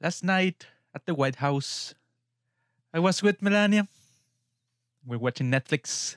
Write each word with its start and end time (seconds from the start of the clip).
last 0.00 0.24
night 0.24 0.66
at 0.94 1.06
the 1.06 1.14
White 1.14 1.36
House, 1.36 1.94
I 2.92 2.98
was 2.98 3.22
with 3.22 3.42
Melania. 3.42 3.88
We're 5.06 5.18
watching 5.18 5.50
Netflix, 5.50 6.16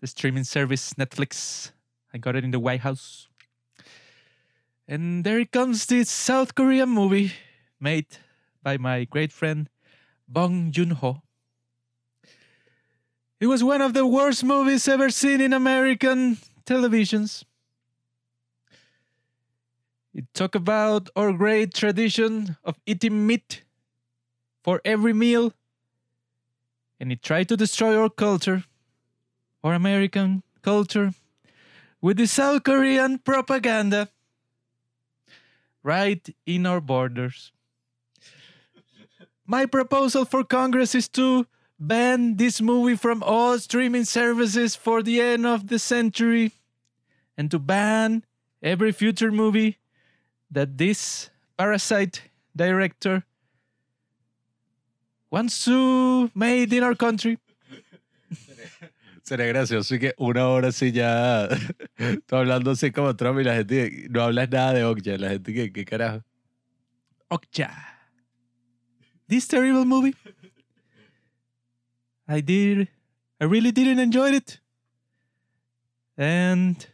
the 0.00 0.06
streaming 0.06 0.44
service 0.44 0.94
Netflix. 0.94 1.72
I 2.12 2.18
got 2.18 2.36
it 2.36 2.44
in 2.44 2.50
the 2.50 2.60
White 2.60 2.80
House. 2.80 3.28
And 4.86 5.24
there 5.24 5.44
comes 5.44 5.86
this 5.86 6.10
South 6.10 6.54
Korean 6.54 6.88
movie 6.88 7.32
made 7.80 8.06
by 8.62 8.76
my 8.76 9.04
great 9.04 9.32
friend 9.32 9.68
Bong 10.28 10.70
Joon 10.70 10.90
Ho. 10.90 11.22
It 13.40 13.46
was 13.46 13.64
one 13.64 13.80
of 13.80 13.94
the 13.94 14.06
worst 14.06 14.44
movies 14.44 14.86
ever 14.86 15.10
seen 15.10 15.40
in 15.40 15.52
American 15.52 16.38
televisions. 16.64 17.44
It 20.14 20.26
talked 20.34 20.54
about 20.54 21.08
our 21.16 21.32
great 21.32 21.72
tradition 21.72 22.56
of 22.64 22.78
eating 22.84 23.26
meat 23.26 23.62
for 24.62 24.80
every 24.84 25.14
meal, 25.14 25.54
and 27.00 27.10
it 27.10 27.22
tried 27.22 27.48
to 27.48 27.56
destroy 27.56 27.96
our 27.96 28.10
culture, 28.10 28.64
our 29.64 29.72
American 29.72 30.42
culture, 30.60 31.14
with 32.02 32.18
the 32.18 32.26
South 32.26 32.62
Korean 32.64 33.18
propaganda 33.18 34.08
right 35.82 36.28
in 36.44 36.66
our 36.66 36.80
borders. 36.80 37.52
My 39.46 39.66
proposal 39.66 40.24
for 40.24 40.44
Congress 40.44 40.94
is 40.94 41.08
to 41.10 41.46
ban 41.78 42.36
this 42.36 42.60
movie 42.60 42.96
from 42.96 43.22
all 43.22 43.58
streaming 43.58 44.04
services 44.04 44.76
for 44.76 45.02
the 45.02 45.20
end 45.20 45.46
of 45.46 45.68
the 45.68 45.78
century 45.78 46.52
and 47.36 47.50
to 47.50 47.58
ban 47.58 48.24
every 48.62 48.92
future 48.92 49.32
movie 49.32 49.78
that 50.52 50.76
this 50.76 51.30
parasite 51.56 52.22
director 52.54 53.24
wants 55.30 55.64
to 55.64 56.30
made 56.34 56.72
in 56.72 56.84
our 56.84 56.94
country. 56.94 57.38
Sería 59.24 59.46
gracioso 59.46 59.98
que 59.98 60.12
una 60.18 60.48
hora 60.48 60.68
así 60.68 60.92
ya, 60.92 61.48
tú 62.26 62.36
hablando 62.36 62.72
así 62.72 62.90
como 62.90 63.14
Trump 63.16 63.40
y 63.40 63.44
la 63.44 63.54
gente, 63.54 64.06
no 64.10 64.22
hablas 64.22 64.50
nada 64.50 64.74
de 64.74 64.84
Okja, 64.84 65.16
la 65.16 65.30
gente 65.30 65.54
que, 65.54 65.72
¿qué 65.72 65.84
carajo? 65.84 66.22
Okja. 67.30 67.70
This 69.28 69.48
terrible 69.48 69.86
movie. 69.86 70.14
I 72.28 72.40
did, 72.40 72.88
I 73.40 73.44
really 73.44 73.72
didn't 73.72 74.00
enjoy 74.00 74.32
it. 74.32 74.60
And 76.18 76.86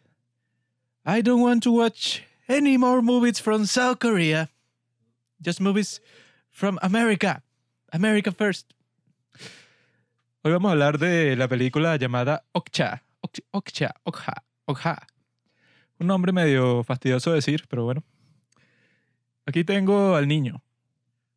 I 1.04 1.22
don't 1.22 1.40
want 1.40 1.64
to 1.64 1.72
watch 1.72 2.22
any 2.48 2.76
more 2.78 3.02
movies 3.02 3.40
from 3.40 3.66
South 3.66 3.98
Korea. 3.98 4.50
Just 5.40 5.60
movies 5.60 6.00
from 6.50 6.78
America. 6.82 7.42
America 7.92 8.32
first. 8.32 8.72
Hoy 10.42 10.52
vamos 10.52 10.68
a 10.70 10.72
hablar 10.72 10.98
de 10.98 11.36
la 11.36 11.48
película 11.48 11.96
llamada 11.96 12.44
Okja. 12.52 13.02
Ok- 13.20 13.40
Okja, 13.50 13.94
Okja, 14.04 14.44
Okja. 14.66 15.06
Un 15.98 16.06
nombre 16.06 16.32
medio 16.32 16.84
fastidioso 16.84 17.30
de 17.30 17.36
decir, 17.36 17.64
pero 17.68 17.84
bueno. 17.84 18.04
Aquí 19.46 19.64
tengo 19.64 20.14
al 20.14 20.28
niño. 20.28 20.62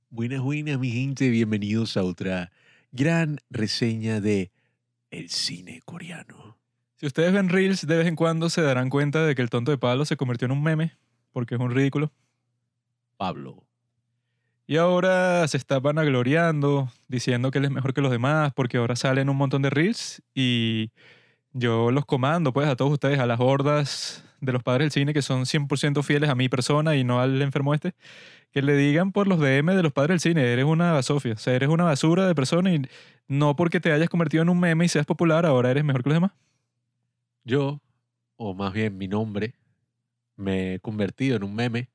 Buenas, 0.09 0.41
buenas, 0.41 0.77
mi 0.77 0.91
gente, 0.91 1.29
bienvenidos 1.29 1.95
a 1.97 2.03
otra 2.03 2.51
gran 2.91 3.39
reseña 3.49 4.19
de 4.19 4.51
el 5.09 5.29
cine 5.29 5.79
coreano. 5.85 6.57
Si 7.01 7.07
ustedes 7.07 7.33
ven 7.33 7.49
Reels, 7.49 7.87
de 7.87 7.97
vez 7.97 8.05
en 8.05 8.15
cuando 8.15 8.47
se 8.51 8.61
darán 8.61 8.91
cuenta 8.91 9.25
de 9.25 9.33
que 9.33 9.41
el 9.41 9.49
tonto 9.49 9.71
de 9.71 9.79
Pablo 9.79 10.05
se 10.05 10.17
convirtió 10.17 10.45
en 10.45 10.51
un 10.51 10.61
meme, 10.61 10.95
porque 11.31 11.55
es 11.55 11.59
un 11.59 11.71
ridículo. 11.71 12.11
Pablo. 13.17 13.63
Y 14.67 14.77
ahora 14.77 15.47
se 15.47 15.57
está 15.57 15.79
vanagloriando, 15.79 16.91
diciendo 17.07 17.49
que 17.49 17.57
él 17.57 17.65
es 17.65 17.71
mejor 17.71 17.95
que 17.95 18.01
los 18.01 18.11
demás, 18.11 18.53
porque 18.53 18.77
ahora 18.77 18.95
salen 18.95 19.29
un 19.29 19.35
montón 19.37 19.63
de 19.63 19.71
Reels 19.71 20.21
y 20.35 20.91
yo 21.53 21.89
los 21.89 22.05
comando, 22.05 22.53
pues, 22.53 22.67
a 22.67 22.75
todos 22.75 22.91
ustedes, 22.91 23.17
a 23.17 23.25
las 23.25 23.39
hordas 23.39 24.23
de 24.39 24.51
los 24.51 24.61
padres 24.61 24.85
del 24.85 24.91
cine 24.91 25.11
que 25.11 25.23
son 25.23 25.47
100% 25.47 26.03
fieles 26.03 26.29
a 26.29 26.35
mi 26.35 26.49
persona 26.49 26.95
y 26.95 27.03
no 27.03 27.19
al 27.19 27.41
enfermo 27.41 27.73
este, 27.73 27.95
que 28.51 28.61
le 28.61 28.75
digan 28.75 29.11
por 29.11 29.27
los 29.27 29.39
DM 29.39 29.73
de 29.75 29.81
los 29.81 29.91
padres 29.91 30.21
del 30.21 30.33
cine, 30.33 30.53
eres 30.53 30.65
una 30.65 30.91
basofia, 30.91 31.33
o 31.33 31.37
sea, 31.37 31.55
eres 31.55 31.69
una 31.69 31.85
basura 31.85 32.27
de 32.27 32.35
persona 32.35 32.71
y 32.71 32.83
no 33.27 33.55
porque 33.55 33.79
te 33.79 33.91
hayas 33.91 34.07
convertido 34.07 34.43
en 34.43 34.49
un 34.49 34.59
meme 34.59 34.85
y 34.85 34.87
seas 34.87 35.07
popular, 35.07 35.47
ahora 35.47 35.71
eres 35.71 35.83
mejor 35.83 36.03
que 36.03 36.09
los 36.09 36.15
demás. 36.17 36.33
Yo, 37.43 37.81
o 38.35 38.53
más 38.53 38.73
bien 38.73 38.97
mi 38.97 39.07
nombre, 39.07 39.55
me 40.35 40.75
he 40.75 40.79
convertido 40.79 41.37
en 41.37 41.43
un 41.43 41.55
meme. 41.55 41.89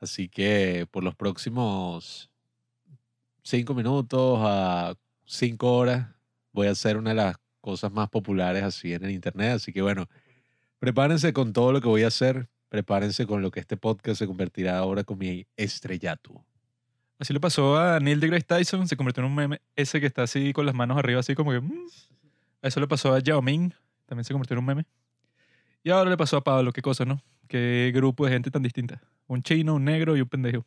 Así 0.00 0.28
que 0.28 0.86
por 0.90 1.02
los 1.02 1.14
próximos 1.14 2.30
cinco 3.42 3.74
minutos 3.74 4.38
a 4.42 4.94
cinco 5.24 5.76
horas 5.76 6.08
voy 6.52 6.66
a 6.66 6.72
hacer 6.72 6.96
una 6.96 7.10
de 7.10 7.16
las 7.16 7.36
cosas 7.60 7.90
más 7.92 8.08
populares 8.08 8.62
así 8.62 8.92
en 8.92 9.04
el 9.04 9.10
internet. 9.10 9.52
Así 9.52 9.72
que 9.72 9.82
bueno, 9.82 10.08
prepárense 10.78 11.32
con 11.32 11.52
todo 11.52 11.72
lo 11.72 11.80
que 11.80 11.88
voy 11.88 12.02
a 12.02 12.08
hacer. 12.08 12.48
Prepárense 12.68 13.26
con 13.26 13.42
lo 13.42 13.50
que 13.50 13.60
este 13.60 13.76
podcast 13.76 14.18
se 14.18 14.26
convertirá 14.26 14.78
ahora 14.78 15.04
con 15.04 15.18
mi 15.18 15.46
estrellato. 15.56 16.44
Así 17.18 17.32
le 17.32 17.40
pasó 17.40 17.78
a 17.78 17.98
Neil 18.00 18.20
deGrasse 18.20 18.44
Tyson, 18.44 18.88
se 18.88 18.96
convirtió 18.96 19.22
en 19.22 19.30
un 19.30 19.34
meme, 19.34 19.62
ese 19.74 20.00
que 20.00 20.06
está 20.06 20.24
así 20.24 20.52
con 20.52 20.66
las 20.66 20.74
manos 20.74 20.98
arriba, 20.98 21.20
así 21.20 21.34
como 21.34 21.52
que... 21.52 21.60
mm. 21.60 21.86
Eso 22.60 22.80
le 22.80 22.88
pasó 22.88 23.14
a 23.14 23.20
Yao 23.20 23.40
Ming, 23.40 23.72
también 24.06 24.24
se 24.24 24.32
convirtió 24.32 24.54
en 24.54 24.58
un 24.60 24.64
meme. 24.64 24.86
Y 25.82 25.90
ahora 25.90 26.10
le 26.10 26.16
pasó 26.16 26.38
a 26.38 26.44
Pablo, 26.44 26.72
qué 26.72 26.82
cosa, 26.82 27.04
¿no? 27.04 27.22
Qué 27.48 27.92
grupo 27.94 28.24
de 28.24 28.32
gente 28.32 28.50
tan 28.50 28.62
distinta. 28.62 29.00
Un 29.26 29.42
chino, 29.42 29.74
un 29.74 29.84
negro 29.84 30.16
y 30.16 30.20
un 30.20 30.28
pendejo. 30.28 30.64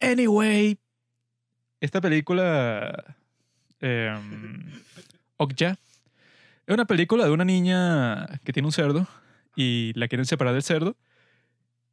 Anyway, 0.00 0.78
esta 1.80 2.00
película... 2.00 3.16
Eh, 3.80 4.14
Okja. 5.36 5.78
Es 6.66 6.74
una 6.74 6.86
película 6.86 7.24
de 7.24 7.30
una 7.30 7.44
niña 7.44 8.26
que 8.44 8.52
tiene 8.52 8.66
un 8.66 8.72
cerdo 8.72 9.06
y 9.54 9.92
la 9.94 10.08
quieren 10.08 10.26
separar 10.26 10.52
del 10.52 10.62
cerdo. 10.62 10.96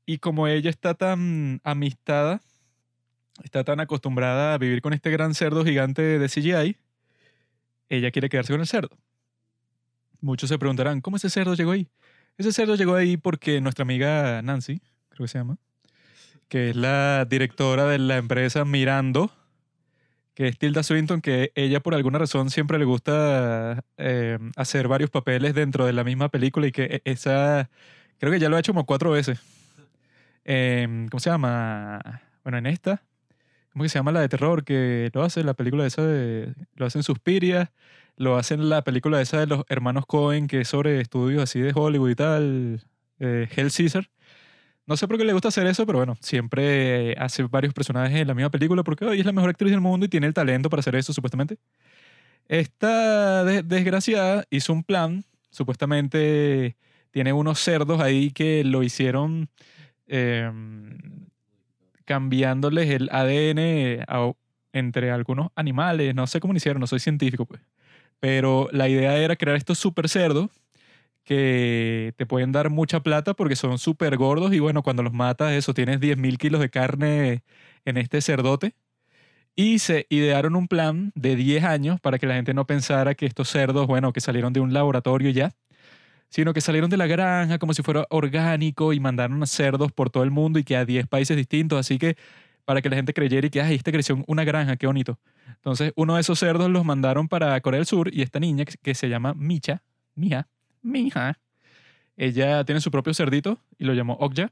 Y 0.05 0.17
como 0.17 0.47
ella 0.47 0.69
está 0.69 0.95
tan 0.95 1.61
amistada, 1.63 2.41
está 3.43 3.63
tan 3.63 3.79
acostumbrada 3.79 4.53
a 4.53 4.57
vivir 4.57 4.81
con 4.81 4.93
este 4.93 5.09
gran 5.11 5.33
cerdo 5.33 5.63
gigante 5.63 6.01
de 6.01 6.27
CGI, 6.27 6.77
ella 7.89 8.11
quiere 8.11 8.29
quedarse 8.29 8.53
con 8.53 8.61
el 8.61 8.67
cerdo. 8.67 8.97
Muchos 10.23 10.47
se 10.47 10.57
preguntarán, 10.57 11.01
¿cómo 11.01 11.17
ese 11.17 11.29
cerdo 11.29 11.53
llegó 11.53 11.71
ahí? 11.71 11.89
Ese 12.37 12.53
cerdo 12.53 12.75
llegó 12.75 12.95
ahí 12.95 13.17
porque 13.17 13.59
nuestra 13.59 13.83
amiga 13.83 14.41
Nancy, 14.41 14.79
creo 15.09 15.25
que 15.25 15.27
se 15.27 15.37
llama, 15.37 15.57
que 16.47 16.69
es 16.69 16.77
la 16.77 17.25
directora 17.25 17.87
de 17.87 17.99
la 17.99 18.15
empresa 18.15 18.63
Mirando, 18.63 19.33
que 20.33 20.47
es 20.47 20.57
Tilda 20.57 20.81
Swinton, 20.81 21.19
que 21.19 21.51
ella 21.55 21.81
por 21.81 21.93
alguna 21.93 22.19
razón 22.19 22.51
siempre 22.51 22.79
le 22.79 22.85
gusta 22.85 23.83
eh, 23.97 24.39
hacer 24.55 24.87
varios 24.87 25.09
papeles 25.09 25.55
dentro 25.55 25.85
de 25.85 25.91
la 25.91 26.05
misma 26.05 26.29
película 26.29 26.67
y 26.67 26.71
que 26.71 26.83
e- 26.83 27.01
esa, 27.03 27.69
creo 28.17 28.31
que 28.31 28.39
ya 28.39 28.47
lo 28.47 28.55
ha 28.55 28.59
hecho 28.61 28.71
como 28.71 28.85
cuatro 28.85 29.11
veces. 29.11 29.41
Em, 30.45 31.09
¿Cómo 31.09 31.19
se 31.19 31.31
llama? 31.31 32.21
Bueno, 32.43 32.59
en 32.59 32.67
esta, 32.67 33.03
¿cómo 33.73 33.83
que 33.83 33.89
se 33.89 33.99
llama 33.99 34.13
la 34.13 34.21
de 34.21 34.29
terror? 34.29 34.63
Que 34.63 35.11
lo 35.13 35.21
hace, 35.21 35.43
la 35.43 35.53
película 35.53 35.85
esa 35.85 36.01
de, 36.01 36.53
lo 36.75 36.85
hace 36.85 36.99
en 36.99 37.03
Suspiria, 37.03 37.73
lo 38.17 38.37
hace 38.37 38.53
en 38.55 38.69
la 38.69 38.83
película 38.83 39.21
esa 39.21 39.39
de 39.39 39.47
los 39.47 39.63
hermanos 39.69 40.05
Cohen, 40.05 40.47
que 40.47 40.61
es 40.61 40.67
sobre 40.67 41.01
estudios 41.01 41.43
así 41.43 41.59
de 41.59 41.71
Hollywood 41.75 42.09
y 42.11 42.15
tal, 42.15 42.81
eh, 43.19 43.47
Hell 43.55 43.71
Caesar. 43.75 44.09
No 44.87 44.97
sé 44.97 45.07
por 45.07 45.17
qué 45.17 45.25
le 45.25 45.33
gusta 45.33 45.47
hacer 45.49 45.67
eso, 45.67 45.85
pero 45.85 45.99
bueno, 45.99 46.17
siempre 46.21 47.13
hace 47.19 47.43
varios 47.43 47.73
personajes 47.73 48.19
en 48.21 48.27
la 48.27 48.33
misma 48.33 48.51
película 48.51 48.83
porque 48.83 49.05
hoy 49.05 49.19
es 49.19 49.25
la 49.25 49.31
mejor 49.31 49.49
actriz 49.51 49.71
del 49.71 49.81
mundo 49.81 50.05
y 50.05 50.09
tiene 50.09 50.27
el 50.27 50.33
talento 50.33 50.69
para 50.69 50.81
hacer 50.81 50.95
eso, 50.95 51.13
supuestamente. 51.13 51.57
Esta 52.47 53.43
de- 53.45 53.63
desgraciada 53.63 54.45
hizo 54.49 54.73
un 54.73 54.83
plan, 54.83 55.23
supuestamente 55.51 56.77
tiene 57.11 57.33
unos 57.33 57.59
cerdos 57.59 58.01
ahí 58.01 58.31
que 58.31 58.63
lo 58.63 58.83
hicieron 58.83 59.49
em, 60.07 60.97
cambiándoles 62.05 62.89
el 62.89 63.09
ADN 63.11 64.03
a- 64.07 64.33
entre 64.73 65.11
algunos 65.11 65.49
animales, 65.55 66.15
no 66.15 66.27
sé 66.27 66.39
cómo 66.39 66.53
lo 66.53 66.57
hicieron, 66.57 66.79
no 66.81 66.87
soy 66.87 66.99
científico, 66.99 67.45
pues. 67.45 67.61
Pero 68.23 68.69
la 68.71 68.87
idea 68.87 69.17
era 69.17 69.35
crear 69.35 69.57
estos 69.57 69.77
super 69.77 70.07
cerdos 70.07 70.49
que 71.25 72.13
te 72.15 72.25
pueden 72.25 72.53
dar 72.53 72.69
mucha 72.69 73.01
plata 73.01 73.33
porque 73.33 73.57
son 73.57 73.79
súper 73.79 74.15
gordos 74.15 74.53
y 74.53 74.59
bueno, 74.59 74.81
cuando 74.81 75.03
los 75.03 75.11
matas, 75.11 75.51
eso, 75.51 75.73
tienes 75.73 75.99
10.000 75.99 76.37
kilos 76.37 76.61
de 76.61 76.69
carne 76.69 77.43
en 77.83 77.97
este 77.97 78.21
cerdote. 78.21 78.75
Y 79.57 79.79
se 79.79 80.07
idearon 80.09 80.55
un 80.55 80.69
plan 80.69 81.11
de 81.15 81.35
10 81.35 81.65
años 81.65 81.99
para 81.99 82.17
que 82.17 82.25
la 82.25 82.35
gente 82.35 82.53
no 82.53 82.65
pensara 82.65 83.13
que 83.13 83.25
estos 83.25 83.49
cerdos, 83.49 83.87
bueno, 83.87 84.13
que 84.13 84.21
salieron 84.21 84.53
de 84.53 84.61
un 84.61 84.73
laboratorio 84.73 85.29
ya, 85.31 85.51
sino 86.29 86.53
que 86.53 86.61
salieron 86.61 86.89
de 86.89 86.97
la 86.97 87.07
granja 87.07 87.59
como 87.59 87.73
si 87.73 87.83
fuera 87.83 88.07
orgánico 88.09 88.93
y 88.93 89.01
mandaron 89.01 89.43
a 89.43 89.47
cerdos 89.47 89.91
por 89.91 90.09
todo 90.09 90.23
el 90.23 90.31
mundo 90.31 90.59
y 90.59 90.63
que 90.63 90.77
a 90.77 90.85
10 90.85 91.07
países 91.07 91.37
distintos. 91.37 91.77
Así 91.77 91.97
que 91.99 92.15
para 92.65 92.81
que 92.81 92.89
la 92.89 92.95
gente 92.95 93.13
creyera 93.13 93.47
y 93.47 93.49
que, 93.49 93.61
ay, 93.61 93.75
este 93.75 93.91
creció 93.91 94.15
en 94.15 94.23
una 94.27 94.43
granja, 94.43 94.75
qué 94.77 94.87
bonito. 94.87 95.19
Entonces, 95.55 95.93
uno 95.95 96.15
de 96.15 96.21
esos 96.21 96.39
cerdos 96.39 96.69
los 96.69 96.85
mandaron 96.85 97.27
para 97.27 97.59
Corea 97.61 97.79
del 97.79 97.85
Sur 97.85 98.13
y 98.13 98.21
esta 98.21 98.39
niña 98.39 98.65
que, 98.65 98.95
se 98.95 99.09
llama 99.09 99.33
Micha, 99.33 99.81
Mija, 100.15 100.47
Mija, 100.81 101.39
ella 102.17 102.63
tiene 102.63 102.81
su 102.81 102.91
propio 102.91 103.13
cerdito 103.13 103.59
y 103.77 103.85
lo 103.85 103.93
llamó 103.93 104.13
Okja. 104.13 104.51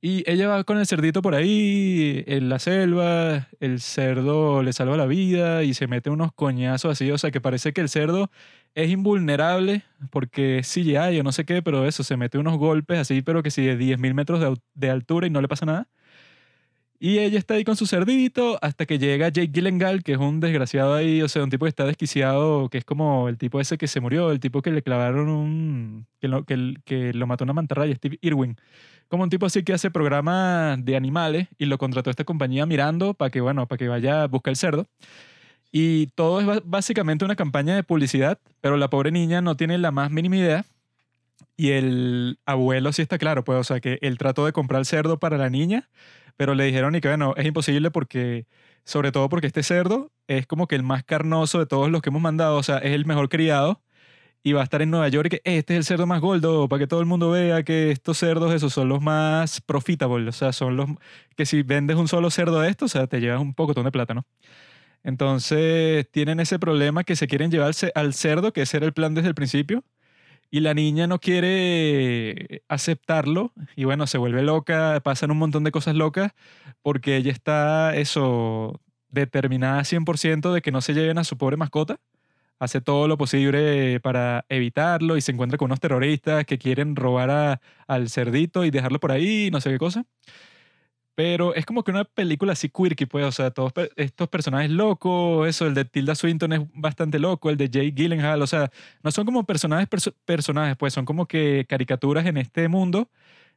Y 0.00 0.22
ella 0.30 0.46
va 0.46 0.62
con 0.62 0.78
el 0.78 0.86
cerdito 0.86 1.22
por 1.22 1.34
ahí, 1.34 2.22
en 2.28 2.48
la 2.48 2.60
selva, 2.60 3.48
el 3.58 3.80
cerdo 3.80 4.62
le 4.62 4.72
salva 4.72 4.96
la 4.96 5.06
vida 5.06 5.64
y 5.64 5.74
se 5.74 5.88
mete 5.88 6.08
unos 6.08 6.32
coñazos 6.32 6.92
así, 6.92 7.10
o 7.10 7.18
sea 7.18 7.32
que 7.32 7.40
parece 7.40 7.72
que 7.72 7.80
el 7.80 7.88
cerdo 7.88 8.30
es 8.76 8.90
invulnerable 8.90 9.82
porque 10.10 10.60
sí 10.62 10.84
ya 10.84 11.10
yo 11.10 11.24
no 11.24 11.32
sé 11.32 11.44
qué, 11.44 11.62
pero 11.62 11.84
eso, 11.84 12.04
se 12.04 12.16
mete 12.16 12.38
unos 12.38 12.58
golpes 12.58 12.98
así, 13.00 13.22
pero 13.22 13.42
que 13.42 13.50
sí 13.50 13.62
de 13.62 13.76
10.000 13.76 14.14
metros 14.14 14.60
de 14.74 14.90
altura 14.90 15.26
y 15.26 15.30
no 15.30 15.40
le 15.40 15.48
pasa 15.48 15.66
nada. 15.66 15.88
Y 17.00 17.18
ella 17.20 17.38
está 17.38 17.54
ahí 17.54 17.64
con 17.64 17.76
su 17.76 17.86
cerdito 17.86 18.58
hasta 18.60 18.84
que 18.84 18.98
llega 18.98 19.28
Jake 19.28 19.52
Gyllenhaal, 19.52 20.02
que 20.02 20.12
es 20.12 20.18
un 20.18 20.40
desgraciado 20.40 20.94
ahí, 20.94 21.22
o 21.22 21.28
sea, 21.28 21.44
un 21.44 21.50
tipo 21.50 21.64
que 21.64 21.68
está 21.68 21.84
desquiciado, 21.84 22.68
que 22.70 22.78
es 22.78 22.84
como 22.84 23.28
el 23.28 23.38
tipo 23.38 23.60
ese 23.60 23.78
que 23.78 23.86
se 23.86 24.00
murió, 24.00 24.32
el 24.32 24.40
tipo 24.40 24.62
que 24.62 24.72
le 24.72 24.82
clavaron 24.82 25.28
un... 25.28 26.06
que 26.20 26.26
lo, 26.26 26.44
que, 26.44 26.74
que 26.84 27.12
lo 27.12 27.26
mató 27.28 27.44
una 27.44 27.52
mantarraya, 27.52 27.94
Steve 27.94 28.18
Irwin. 28.20 28.56
Como 29.06 29.22
un 29.22 29.30
tipo 29.30 29.46
así 29.46 29.62
que 29.62 29.72
hace 29.72 29.90
programas 29.92 30.84
de 30.84 30.96
animales 30.96 31.48
y 31.56 31.66
lo 31.66 31.78
contrató 31.78 32.10
esta 32.10 32.24
compañía 32.24 32.66
mirando 32.66 33.14
para 33.14 33.30
que, 33.30 33.40
bueno, 33.40 33.66
para 33.68 33.78
que 33.78 33.88
vaya 33.88 34.24
a 34.24 34.26
buscar 34.26 34.50
el 34.50 34.56
cerdo. 34.56 34.86
Y 35.70 36.08
todo 36.08 36.40
es 36.40 36.62
básicamente 36.64 37.24
una 37.24 37.36
campaña 37.36 37.76
de 37.76 37.84
publicidad, 37.84 38.38
pero 38.60 38.76
la 38.76 38.90
pobre 38.90 39.12
niña 39.12 39.40
no 39.40 39.56
tiene 39.56 39.78
la 39.78 39.92
más 39.92 40.10
mínima 40.10 40.36
idea. 40.36 40.64
Y 41.56 41.70
el 41.70 42.38
abuelo 42.46 42.92
sí 42.92 43.02
está 43.02 43.18
claro, 43.18 43.44
pues, 43.44 43.58
o 43.58 43.64
sea, 43.64 43.80
que 43.80 43.98
él 44.02 44.18
trató 44.18 44.46
de 44.46 44.52
comprar 44.52 44.80
el 44.80 44.86
cerdo 44.86 45.18
para 45.18 45.38
la 45.38 45.50
niña, 45.50 45.90
pero 46.36 46.54
le 46.54 46.64
dijeron 46.64 46.94
y 46.94 47.00
que, 47.00 47.08
bueno, 47.08 47.34
es 47.36 47.46
imposible 47.46 47.90
porque, 47.90 48.46
sobre 48.84 49.12
todo 49.12 49.28
porque 49.28 49.48
este 49.48 49.62
cerdo 49.62 50.12
es 50.28 50.46
como 50.46 50.68
que 50.68 50.76
el 50.76 50.82
más 50.84 51.04
carnoso 51.04 51.58
de 51.58 51.66
todos 51.66 51.90
los 51.90 52.02
que 52.02 52.10
hemos 52.10 52.22
mandado, 52.22 52.56
o 52.56 52.62
sea, 52.62 52.78
es 52.78 52.92
el 52.92 53.06
mejor 53.06 53.28
criado 53.28 53.82
y 54.42 54.52
va 54.52 54.60
a 54.62 54.64
estar 54.64 54.82
en 54.82 54.90
Nueva 54.90 55.08
York 55.08 55.30
que 55.30 55.40
este 55.44 55.74
es 55.74 55.78
el 55.78 55.84
cerdo 55.84 56.06
más 56.06 56.20
gordo, 56.20 56.68
para 56.68 56.80
que 56.80 56.86
todo 56.86 57.00
el 57.00 57.06
mundo 57.06 57.30
vea 57.30 57.62
que 57.64 57.90
estos 57.90 58.18
cerdos, 58.18 58.54
esos 58.54 58.72
son 58.72 58.88
los 58.88 59.02
más 59.02 59.60
profitable, 59.60 60.28
o 60.30 60.32
sea, 60.32 60.52
son 60.52 60.76
los 60.76 60.88
que 61.36 61.46
si 61.46 61.62
vendes 61.62 61.96
un 61.96 62.08
solo 62.08 62.30
cerdo 62.30 62.60
de 62.60 62.70
estos, 62.70 62.94
o 62.94 62.98
sea, 62.98 63.06
te 63.08 63.20
llevas 63.20 63.40
un 63.40 63.54
pocotón 63.54 63.84
de 63.84 63.92
plata, 63.92 64.14
¿no? 64.14 64.26
Entonces 65.04 66.10
tienen 66.10 66.40
ese 66.40 66.58
problema 66.58 67.04
que 67.04 67.16
se 67.16 67.28
quieren 67.28 67.50
llevarse 67.50 67.92
al 67.94 68.14
cerdo, 68.14 68.52
que 68.52 68.62
ese 68.62 68.78
era 68.78 68.86
el 68.86 68.92
plan 68.92 69.14
desde 69.14 69.28
el 69.28 69.34
principio, 69.34 69.84
y 70.50 70.60
la 70.60 70.74
niña 70.74 71.06
no 71.06 71.18
quiere 71.20 72.62
aceptarlo, 72.68 73.52
y 73.76 73.84
bueno, 73.84 74.06
se 74.06 74.18
vuelve 74.18 74.42
loca, 74.42 75.00
pasan 75.04 75.30
un 75.30 75.38
montón 75.38 75.64
de 75.64 75.70
cosas 75.72 75.94
locas, 75.94 76.32
porque 76.82 77.16
ella 77.16 77.32
está, 77.32 77.94
eso, 77.96 78.80
determinada 79.10 79.84
100% 79.84 80.52
de 80.52 80.62
que 80.62 80.72
no 80.72 80.80
se 80.80 80.94
lleven 80.94 81.18
a 81.18 81.24
su 81.24 81.36
pobre 81.38 81.56
mascota, 81.56 82.00
hace 82.60 82.80
todo 82.80 83.08
lo 83.08 83.16
posible 83.18 84.00
para 84.00 84.44
evitarlo 84.48 85.16
y 85.16 85.20
se 85.20 85.32
encuentra 85.32 85.58
con 85.58 85.66
unos 85.66 85.80
terroristas 85.80 86.44
que 86.44 86.58
quieren 86.58 86.96
robar 86.96 87.30
a- 87.30 87.60
al 87.86 88.08
cerdito 88.10 88.64
y 88.64 88.70
dejarlo 88.70 88.98
por 89.00 89.12
ahí, 89.12 89.50
no 89.52 89.60
sé 89.60 89.70
qué 89.70 89.78
cosa. 89.78 90.04
Pero 91.18 91.52
es 91.56 91.66
como 91.66 91.82
que 91.82 91.90
una 91.90 92.04
película 92.04 92.52
así 92.52 92.68
quirky, 92.68 93.04
pues, 93.06 93.24
o 93.26 93.32
sea, 93.32 93.50
todos 93.50 93.72
estos 93.96 94.28
personajes 94.28 94.70
locos, 94.70 95.48
eso, 95.48 95.66
el 95.66 95.74
de 95.74 95.84
Tilda 95.84 96.14
Swinton 96.14 96.52
es 96.52 96.60
bastante 96.74 97.18
loco, 97.18 97.50
el 97.50 97.56
de 97.56 97.68
Jake 97.68 97.90
Gyllenhaal, 97.90 98.40
o 98.40 98.46
sea, 98.46 98.70
no 99.02 99.10
son 99.10 99.24
como 99.26 99.44
personajes, 99.44 99.88
perso- 99.90 100.14
personajes, 100.24 100.76
pues, 100.76 100.92
son 100.94 101.04
como 101.04 101.26
que 101.26 101.66
caricaturas 101.68 102.24
en 102.26 102.36
este 102.36 102.68
mundo, 102.68 103.10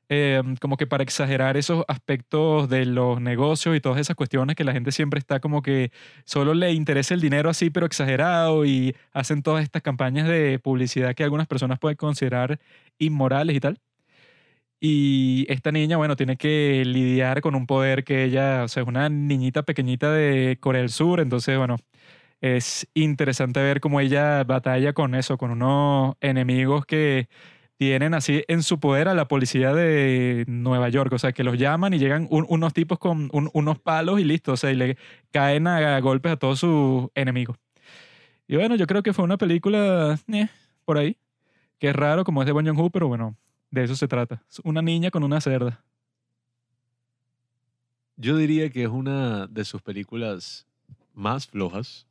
eh, 0.10 0.42
como 0.62 0.78
que 0.78 0.88
para 0.88 1.04
exagerar 1.04 1.58
esos 1.58 1.86
aspectos 1.90 2.69
de 2.69 2.86
los 2.86 3.22
negocios 3.22 3.75
y 3.75 3.81
todas 3.81 4.00
esas 4.00 4.16
cuestiones 4.16 4.56
que 4.56 4.63
la 4.63 4.74
gente 4.74 4.92
siempre 4.94 5.19
está 5.19 5.40
como 5.42 5.62
que 5.63 5.92
solo 6.25 6.54
le 6.56 6.72
interesa 6.74 7.13
el 7.16 7.22
dinero 7.22 7.50
así, 7.52 7.69
pero 7.72 7.86
exagerado, 7.88 8.66
y 8.66 8.96
hacen 9.13 9.44
todas 9.44 9.63
estas 9.63 9.81
campañas 9.84 10.28
de 10.30 10.60
publicidad 10.60 11.16
que 11.16 11.25
algunas 11.25 11.48
personas 11.48 11.80
pueden 11.80 11.98
considerar 11.98 12.60
inmorales 13.00 13.56
y 13.58 13.60
tal. 13.60 13.80
Y 14.83 15.45
esta 15.50 15.72
niña, 15.72 15.98
bueno, 15.98 16.16
tiene 16.16 16.38
que 16.38 16.83
lidiar 16.86 17.42
con 17.42 17.54
un 17.56 17.68
poder 17.68 18.04
que 18.04 18.24
ella, 18.24 18.63
o 18.63 18.68
sea, 18.68 18.81
es 18.81 18.89
una 18.89 19.10
niñita 19.10 19.62
pequeñita 19.63 20.12
de 20.12 20.57
Corea 20.60 20.81
del 20.81 20.89
Sur, 20.89 21.19
entonces, 21.19 21.56
bueno, 21.57 21.78
es 22.42 22.88
interesante 22.95 23.62
ver 23.62 23.81
cómo 23.81 24.00
ella 24.01 24.44
batalla 24.45 24.94
con 24.94 25.16
eso, 25.16 25.38
con 25.38 25.51
unos 25.51 26.16
enemigos 26.22 26.86
que 26.86 27.30
tienen 27.78 28.13
así 28.16 28.44
en 28.48 28.63
su 28.63 28.80
poder 28.80 29.07
a 29.10 29.16
la 29.16 29.28
policía 29.28 29.74
de 29.74 30.45
Nueva 30.48 30.89
York, 30.89 31.13
o 31.13 31.19
sea, 31.19 31.34
que 31.34 31.44
los 31.45 31.57
llaman 31.60 31.94
y 31.95 32.00
llegan 32.00 32.27
un- 32.31 32.45
unos 32.50 32.74
tipos 32.74 33.00
con 33.00 33.30
un- 33.34 33.51
unos 33.54 33.80
palos 33.80 34.19
y 34.22 34.25
listo, 34.25 34.54
o 34.54 34.57
sea, 34.57 34.72
y 34.72 34.75
le 34.75 34.98
caen 35.31 35.68
a, 35.68 36.00
golpes 36.01 36.34
a 36.34 36.38
todos 36.38 36.60
sus 36.60 37.10
enemigos. 37.16 37.57
Y 38.48 38.56
bueno, 38.57 38.75
yo 38.75 38.88
creo 38.88 39.04
que 39.04 39.13
fue 39.13 39.25
una 39.25 39.38
película 39.38 40.19
eh, 40.34 40.48
por 40.86 40.98
ahí, 40.98 41.18
que 41.80 41.89
es 41.89 41.95
raro 41.95 42.24
como 42.25 42.42
es 42.44 42.48
de 42.48 42.54
Bong 42.54 42.68
Joon-ho, 42.68 42.89
pero 42.92 43.07
bueno, 43.10 43.38
de 43.71 43.83
eso 43.83 43.95
se 43.95 44.07
trata. 44.07 44.44
Una 44.63 44.81
niña 44.81 45.09
con 45.09 45.23
una 45.23 45.41
cerda. 45.41 45.83
Yo 48.18 48.38
diría 48.38 48.69
que 48.69 48.83
es 48.83 48.89
una 48.89 49.47
de 49.47 49.65
sus 49.65 49.81
películas 49.81 50.68
más 51.13 51.47
flojas, 51.47 52.06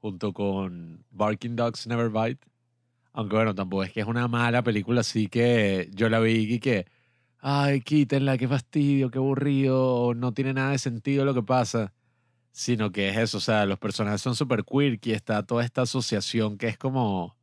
junto 0.00 0.32
con 0.32 1.04
Barking 1.10 1.56
Dogs 1.56 1.86
Never 1.86 2.08
Bite. 2.08 2.46
Aunque 3.12 3.36
bueno, 3.36 3.54
tampoco 3.54 3.82
es 3.82 3.92
que 3.92 4.00
es 4.00 4.06
una 4.06 4.28
mala 4.28 4.62
película, 4.62 5.00
así 5.00 5.26
que 5.26 5.90
yo 5.92 6.08
la 6.08 6.20
vi 6.20 6.54
y 6.54 6.60
que, 6.60 6.86
ay, 7.40 7.80
quítenla, 7.80 8.38
qué 8.38 8.46
fastidio, 8.46 9.10
qué 9.10 9.18
aburrido, 9.18 10.14
no 10.14 10.32
tiene 10.32 10.54
nada 10.54 10.70
de 10.70 10.78
sentido 10.78 11.24
lo 11.24 11.34
que 11.34 11.42
pasa. 11.42 11.92
Sino 12.52 12.92
que 12.92 13.08
es 13.10 13.16
eso, 13.16 13.38
o 13.38 13.40
sea, 13.40 13.66
los 13.66 13.78
personajes 13.78 14.20
son 14.22 14.34
súper 14.36 14.64
quirky, 14.64 15.12
está 15.12 15.42
toda 15.44 15.64
esta 15.64 15.82
asociación 15.82 16.56
que 16.56 16.68
es 16.68 16.78
como 16.78 17.36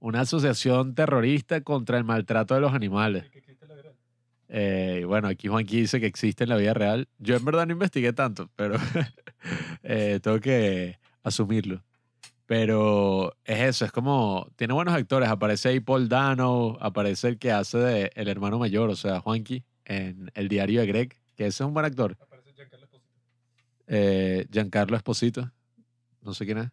una 0.00 0.22
asociación 0.22 0.94
terrorista 0.94 1.60
contra 1.60 1.98
el 1.98 2.04
maltrato 2.04 2.54
de 2.54 2.60
los 2.60 2.72
animales. 2.72 3.30
Eh, 4.48 5.00
y 5.02 5.04
bueno, 5.04 5.28
aquí 5.28 5.46
Juanqui 5.46 5.82
dice 5.82 6.00
que 6.00 6.06
existe 6.06 6.44
en 6.44 6.50
la 6.50 6.56
vida 6.56 6.74
real. 6.74 7.06
Yo 7.18 7.36
en 7.36 7.44
verdad 7.44 7.66
no 7.66 7.72
investigué 7.72 8.12
tanto, 8.12 8.50
pero 8.56 8.76
eh, 9.84 10.18
tengo 10.20 10.40
que 10.40 10.98
asumirlo. 11.22 11.82
Pero 12.46 13.36
es 13.44 13.60
eso, 13.60 13.84
es 13.84 13.92
como, 13.92 14.48
tiene 14.56 14.74
buenos 14.74 14.94
actores. 14.94 15.28
Aparece 15.28 15.68
ahí 15.68 15.78
Paul 15.78 16.08
Dano, 16.08 16.76
aparece 16.80 17.28
el 17.28 17.38
que 17.38 17.52
hace 17.52 17.78
de 17.78 18.10
el 18.16 18.26
hermano 18.26 18.58
mayor, 18.58 18.90
o 18.90 18.96
sea, 18.96 19.20
Juanqui, 19.20 19.62
en 19.84 20.32
El 20.34 20.48
diario 20.48 20.80
de 20.80 20.86
Greg, 20.88 21.16
que 21.36 21.46
ese 21.46 21.62
es 21.62 21.66
un 21.66 21.74
buen 21.74 21.86
actor. 21.86 22.16
Eh, 23.86 24.46
Giancarlo 24.50 24.96
Esposito, 24.96 25.48
no 26.22 26.34
sé 26.34 26.44
quién 26.44 26.58
es. 26.58 26.70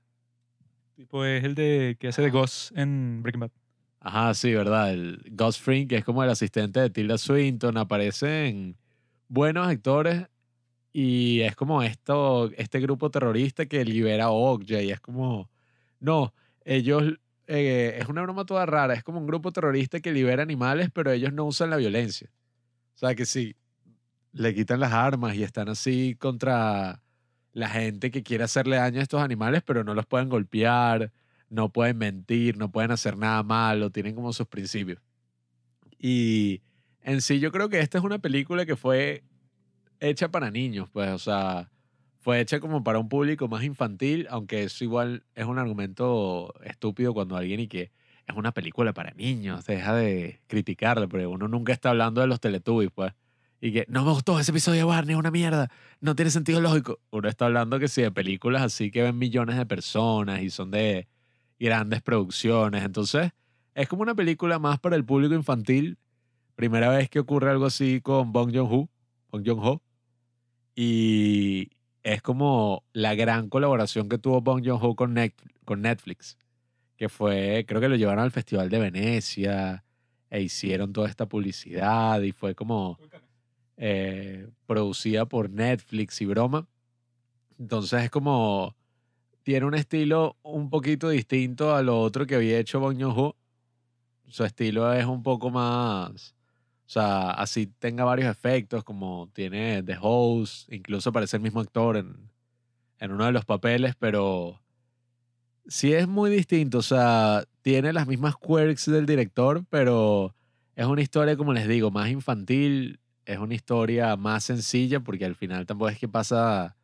Tipo 0.97 1.23
es 1.23 1.43
el 1.43 1.53
de 1.53 1.95
que 1.99 2.07
hace 2.07 2.23
de 2.23 2.31
Ghost 2.31 2.75
en 2.75 3.21
Breaking 3.21 3.41
Bad. 3.41 3.51
Ajá, 3.99 4.33
sí, 4.33 4.51
¿verdad? 4.51 4.91
El 4.91 5.23
Gus 5.29 5.59
Fring, 5.59 5.87
que 5.87 5.97
es 5.97 6.03
como 6.03 6.23
el 6.23 6.29
asistente 6.31 6.79
de 6.79 6.89
Tilda 6.89 7.19
Swinton, 7.19 7.77
aparecen 7.77 8.75
buenos 9.27 9.67
actores 9.67 10.25
y 10.91 11.41
es 11.41 11.55
como 11.55 11.83
esto, 11.83 12.49
este 12.57 12.79
grupo 12.79 13.11
terrorista 13.11 13.67
que 13.67 13.85
libera 13.85 14.25
a 14.25 14.31
Okja 14.31 14.81
y 14.81 14.89
es 14.89 14.99
como, 14.99 15.51
no, 15.99 16.33
ellos, 16.65 17.03
eh, 17.45 17.99
es 17.99 18.07
una 18.07 18.23
broma 18.23 18.45
toda 18.47 18.65
rara, 18.65 18.95
es 18.95 19.03
como 19.03 19.19
un 19.19 19.27
grupo 19.27 19.51
terrorista 19.51 19.99
que 19.99 20.11
libera 20.11 20.41
animales, 20.41 20.89
pero 20.91 21.11
ellos 21.11 21.31
no 21.31 21.45
usan 21.45 21.69
la 21.69 21.77
violencia. 21.77 22.31
O 22.95 22.97
sea 22.97 23.13
que 23.13 23.27
sí, 23.27 23.55
le 24.31 24.55
quitan 24.55 24.79
las 24.79 24.93
armas 24.93 25.35
y 25.35 25.43
están 25.43 25.69
así 25.69 26.15
contra 26.15 27.03
la 27.57 27.69
gente 27.69 28.11
que 28.11 28.21
quiere 28.21 28.43
hacerle 28.43 28.75
daño 28.75 28.99
a 28.99 29.03
estos 29.03 29.19
animales, 29.19 29.63
pero 29.65 29.83
no 29.83 29.95
los 29.95 30.05
pueden 30.05 30.29
golpear, 30.29 31.11
no 31.49 31.69
pueden 31.69 31.97
mentir, 31.97 32.55
no 32.55 32.71
pueden 32.71 32.91
hacer 32.91 33.17
nada 33.17 33.41
malo, 33.41 33.89
tienen 33.89 34.13
como 34.13 34.31
sus 34.31 34.45
principios. 34.45 35.01
Y 35.97 36.61
en 37.01 37.19
sí 37.19 37.39
yo 37.39 37.51
creo 37.51 37.67
que 37.67 37.79
esta 37.79 37.97
es 37.97 38.03
una 38.03 38.19
película 38.19 38.67
que 38.67 38.75
fue 38.75 39.23
hecha 39.99 40.29
para 40.29 40.51
niños, 40.51 40.87
pues, 40.91 41.09
o 41.09 41.17
sea, 41.17 41.71
fue 42.19 42.41
hecha 42.41 42.59
como 42.59 42.83
para 42.83 42.99
un 42.99 43.09
público 43.09 43.47
más 43.47 43.63
infantil, 43.63 44.27
aunque 44.29 44.61
eso 44.61 44.83
igual 44.83 45.23
es 45.33 45.45
un 45.45 45.57
argumento 45.57 46.53
estúpido 46.63 47.15
cuando 47.15 47.37
alguien 47.37 47.59
y 47.61 47.67
que 47.67 47.91
es 48.27 48.35
una 48.35 48.51
película 48.51 48.93
para 48.93 49.15
niños, 49.15 49.65
deja 49.65 49.95
de 49.95 50.41
criticarla, 50.45 51.07
porque 51.07 51.25
uno 51.25 51.47
nunca 51.47 51.73
está 51.73 51.89
hablando 51.89 52.21
de 52.21 52.27
los 52.27 52.39
Teletubbies, 52.39 52.91
pues. 52.93 53.13
Y 53.59 53.71
que 53.73 53.85
no 53.89 54.05
me 54.05 54.11
gustó 54.11 54.39
ese 54.39 54.51
episodio 54.51 54.79
de 54.81 54.83
Barney, 54.83 55.13
es 55.13 55.19
una 55.19 55.31
mierda, 55.31 55.71
no 55.99 56.15
tiene 56.15 56.29
sentido 56.29 56.61
lógico. 56.61 56.99
Uno 57.09 57.27
está 57.27 57.45
hablando 57.47 57.79
que 57.79 57.87
sí, 57.87 58.03
de 58.03 58.11
películas 58.11 58.61
así 58.61 58.91
que 58.91 59.01
ven 59.01 59.17
millones 59.17 59.57
de 59.57 59.65
personas 59.65 60.41
y 60.41 60.49
son 60.51 60.69
de 60.69 61.07
grandes 61.59 62.01
producciones. 62.03 62.83
Entonces, 62.83 63.31
es 63.73 63.87
como 63.87 64.03
una 64.03 64.13
película 64.13 64.59
más 64.59 64.79
para 64.79 64.95
el 64.95 65.03
público 65.03 65.33
infantil. 65.33 65.97
Primera 66.55 66.89
vez 66.89 67.09
que 67.09 67.19
ocurre 67.19 67.49
algo 67.49 67.65
así 67.65 67.99
con 68.01 68.31
Bong 68.31 68.53
Joon-ho. 68.55 68.89
Bong 69.31 69.43
Joon-ho. 69.45 69.81
Y 70.75 71.71
es 72.03 72.21
como 72.21 72.83
la 72.93 73.15
gran 73.15 73.49
colaboración 73.49 74.07
que 74.09 74.17
tuvo 74.19 74.41
Bong 74.41 74.63
Joon-ho 74.65 74.95
con, 74.95 75.15
Net- 75.15 75.33
con 75.65 75.81
Netflix. 75.81 76.37
Que 76.95 77.09
fue, 77.09 77.65
creo 77.67 77.81
que 77.81 77.89
lo 77.89 77.95
llevaron 77.95 78.23
al 78.23 78.31
Festival 78.31 78.69
de 78.69 78.79
Venecia 78.79 79.83
e 80.29 80.41
hicieron 80.41 80.93
toda 80.93 81.07
esta 81.09 81.27
publicidad 81.27 82.21
y 82.21 82.31
fue 82.31 82.53
como 82.55 82.97
eh, 83.77 84.49
producida 84.65 85.25
por 85.25 85.49
Netflix 85.49 86.21
y 86.21 86.25
broma. 86.25 86.67
Entonces 87.59 88.03
es 88.03 88.09
como 88.09 88.75
tiene 89.43 89.65
un 89.65 89.75
estilo 89.75 90.35
un 90.43 90.69
poquito 90.69 91.09
distinto 91.09 91.73
a 91.73 91.81
lo 91.81 92.01
otro 92.01 92.25
que 92.25 92.35
había 92.35 92.59
hecho 92.59 92.81
Bong 92.81 93.01
Joon-ho. 93.01 93.35
Su 94.27 94.43
estilo 94.43 94.91
es 94.91 95.05
un 95.05 95.23
poco 95.23 95.49
más, 95.49 96.35
O 96.85 96.89
sea, 96.89 97.31
así 97.31 97.67
tenga 97.67 98.03
varios 98.03 98.29
efectos, 98.29 98.83
como 98.83 99.29
tiene 99.33 99.83
The 99.83 99.97
Host, 100.01 100.71
incluso 100.73 101.11
aparece 101.11 101.37
el 101.37 101.43
mismo 101.43 101.61
actor 101.61 101.95
en, 101.97 102.29
en 102.99 103.11
uno 103.11 103.25
de 103.25 103.31
los 103.31 103.45
papeles, 103.45 103.95
pero 103.97 104.59
sí 105.67 105.93
es 105.93 106.07
muy 106.07 106.29
distinto. 106.29 106.79
O 106.79 106.83
sea, 106.83 107.45
tiene 107.61 107.93
las 107.93 108.07
mismas 108.07 108.35
quirks 108.35 108.85
del 108.87 109.05
director, 109.05 109.63
pero 109.69 110.35
es 110.75 110.85
una 110.85 111.01
historia, 111.01 111.37
como 111.37 111.53
les 111.53 111.67
digo, 111.67 111.91
más 111.91 112.09
infantil. 112.09 112.99
Es 113.27 113.39
una 113.39 113.55
historia 113.55 114.15
más 114.15 114.45
sencilla, 114.45 115.01
porque 115.01 115.25
al 115.25 115.35
final 115.35 115.65
tampoco 115.65 115.89
es 115.89 115.99
que 115.99 116.07
pasa. 116.07 116.77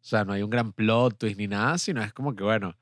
O 0.00 0.04
sea, 0.04 0.24
no 0.24 0.32
hay 0.32 0.42
un 0.42 0.48
gran 0.48 0.72
plot 0.72 1.18
twist 1.18 1.38
ni 1.38 1.46
nada, 1.46 1.76
sino 1.76 2.02
es 2.02 2.14
como 2.14 2.34
que, 2.34 2.42
bueno, 2.42 2.74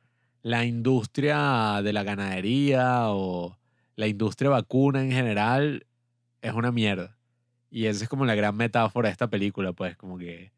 la 0.43 0.64
industria 0.64 1.83
de 1.83 1.93
la 1.93 2.05
ganadería 2.05 3.11
o 3.11 3.59
la 3.97 4.07
industria 4.07 4.50
vacuna 4.50 5.02
en 5.02 5.11
general 5.11 5.87
es 6.40 6.52
una 6.55 6.71
mierda. 6.71 7.19
Y 7.69 7.87
esa 7.87 8.05
es 8.05 8.09
como 8.09 8.26
la 8.26 8.37
gran 8.37 8.57
metáfora 8.57 9.09
de 9.09 9.12
esta 9.12 9.29
película, 9.29 9.73
pues, 9.73 9.97
como 9.97 10.17
que 10.17 10.52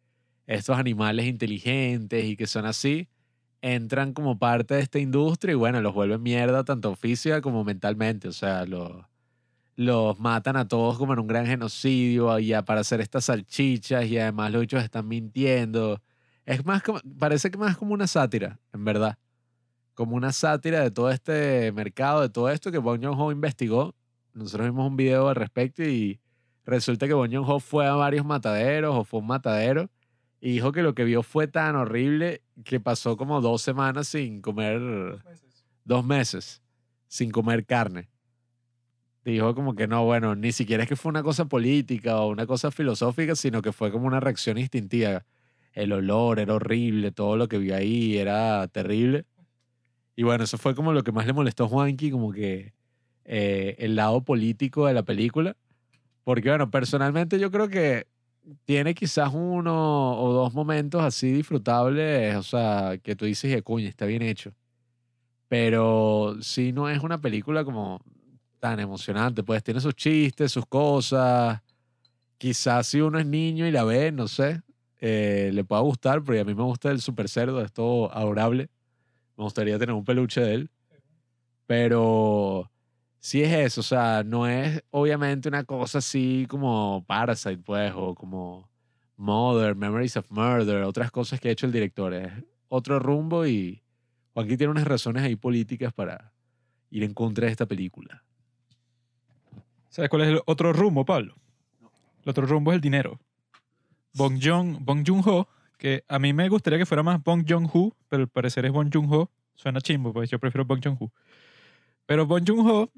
estos 0.47 0.77
animales 0.79 1.27
inteligentes 1.27 2.25
y 2.27 2.37
que 2.37 2.47
son 2.47 2.67
así, 2.67 3.09
entran 3.63 4.13
como 4.13 4.39
parte 4.39 4.75
de 4.75 4.81
esta 4.83 4.99
industria 4.99 5.53
y 5.53 5.55
bueno, 5.57 5.81
los 5.81 5.95
vuelven 5.95 6.23
mierda 6.23 6.65
tanto 6.65 6.95
física 6.97 7.41
como 7.41 7.65
mentalmente. 7.65 8.29
O 8.29 8.33
sea, 8.33 8.67
los, 8.67 9.07
los 9.83 10.19
matan 10.19 10.57
a 10.57 10.67
todos 10.69 10.99
como 10.99 11.13
en 11.13 11.19
un 11.19 11.27
gran 11.27 11.47
genocidio 11.47 12.39
y 12.39 12.53
para 12.65 12.81
hacer 12.81 13.01
estas 13.01 13.27
salchichas 13.27 14.07
y 14.07 14.19
además 14.19 14.53
los 14.53 14.63
hechos 14.63 14.83
están 14.83 15.09
mintiendo. 15.09 16.01
Es 16.45 16.65
más 16.65 16.83
como, 16.83 17.01
parece 17.19 17.51
que 17.51 17.59
más 17.59 17.77
como 17.77 17.95
una 17.95 18.07
sátira, 18.07 18.59
en 18.73 18.85
verdad. 18.85 19.19
Como 19.95 20.17
una 20.17 20.33
sátira 20.33 20.81
de 20.81 20.91
todo 20.91 21.11
este 21.11 21.71
mercado, 21.73 22.23
de 22.23 22.29
todo 22.29 22.49
esto 22.49 22.73
que 22.73 22.79
Bong 22.79 23.03
Joon-ho 23.05 23.31
investigó. 23.31 23.95
Nosotros 24.35 24.69
vimos 24.69 24.89
un 24.89 24.97
video 24.97 25.29
al 25.29 25.37
respecto 25.37 25.83
y 25.83 26.19
resulta 26.65 27.07
que 27.07 27.15
Bong 27.15 27.33
Joon-ho 27.33 27.61
fue 27.61 27.87
a 27.87 27.95
varios 27.95 28.25
mataderos 28.25 28.97
o 28.97 29.05
fue 29.05 29.21
un 29.21 29.27
matadero 29.27 29.91
y 30.41 30.53
dijo 30.53 30.73
que 30.73 30.83
lo 30.83 30.95
que 30.95 31.05
vio 31.05 31.23
fue 31.23 31.47
tan 31.47 31.77
horrible 31.77 32.43
que 32.65 32.81
pasó 32.81 33.17
como 33.17 33.41
dos 33.41 33.63
semanas 33.63 34.09
sin 34.09 34.43
comer, 34.43 35.23
dos 35.85 36.05
meses, 36.05 36.61
sin 37.07 37.31
comer 37.31 37.65
carne. 37.65 38.12
Dijo 39.25 39.55
como 39.55 39.75
que 39.77 39.87
no, 39.87 40.05
bueno, 40.05 40.35
ni 40.35 40.51
siquiera 40.51 40.83
es 40.83 40.89
que 40.89 40.97
fue 40.97 41.11
una 41.11 41.23
cosa 41.23 41.45
política 41.45 42.21
o 42.21 42.31
una 42.31 42.47
cosa 42.47 42.71
filosófica, 42.73 43.37
sino 43.37 43.63
que 43.63 43.73
fue 43.73 43.93
como 43.93 44.07
una 44.07 44.19
reacción 44.19 44.59
instintiva. 44.59 45.25
El 45.75 45.93
olor 45.93 46.41
era 46.41 46.55
horrible, 46.55 47.13
todo 47.13 47.37
lo 47.37 47.49
que 47.49 47.59
vio 47.59 47.77
ahí 47.77 48.17
era 48.19 48.67
terrible. 48.69 49.25
Y 50.17 50.25
bueno, 50.25 50.45
eso 50.45 50.59
fue 50.59 50.75
como 50.75 50.93
lo 50.93 51.05
que 51.05 51.13
más 51.13 51.27
le 51.27 51.33
molestó 51.33 51.65
a 51.65 51.69
Juanqui, 51.69 52.11
como 52.11 52.33
que 52.33 52.75
eh, 53.25 53.77
el 53.79 53.95
lado 53.95 54.25
político 54.25 54.87
de 54.87 54.95
la 54.95 55.05
película. 55.05 55.57
Porque 56.25 56.49
bueno, 56.49 56.71
personalmente 56.71 57.39
yo 57.39 57.51
creo 57.51 57.69
que 57.69 58.07
tiene 58.65 58.95
quizás 58.95 59.31
uno 59.33 60.21
o 60.21 60.33
dos 60.33 60.55
momentos 60.55 61.03
así 61.03 61.33
disfrutables, 61.33 62.37
o 62.37 62.43
sea, 62.43 62.99
que 63.03 63.17
tú 63.17 63.25
dices, 63.25 63.63
que 63.63 63.87
está 63.87 64.07
bien 64.07 64.23
hecho. 64.23 64.53
Pero 65.49 66.37
sí 66.41 66.73
no 66.73 66.89
es 66.89 67.03
una 67.03 67.21
película 67.21 67.65
como 67.65 68.01
tan 68.63 68.79
emocionante, 68.79 69.43
pues 69.43 69.61
tiene 69.65 69.81
sus 69.81 69.97
chistes, 69.97 70.53
sus 70.53 70.65
cosas. 70.67 71.61
Quizás 72.39 72.87
si 72.87 73.01
uno 73.01 73.19
es 73.19 73.27
niño 73.27 73.67
y 73.67 73.73
la 73.73 73.83
ve, 73.83 74.13
no 74.13 74.29
sé, 74.29 74.63
eh, 75.01 75.51
le 75.53 75.65
pueda 75.65 75.83
gustar, 75.83 76.23
porque 76.23 76.39
a 76.39 76.45
mí 76.45 76.55
me 76.55 76.63
gusta 76.63 76.93
el 76.93 77.01
super 77.01 77.29
cerdo, 77.29 77.61
es 77.61 77.73
todo 77.73 78.15
adorable. 78.15 78.71
Me 79.37 79.43
gustaría 79.43 79.81
tener 79.81 79.93
un 79.97 80.05
peluche 80.05 80.41
de 80.41 80.55
él. 80.55 80.71
Pero 81.67 82.71
sí 83.19 83.43
es 83.43 83.53
eso, 83.53 83.81
o 83.81 83.85
sea, 83.85 84.23
no 84.25 84.47
es 84.47 84.81
obviamente 84.91 85.49
una 85.49 85.65
cosa 85.65 85.99
así 85.99 86.47
como 86.49 87.05
Parasite, 87.09 87.59
pues, 87.65 87.93
o 87.97 88.15
como 88.15 88.71
Mother, 89.17 89.75
Memories 89.75 90.17
of 90.19 90.31
Murder, 90.31 90.85
otras 90.85 91.11
cosas 91.11 91.41
que 91.41 91.49
ha 91.49 91.53
hecho 91.53 91.67
el 91.67 91.73
director. 91.73 92.15
Es 92.15 92.31
otro 92.69 93.01
rumbo 93.01 93.45
y 93.45 93.83
aquí 94.37 94.57
tiene 94.57 94.71
unas 94.71 94.87
razones 94.87 95.25
ahí 95.25 95.35
políticas 95.35 95.93
para 95.93 96.33
ir 96.91 97.03
en 97.03 97.13
contra 97.13 97.47
de 97.47 97.51
esta 97.51 97.67
película. 97.67 98.23
¿Sabes 99.93 100.09
cuál 100.09 100.23
es 100.23 100.29
el 100.29 100.41
otro 100.47 100.73
rumbo, 100.73 101.05
Pablo? 101.05 101.35
El 102.25 102.31
otro 102.31 102.47
rumbo 102.47 102.73
es 102.73 102.77
el 102.77 102.81
dinero. 102.81 103.21
Bong 104.15 104.41
Joon-ho, 104.43 105.49
que 105.77 106.03
a 106.09 106.19
mí 106.19 106.33
me 106.33 106.49
gustaría 106.49 106.79
que 106.79 106.87
fuera 106.87 107.03
más 107.03 107.23
Bong 107.23 107.45
Joon-ho, 107.47 107.95
pero 108.09 108.23
al 108.23 108.29
parecer 108.31 108.65
es 108.65 108.73
Bong 108.73 108.89
Joon-ho. 108.91 109.31
Suena 109.55 109.83
chimbo, 109.83 110.15
pues 110.15 110.31
yo 110.31 110.39
prefiero 110.39 110.65
Bong 110.65 110.81
Joon-ho. 110.83 111.13
Pero 112.07 112.25
Bong 112.25 112.43
Joon-ho 112.49 112.91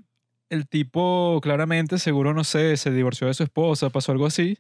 el 0.51 0.69
tipo 0.69 1.41
claramente, 1.43 1.99
seguro, 1.99 2.33
no 2.33 2.45
sé, 2.45 2.77
se 2.77 2.93
divorció 2.93 3.27
de 3.27 3.35
su 3.35 3.43
esposa, 3.43 3.91
pasó 3.91 4.13
algo 4.13 4.27
así. 4.27 4.59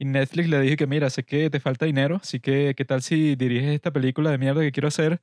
Y 0.00 0.04
Netflix 0.04 0.48
le 0.48 0.60
dije 0.60 0.76
que, 0.76 0.88
mira, 0.88 1.10
sé 1.10 1.22
que 1.22 1.48
te 1.48 1.60
falta 1.60 1.86
dinero, 1.86 2.18
así 2.20 2.40
que, 2.40 2.74
¿qué 2.76 2.84
tal 2.84 3.02
si 3.02 3.36
diriges 3.36 3.70
esta 3.70 3.92
película 3.92 4.32
de 4.32 4.38
mierda 4.38 4.62
que 4.62 4.72
quiero 4.72 4.88
hacer? 4.88 5.20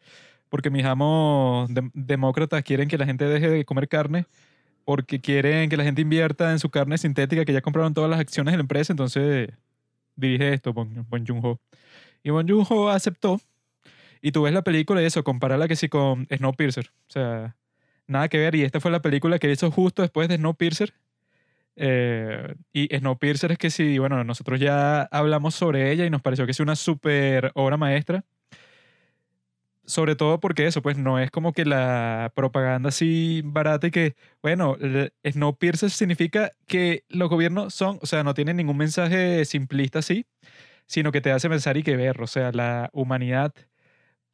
Porque 0.48 0.70
mis 0.70 0.86
amos 0.86 1.70
demócratas 1.94 2.64
quieren 2.64 2.88
que 2.88 2.98
la 2.98 3.06
gente 3.06 3.26
deje 3.26 3.50
de 3.50 3.66
comer 3.66 3.90
carne, 3.90 4.26
porque 4.86 5.20
quieren 5.20 5.70
que 5.70 5.78
la 5.78 5.84
gente 5.84 6.02
invierta 6.02 6.52
en 6.52 6.60
su 6.60 6.70
carne 6.70 6.98
sintética, 6.98 7.44
que 7.44 7.54
ya 7.54 7.62
compraron 7.62 7.94
todas 7.94 8.10
las 8.10 8.20
acciones 8.20 8.54
de 8.54 8.58
la 8.58 8.62
empresa, 8.62 8.94
entonces 8.94 9.50
dirige 10.16 10.54
esto, 10.54 10.74
Bon, 10.74 11.06
Joon-ho. 11.28 11.60
Y 12.24 12.30
Bon 12.30 12.48
Joon-ho 12.48 12.90
aceptó. 12.90 13.42
Y 14.22 14.32
tú 14.32 14.44
ves 14.44 14.54
la 14.54 14.64
película 14.64 15.02
y 15.02 15.06
eso, 15.06 15.24
compararla 15.24 15.68
que 15.68 15.76
sí 15.76 15.90
con 15.90 16.28
Snowpiercer. 16.36 16.92
O 17.08 17.12
sea, 17.12 17.56
nada 18.08 18.28
que 18.30 18.40
ver. 18.40 18.56
Y 18.56 18.64
esta 18.64 18.80
fue 18.80 18.92
la 18.92 19.02
película 19.02 19.40
que 19.40 19.52
hizo 19.52 19.70
justo 19.72 20.02
después 20.02 20.28
de 20.30 20.38
Snowpiercer. 20.38 20.94
Eh, 21.76 22.56
y 22.74 22.88
Snowpiercer 22.98 23.52
es 23.52 23.58
que 23.58 23.70
sí, 23.70 24.00
bueno, 24.00 24.24
nosotros 24.24 24.60
ya 24.60 25.04
hablamos 25.04 25.56
sobre 25.56 25.92
ella 25.92 26.06
y 26.06 26.10
nos 26.10 26.22
pareció 26.22 26.46
que 26.46 26.52
es 26.52 26.60
una 26.60 26.76
súper 26.76 27.52
obra 27.54 27.78
maestra. 27.78 28.24
Sobre 29.88 30.16
todo 30.16 30.40
porque 30.40 30.66
eso, 30.66 30.82
pues 30.82 30.98
no 30.98 31.20
es 31.20 31.30
como 31.32 31.54
que 31.54 31.66
la 31.66 32.32
propaganda 32.36 32.90
así 32.90 33.42
barata 33.46 33.88
y 33.88 33.92
que, 33.92 34.16
bueno, 34.42 34.78
Snowpiercer 35.24 35.92
significa 35.92 36.52
que 36.68 37.04
los 37.10 37.30
gobiernos 37.30 37.74
son, 37.76 38.00
o 38.02 38.06
sea, 38.08 38.24
no 38.24 38.34
tienen 38.34 38.58
ningún 38.58 38.78
mensaje 38.78 39.46
simplista 39.46 40.00
así, 40.00 40.26
sino 40.88 41.12
que 41.12 41.22
te 41.22 41.32
hace 41.32 41.50
pensar 41.50 41.78
y 41.78 41.84
que 41.84 41.96
ver, 41.98 42.22
o 42.22 42.28
sea, 42.28 42.52
la 42.52 42.90
humanidad 42.94 43.54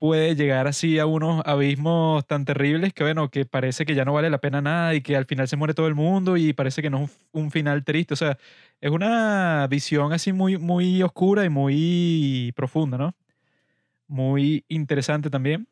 puede 0.01 0.35
llegar 0.35 0.67
así 0.67 0.97
a 0.99 1.05
unos 1.05 1.43
abismos 1.45 2.25
tan 2.25 2.43
terribles 2.45 2.91
que, 2.93 3.03
bueno, 3.03 3.29
que 3.29 3.45
parece 3.45 3.85
que 3.85 3.95
ya 3.95 4.05
no 4.05 4.13
vale 4.13 4.31
la 4.31 4.39
pena 4.39 4.59
nada 4.61 4.95
y 4.95 5.01
que 5.01 5.15
al 5.15 5.25
final 5.25 5.47
se 5.47 5.57
muere 5.57 5.75
todo 5.75 5.87
el 5.87 5.95
mundo 5.95 6.37
y 6.37 6.53
parece 6.53 6.81
que 6.81 6.89
no 6.89 7.03
es 7.03 7.11
un, 7.33 7.51
final 7.51 7.83
triste. 7.83 8.15
O 8.15 8.17
sea, 8.17 8.37
es 8.81 8.91
una 8.91 9.67
visión 9.69 10.11
así 10.13 10.33
muy, 10.33 10.57
muy 10.57 11.03
oscura 11.03 11.45
y 11.45 11.49
muy 11.49 12.51
profunda, 12.55 12.97
¿no? 12.97 13.15
Muy 14.11 14.65
interesante 14.67 15.29
también. 15.29 15.69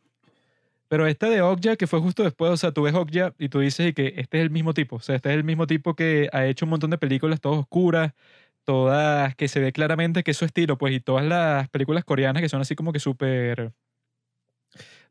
Pero 0.90 1.08
esta 1.08 1.30
de 1.30 1.42
Okja, 1.42 1.76
que 1.78 1.88
fue 1.88 2.00
justo 2.02 2.24
después, 2.24 2.52
o 2.52 2.58
sea, 2.58 2.72
tú 2.74 2.84
ves 2.84 2.96
Okja 2.96 3.36
y 3.40 3.50
tú 3.50 3.60
dices 3.60 3.94
que 3.96 4.14
este 4.18 4.40
es 4.40 4.44
el 4.44 4.52
mismo 4.52 4.74
tipo. 4.74 4.98
O 4.98 5.00
sea, 5.02 5.16
este 5.18 5.30
es 5.30 5.36
el 5.38 5.44
mismo 5.44 5.68
tipo 5.68 5.96
que 5.96 6.30
ha 6.34 6.46
hecho 6.48 6.66
un 6.66 6.72
montón 6.72 6.92
de 6.92 6.98
películas 7.00 7.42
todas 7.42 7.60
oscuras, 7.60 8.14
todas 8.66 9.36
que 9.36 9.48
se 9.50 9.60
ve 9.62 9.72
claramente 9.74 10.24
que 10.24 10.32
es 10.32 10.38
su 10.38 10.46
estilo, 10.46 10.78
pues, 10.78 10.94
y 10.96 11.00
todas 11.02 11.26
las 11.26 11.70
películas 11.70 12.06
coreanas 12.06 12.42
que 12.44 12.50
son 12.50 12.62
así 12.62 12.76
como 12.76 12.94
que 12.94 13.00
súper 13.00 13.74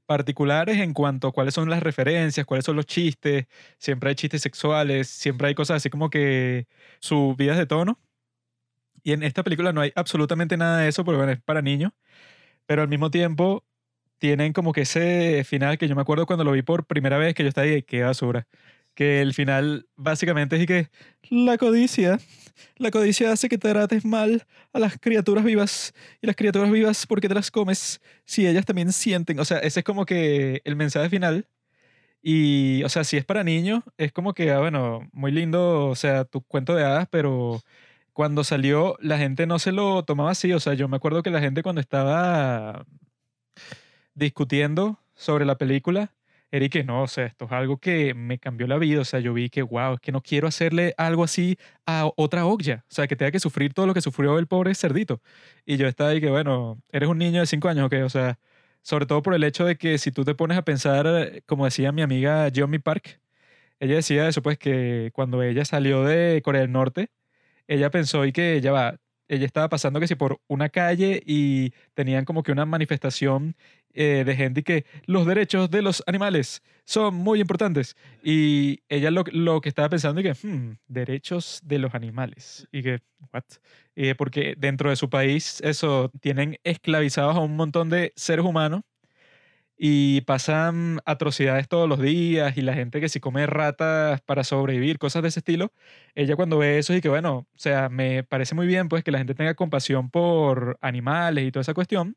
particulares 0.07 0.79
en 0.79 0.95
cuanto 0.95 1.29
a 1.29 1.33
cuáles 1.33 1.53
son 1.53 1.69
las 1.69 1.83
referencias, 1.83 2.47
cuáles 2.47 2.65
son 2.65 2.77
los 2.77 2.87
chistes, 2.87 3.47
siempre 3.79 4.09
hay 4.09 4.15
chistes 4.15 4.41
sexuales, 4.41 5.07
siempre 5.09 5.49
hay 5.49 5.55
cosas 5.55 5.77
así 5.79 5.91
como 5.91 6.09
que 6.09 6.67
subidas 7.01 7.59
de 7.59 7.67
tono. 7.67 7.99
Y 9.03 9.13
en 9.13 9.23
esta 9.23 9.43
película 9.43 9.73
no 9.73 9.81
hay 9.81 9.93
absolutamente 9.95 10.57
nada 10.57 10.79
de 10.79 10.89
eso 10.89 11.05
porque 11.05 11.17
bueno, 11.19 11.33
es 11.33 11.41
para 11.43 11.63
niños, 11.63 11.93
pero 12.69 12.83
al 12.83 12.89
mismo 12.89 13.11
tiempo 13.11 13.65
tienen 14.19 14.53
como 14.53 14.73
que 14.73 14.83
ese 14.83 15.45
final 15.45 15.79
que 15.79 15.89
yo 15.89 15.97
me 15.97 16.03
acuerdo 16.03 16.27
cuando 16.27 16.45
lo 16.45 16.53
vi 16.53 16.63
por 16.63 16.87
primera 16.87 17.19
vez 17.19 17.35
que 17.35 17.43
yo 17.43 17.49
estaba 17.49 17.67
ahí, 17.67 17.83
qué 17.83 18.05
basura 18.05 18.47
que 18.99 19.23
el 19.23 19.33
final 19.33 19.87
básicamente 19.95 20.57
es 20.57 20.67
que 20.67 20.91
la 21.31 21.57
codicia, 21.57 22.19
la 22.79 22.91
codicia 22.91 23.31
hace 23.31 23.49
que 23.49 23.57
te 23.57 23.71
trates 23.71 24.05
mal 24.05 24.45
a 24.73 24.81
las 24.81 24.99
criaturas 24.99 25.45
vivas 25.45 25.95
y 26.21 26.27
las 26.27 26.35
criaturas 26.35 26.69
vivas 26.69 27.07
porque 27.07 27.29
te 27.29 27.35
las 27.35 27.53
comes 27.53 28.01
si 28.25 28.45
ellas 28.45 28.67
también 28.67 28.93
sienten, 28.93 29.39
o 29.39 29.45
sea, 29.45 29.59
ese 29.59 29.81
es 29.81 29.85
como 29.85 30.05
que 30.05 30.63
el 30.65 30.75
mensaje 30.75 31.09
final. 31.11 31.47
Y, 32.23 32.83
o 32.83 32.89
sea, 32.89 33.05
si 33.05 33.17
es 33.17 33.25
para 33.25 33.45
niños, 33.45 33.85
es 33.99 34.11
como 34.13 34.35
que, 34.35 34.51
ah, 34.51 34.59
bueno, 34.59 35.09
muy 35.13 35.31
lindo, 35.31 35.87
o 35.87 35.95
sea, 35.95 36.25
tu 36.25 36.43
cuento 36.43 36.75
de 36.75 36.85
hadas, 36.85 37.07
pero 37.09 37.63
cuando 38.19 38.43
salió 38.43 38.97
la 39.01 39.17
gente 39.17 39.47
no 39.47 39.61
se 39.61 39.71
lo 39.71 40.03
tomaba 40.03 40.33
así, 40.33 40.53
o 40.53 40.59
sea, 40.59 40.75
yo 40.75 40.89
me 40.89 40.97
acuerdo 40.97 41.23
que 41.23 41.31
la 41.31 41.39
gente 41.39 41.63
cuando 41.63 41.81
estaba 41.81 42.85
discutiendo 44.15 44.99
sobre 45.15 45.45
la 45.45 45.57
película, 45.57 46.13
Eric, 46.51 46.85
no, 46.85 47.05
o 47.05 47.07
sea, 47.07 47.27
esto 47.27 47.45
es 47.45 47.53
algo 47.53 47.79
que 47.79 48.15
me 48.15 48.41
cambió 48.41 48.67
la 48.67 48.77
vida. 48.77 49.03
O 49.03 49.05
sea, 49.05 49.21
yo 49.21 49.35
vi 49.35 49.51
que, 49.51 49.63
wow, 49.63 49.95
es 49.95 50.01
que 50.01 50.11
no 50.11 50.21
quiero 50.21 50.49
hacerle 50.49 50.95
algo 50.99 51.23
así 51.23 51.59
a 51.87 52.11
otra 52.17 52.45
Ogya. 52.45 52.85
O 52.91 52.93
sea, 52.93 53.07
que 53.07 53.15
tenga 53.15 53.31
que 53.31 53.39
sufrir 53.39 53.73
todo 53.73 53.87
lo 53.87 53.95
que 53.95 54.01
sufrió 54.01 54.37
el 54.41 54.49
pobre 54.49 54.75
cerdito. 54.75 55.23
Y 55.65 55.77
yo 55.77 55.87
estaba 55.87 56.11
ahí 56.11 56.21
que, 56.21 56.29
bueno, 56.31 56.83
eres 56.91 57.09
un 57.09 57.19
niño 57.19 57.39
de 57.39 57.47
cinco 57.47 57.69
años, 57.69 57.87
¿ok? 57.87 57.95
O 58.05 58.09
sea, 58.09 58.41
sobre 58.83 59.07
todo 59.07 59.23
por 59.23 59.35
el 59.35 59.45
hecho 59.45 59.65
de 59.65 59.77
que 59.79 59.97
si 59.99 60.11
tú 60.11 60.25
te 60.25 60.35
pones 60.35 60.59
a 60.59 60.63
pensar, 60.63 61.43
como 61.47 61.67
decía 61.67 61.93
mi 61.93 62.03
amiga 62.03 62.49
Yomi 62.49 62.81
Park, 62.81 63.21
ella 63.79 63.95
decía 63.95 64.29
eso, 64.29 64.43
pues 64.43 64.59
que 64.59 65.11
cuando 65.15 65.41
ella 65.45 65.65
salió 65.65 66.03
de 66.03 66.43
Corea 66.43 66.63
del 66.63 66.73
Norte, 66.73 67.11
ella 67.69 67.91
pensó 67.91 68.25
y 68.25 68.33
que 68.33 68.61
ya 68.61 68.73
va, 68.73 68.97
ella 69.29 69.47
estaba 69.47 69.69
pasando 69.69 70.01
que 70.01 70.09
si 70.09 70.15
por 70.15 70.41
una 70.49 70.71
calle 70.71 71.23
y 71.25 71.73
tenían 71.95 72.25
como 72.25 72.43
que 72.43 72.53
una 72.53 72.65
manifestación 72.65 73.57
eh, 73.95 74.25
de 74.27 74.37
gente 74.37 74.61
y 74.61 74.63
que 74.63 74.87
los 75.07 75.27
derechos 75.27 75.71
de 75.71 75.83
los 75.83 76.03
animales 76.07 76.63
son 76.85 77.15
muy 77.15 77.41
importantes. 77.41 77.97
Y 78.23 78.81
ella 78.89 79.11
lo, 79.11 79.25
lo 79.33 79.61
que 79.61 79.69
estaba 79.69 79.89
pensando 79.89 80.21
y 80.21 80.25
que, 80.25 80.35
hmm, 80.35 80.79
derechos 80.89 81.61
de 81.65 81.79
los 81.79 81.95
animales. 81.95 82.67
Y 82.73 82.83
que, 82.83 83.01
what? 83.33 83.45
Eh, 83.97 84.15
porque 84.15 84.55
dentro 84.57 84.91
de 84.91 84.97
su 84.97 85.11
país, 85.11 85.61
eso, 85.63 86.11
tienen 86.21 86.59
esclavizados 86.65 87.37
a 87.37 87.41
un 87.41 87.57
montón 87.57 87.91
de 87.91 88.13
seres 88.17 88.45
humanos 88.45 88.83
y 89.79 90.23
pasan 90.23 91.01
atrocidades 91.07 91.69
todos 91.69 91.89
los 91.89 92.01
días 92.01 92.57
y 92.57 92.63
la 92.63 92.75
gente 92.75 93.01
que 93.01 93.09
si 93.09 93.21
come 93.21 93.47
ratas 93.47 94.21
para 94.23 94.45
sobrevivir, 94.45 94.99
cosas 94.99 95.23
de 95.23 95.29
ese 95.29 95.41
estilo, 95.41 95.73
ella 96.15 96.37
cuando 96.37 96.59
ve 96.59 96.79
eso 96.79 96.95
y 96.95 97.01
que 97.01 97.09
bueno, 97.09 97.47
o 97.55 97.59
sea, 97.59 97.89
me 97.89 98.25
parece 98.25 98.55
muy 98.55 98.67
bien 98.67 98.89
pues 98.89 99.05
que 99.05 99.13
la 99.13 99.19
gente 99.19 99.35
tenga 99.35 99.55
compasión 99.55 100.11
por 100.11 100.79
animales 100.83 101.47
y 101.47 101.53
toda 101.53 101.63
esa 101.63 101.75
cuestión. 101.75 102.17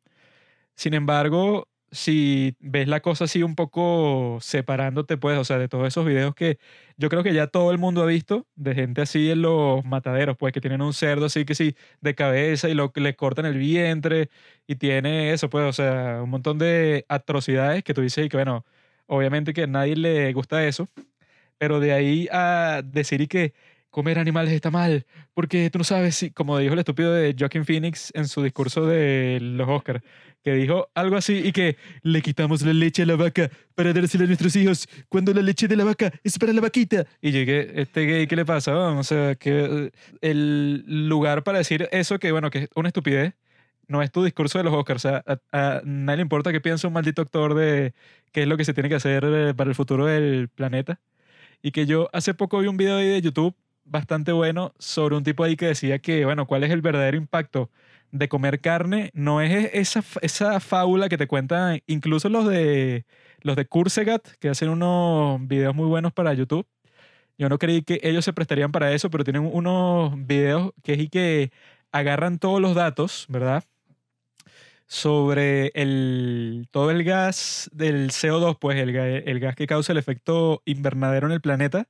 Sin 0.76 0.94
embargo, 0.94 1.68
si 1.92 2.56
ves 2.60 2.88
la 2.88 3.02
cosa 3.02 3.26
así 3.26 3.44
un 3.44 3.56
poco 3.56 4.38
separándote, 4.42 5.18
pues, 5.18 5.38
o 5.38 5.44
sea, 5.46 5.58
de 5.58 5.68
todos 5.68 5.88
esos 5.88 6.06
videos 6.06 6.34
que 6.36 6.58
yo 6.98 7.10
creo 7.10 7.24
que 7.24 7.34
ya 7.34 7.48
todo 7.48 7.72
el 7.72 7.78
mundo 7.80 8.02
ha 8.04 8.06
visto, 8.06 8.48
de 8.56 8.76
gente 8.76 9.02
así 9.02 9.30
en 9.32 9.42
los 9.42 9.84
mataderos, 9.86 10.38
pues, 10.38 10.54
que 10.54 10.62
tienen 10.62 10.82
un 10.82 10.94
cerdo 10.94 11.26
así 11.26 11.46
que 11.46 11.56
sí, 11.56 11.76
de 12.02 12.16
cabeza 12.16 12.70
y 12.70 12.74
lo, 12.76 12.92
le 12.96 13.16
cortan 13.16 13.46
el 13.46 13.58
vientre 13.58 14.30
y 14.68 14.76
tiene 14.76 15.34
eso, 15.34 15.50
pues, 15.50 15.66
o 15.66 15.74
sea, 15.74 16.22
un 16.24 16.30
montón 16.30 16.58
de 16.60 17.06
atrocidades 17.10 17.84
que 17.84 17.94
tú 17.94 18.02
dices 18.02 18.26
y 18.26 18.30
que, 18.30 18.38
bueno, 18.38 18.66
obviamente 19.08 19.54
que 19.54 19.64
a 19.64 19.68
nadie 19.68 19.96
le 19.98 20.32
gusta 20.34 20.66
eso, 20.66 20.88
pero 21.58 21.80
de 21.80 21.94
ahí 21.94 22.28
a 22.32 22.82
decir 22.84 23.22
y 23.22 23.28
que 23.28 23.54
comer 23.92 24.18
animales 24.18 24.54
está 24.54 24.72
mal, 24.72 25.06
porque 25.34 25.70
tú 25.70 25.78
no 25.78 25.84
sabes 25.84 26.16
si, 26.16 26.32
como 26.32 26.58
dijo 26.58 26.74
el 26.74 26.80
estúpido 26.80 27.14
de 27.14 27.36
Joaquin 27.38 27.66
Phoenix 27.66 28.12
en 28.16 28.28
su 28.28 28.42
discurso 28.42 28.86
de 28.88 29.40
los 29.42 29.68
Oscars, 29.70 30.02
que 30.44 30.54
dijo 30.54 30.90
algo 30.96 31.18
así 31.18 31.42
y 31.46 31.52
que 31.52 31.78
le 32.02 32.22
quitamos 32.22 32.62
la 32.64 32.74
leche 32.74 33.04
a 33.04 33.06
la 33.06 33.16
vaca 33.16 33.52
para 33.76 33.94
dársela 33.94 34.24
a 34.24 34.28
nuestros 34.28 34.56
hijos 34.56 34.88
cuando 35.10 35.34
la 35.34 35.42
leche 35.42 35.68
de 35.68 35.76
la 35.76 35.84
vaca 35.84 36.12
es 36.24 36.40
para 36.40 36.54
la 36.54 36.62
vaquita. 36.62 37.06
Y 37.22 37.32
llegué, 37.32 37.82
este 37.82 38.06
gay, 38.06 38.28
¿qué 38.28 38.36
le 38.36 38.46
pasa? 38.46 38.76
o 38.76 39.04
sea, 39.04 39.36
que 39.36 39.52
eh, 39.52 39.92
el 40.22 41.08
lugar 41.10 41.44
para 41.44 41.60
decir 41.60 41.88
eso, 41.92 42.18
que 42.18 42.32
bueno, 42.32 42.50
que 42.50 42.60
es 42.60 42.70
una 42.76 42.88
estupidez, 42.88 43.36
no 43.88 44.02
es 44.02 44.12
tu 44.12 44.24
discurso 44.24 44.58
de 44.58 44.64
los 44.64 44.74
Oscars. 44.74 45.06
O 45.06 45.10
sea, 45.10 45.24
a, 45.52 45.82
nadie 45.84 46.18
le 46.18 46.22
importa 46.24 46.52
que 46.52 46.62
piense 46.62 46.88
un 46.88 46.94
maldito 46.94 47.22
actor 47.22 47.54
de 47.56 47.94
qué 48.32 48.44
es 48.44 48.48
lo 48.48 48.58
que 48.58 48.66
se 48.66 48.74
tiene 48.74 48.90
que 48.90 48.96
hacer 48.96 49.24
eh, 49.26 49.54
para 49.54 49.70
el 49.70 49.76
futuro 49.76 50.06
del 50.06 50.50
planeta. 50.50 51.00
Y 51.62 51.72
que 51.72 51.86
yo 51.86 52.10
hace 52.14 52.34
poco 52.34 52.60
vi 52.60 52.68
un 52.68 52.78
video 52.78 52.98
ahí 52.98 53.08
de 53.08 53.22
YouTube 53.22 53.56
bastante 53.92 54.32
bueno 54.32 54.74
sobre 54.80 55.16
un 55.16 55.24
tipo 55.24 55.44
ahí 55.44 55.56
que 55.56 55.68
decía 55.68 56.00
que, 56.00 56.26
bueno, 56.26 56.48
¿cuál 56.48 56.64
es 56.64 56.72
el 56.72 56.82
verdadero 56.82 57.18
impacto 57.18 57.70
de 58.12 58.30
comer 58.30 58.62
carne? 58.62 59.12
No 59.14 59.42
es 59.42 59.70
esa, 59.74 60.04
esa 60.22 60.60
fábula 60.60 61.10
que 61.10 61.18
te 61.18 61.28
cuentan 61.28 61.82
incluso 61.88 62.30
los 62.30 62.48
de, 62.48 63.06
los 63.42 63.56
de 63.56 63.66
Kursegat, 63.66 64.28
que 64.40 64.50
hacen 64.50 64.70
unos 64.70 65.46
videos 65.48 65.76
muy 65.76 65.88
buenos 65.88 66.14
para 66.14 66.34
YouTube. 66.34 66.66
Yo 67.38 67.50
no 67.50 67.60
creí 67.60 67.84
que 67.84 68.00
ellos 68.04 68.26
se 68.26 68.34
prestarían 68.34 68.72
para 68.72 68.94
eso, 68.94 69.10
pero 69.10 69.24
tienen 69.24 69.50
unos 69.52 70.14
videos 70.26 70.72
que 70.84 70.94
es 70.94 71.00
y 71.00 71.10
que 71.10 71.52
agarran 71.92 72.40
todos 72.40 72.62
los 72.62 72.76
datos, 72.76 73.26
¿verdad? 73.30 73.64
Sobre 74.88 75.72
el, 75.74 76.68
todo 76.72 76.92
el 76.92 77.04
gas 77.04 77.70
del 77.74 78.12
CO2, 78.12 78.58
pues 78.60 78.78
el 78.78 79.40
gas 79.40 79.56
que 79.56 79.68
causa 79.68 79.92
el 79.94 79.98
efecto 79.98 80.62
invernadero 80.66 81.28
en 81.28 81.34
el 81.34 81.42
planeta 81.42 81.88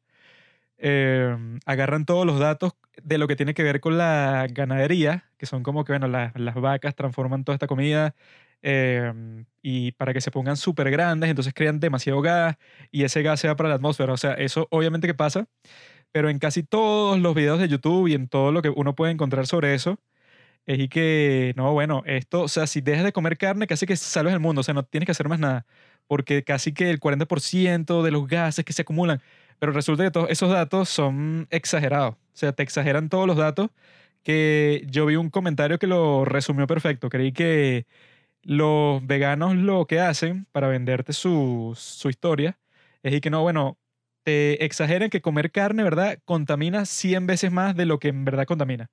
Em, 0.84 1.60
agarran 1.68 2.06
todos 2.06 2.26
los 2.26 2.40
datos 2.40 2.74
de 3.04 3.18
lo 3.20 3.28
que 3.28 3.36
tiene 3.36 3.54
que 3.54 3.62
ver 3.64 3.80
con 3.82 3.98
la 4.00 4.48
ganadería, 4.52 5.30
que 5.38 5.46
son 5.46 5.62
como 5.64 5.86
que, 5.86 5.94
bueno, 5.94 6.08
las 6.08 6.56
vacas 6.56 6.96
transforman 6.96 7.44
toda 7.44 7.56
esta 7.56 7.68
comida 7.68 8.16
em, 8.64 9.46
y 9.62 9.92
para 9.94 10.12
que 10.14 10.22
se 10.22 10.32
pongan 10.32 10.58
súper 10.58 10.90
grandes, 10.92 11.30
entonces 11.30 11.54
crean 11.54 11.80
demasiado 11.80 12.22
gas 12.22 12.58
y 12.92 13.04
ese 13.04 13.22
gas 13.22 13.40
se 13.40 13.48
va 13.48 13.56
para 13.56 13.70
la 13.70 13.76
atmósfera. 13.76 14.14
O 14.14 14.18
sea, 14.18 14.34
eso 14.34 14.68
obviamente 14.72 15.08
que 15.08 15.14
pasa, 15.14 15.48
pero 16.12 16.30
en 16.30 16.40
casi 16.40 16.64
todos 16.64 17.20
los 17.20 17.36
videos 17.36 17.60
de 17.60 17.68
YouTube 17.70 18.08
y 18.08 18.14
en 18.16 18.28
todo 18.28 18.52
lo 18.52 18.62
que 18.62 18.70
uno 18.70 18.96
puede 18.96 19.12
encontrar 19.14 19.48
sobre 19.48 19.74
eso, 19.76 20.00
es 20.66 20.80
y 20.80 20.88
que, 20.90 21.54
no, 21.58 21.74
bueno, 21.74 22.04
esto, 22.06 22.44
o 22.44 22.48
sea, 22.48 22.68
si 22.68 22.82
dejas 22.82 23.04
de 23.06 23.14
comer 23.14 23.38
carne, 23.38 23.68
casi 23.68 23.86
que 23.86 23.96
salves 23.98 24.34
el 24.34 24.40
mundo, 24.40 24.62
o 24.62 24.64
sea, 24.64 24.74
no 24.74 24.84
tienes 24.84 25.06
que 25.06 25.12
hacer 25.14 25.28
más 25.30 25.40
nada, 25.40 25.66
porque 26.12 26.44
casi 26.44 26.74
que 26.74 26.90
el 26.90 27.00
40% 27.00 28.04
de 28.04 28.12
los 28.12 28.28
gases 28.28 28.66
que 28.66 28.74
se 28.74 28.82
acumulan 28.82 29.22
pero 29.60 29.72
resulta 29.72 30.04
que 30.04 30.12
todos 30.12 30.30
esos 30.30 30.50
datos 30.52 30.90
son 30.90 31.48
exagerados. 31.52 32.16
O 32.16 32.18
sea, 32.34 32.52
te 32.52 32.64
exageran 32.64 33.08
todos 33.08 33.28
los 33.28 33.38
datos 33.38 33.70
que 34.24 34.86
yo 34.90 35.06
vi 35.06 35.16
un 35.16 35.30
comentario 35.30 35.80
que 35.80 35.88
lo 35.88 36.26
resumió 36.26 36.68
perfecto. 36.68 37.10
Creí 37.10 37.32
que 37.32 37.86
los 38.44 39.06
veganos 39.08 39.56
lo 39.56 39.86
que 39.88 40.02
hacen 40.02 40.48
para 40.52 40.68
venderte 40.68 41.14
su, 41.14 41.74
su 41.78 42.10
historia 42.10 42.60
es 43.04 43.22
que 43.22 43.30
no, 43.30 43.44
bueno, 43.44 43.78
te 44.24 44.66
exageran 44.66 45.10
que 45.12 45.22
comer 45.22 45.52
carne, 45.52 45.84
¿verdad? 45.84 46.20
Contamina 46.26 46.86
100 46.86 47.28
veces 47.28 47.52
más 47.54 47.76
de 47.78 47.86
lo 47.86 48.00
que 48.00 48.10
en 48.10 48.26
verdad 48.26 48.46
contamina. 48.46 48.92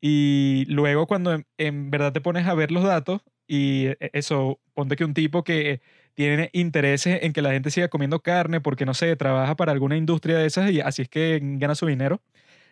Y 0.00 0.66
luego 0.68 1.06
cuando 1.06 1.42
en 1.58 1.90
verdad 1.90 2.12
te 2.12 2.20
pones 2.20 2.46
a 2.46 2.54
ver 2.54 2.70
los 2.70 2.84
datos 2.84 3.22
y 3.46 3.86
e, 3.86 4.10
eso, 4.12 4.60
ponte 4.74 4.96
que 4.96 5.04
un 5.04 5.14
tipo 5.14 5.44
que 5.44 5.80
tiene 6.14 6.50
intereses 6.52 7.20
en 7.22 7.32
que 7.32 7.42
la 7.42 7.52
gente 7.52 7.70
siga 7.70 7.88
comiendo 7.88 8.20
carne 8.22 8.60
porque, 8.60 8.86
no 8.86 8.94
sé, 8.94 9.14
trabaja 9.16 9.56
para 9.56 9.72
alguna 9.72 9.96
industria 9.96 10.38
de 10.38 10.46
esas 10.46 10.70
y 10.70 10.80
así 10.80 11.02
es 11.02 11.08
que 11.08 11.40
gana 11.42 11.74
su 11.74 11.86
dinero. 11.86 12.22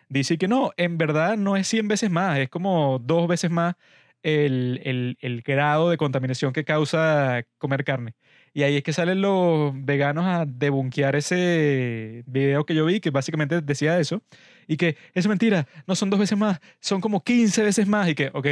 Dice 0.09 0.37
que 0.37 0.47
no, 0.47 0.71
en 0.77 0.97
verdad 0.97 1.37
no 1.37 1.57
es 1.57 1.67
100 1.67 1.87
veces 1.87 2.11
más, 2.11 2.39
es 2.39 2.49
como 2.49 2.99
dos 2.99 3.27
veces 3.27 3.51
más 3.51 3.75
el, 4.23 5.17
el, 5.21 5.41
grado 5.41 5.89
de 5.89 5.97
contaminación 5.97 6.53
que 6.53 6.63
causa 6.65 7.43
comer 7.57 7.83
carne. 7.83 8.15
Y 8.53 8.63
ahí 8.63 8.77
es 8.77 8.83
que 8.83 8.93
salen 8.93 9.21
los 9.21 9.73
veganos 9.75 10.25
a 10.25 10.45
debunquear 10.45 11.15
ese 11.15 12.23
video 12.27 12.65
que 12.65 12.75
yo 12.75 12.85
vi, 12.85 12.99
que 12.99 13.09
básicamente 13.11 13.61
decía 13.61 13.99
eso, 13.99 14.23
y 14.67 14.77
que 14.77 14.97
es 15.13 15.27
mentira, 15.27 15.67
no 15.87 15.95
son 15.95 16.09
dos 16.09 16.19
veces 16.19 16.37
más, 16.37 16.59
son 16.79 17.01
como 17.01 17.23
15 17.23 17.63
veces 17.63 17.87
más, 17.87 18.07
y 18.09 18.15
que, 18.15 18.31
ok, 18.33 18.47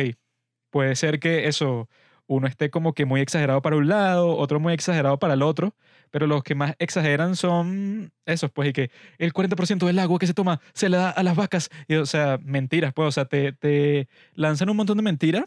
puede 0.69 0.95
ser 0.95 1.19
que 1.19 1.47
eso 1.47 1.89
uno 2.27 2.47
esté 2.47 2.69
como 2.69 2.93
que 2.93 3.05
muy 3.05 3.21
exagerado 3.21 3.61
para 3.61 3.75
un 3.75 3.87
lado, 3.87 4.35
otro 4.37 4.59
muy 4.59 4.73
exagerado 4.73 5.19
para 5.19 5.33
el 5.35 5.41
otro, 5.41 5.75
pero 6.11 6.27
los 6.27 6.43
que 6.43 6.55
más 6.55 6.75
exageran 6.79 7.35
son 7.35 8.11
esos, 8.25 8.51
pues, 8.51 8.69
y 8.69 8.73
que 8.73 8.91
el 9.17 9.33
40% 9.33 9.85
del 9.87 9.99
agua 9.99 10.19
que 10.19 10.27
se 10.27 10.33
toma 10.33 10.61
se 10.73 10.89
le 10.89 10.97
da 10.97 11.09
a 11.09 11.23
las 11.23 11.35
vacas, 11.35 11.69
y, 11.87 11.95
o 11.95 12.05
sea, 12.05 12.39
mentiras, 12.43 12.93
pues, 12.93 13.07
o 13.07 13.11
sea, 13.11 13.25
te, 13.25 13.53
te 13.53 14.07
lanzan 14.33 14.69
un 14.69 14.77
montón 14.77 14.97
de 14.97 15.03
mentiras, 15.03 15.45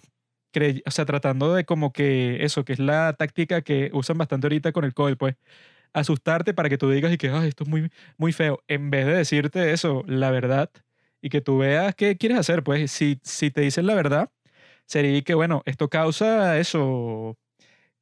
o 0.86 0.90
sea, 0.90 1.04
tratando 1.04 1.54
de 1.54 1.64
como 1.64 1.92
que 1.92 2.44
eso, 2.44 2.64
que 2.64 2.72
es 2.74 2.78
la 2.78 3.12
táctica 3.14 3.62
que 3.62 3.90
usan 3.92 4.18
bastante 4.18 4.46
ahorita 4.46 4.72
con 4.72 4.84
el 4.84 4.94
COVID, 4.94 5.16
pues, 5.16 5.36
asustarte 5.92 6.54
para 6.54 6.68
que 6.68 6.78
tú 6.78 6.90
digas 6.90 7.12
y 7.12 7.18
que, 7.18 7.30
Ay, 7.30 7.48
esto 7.48 7.64
es 7.64 7.70
muy, 7.70 7.90
muy 8.18 8.32
feo, 8.32 8.62
en 8.68 8.90
vez 8.90 9.06
de 9.06 9.14
decirte 9.14 9.72
eso, 9.72 10.04
la 10.06 10.30
verdad, 10.30 10.70
y 11.22 11.30
que 11.30 11.40
tú 11.40 11.58
veas 11.58 11.94
qué 11.94 12.16
quieres 12.16 12.38
hacer, 12.38 12.62
pues, 12.64 12.90
si, 12.90 13.20
si 13.22 13.50
te 13.50 13.62
dicen 13.62 13.86
la 13.86 13.94
verdad, 13.94 14.30
sería 14.86 15.22
que, 15.22 15.34
bueno, 15.34 15.62
esto 15.66 15.88
causa 15.88 16.58
eso, 16.58 17.36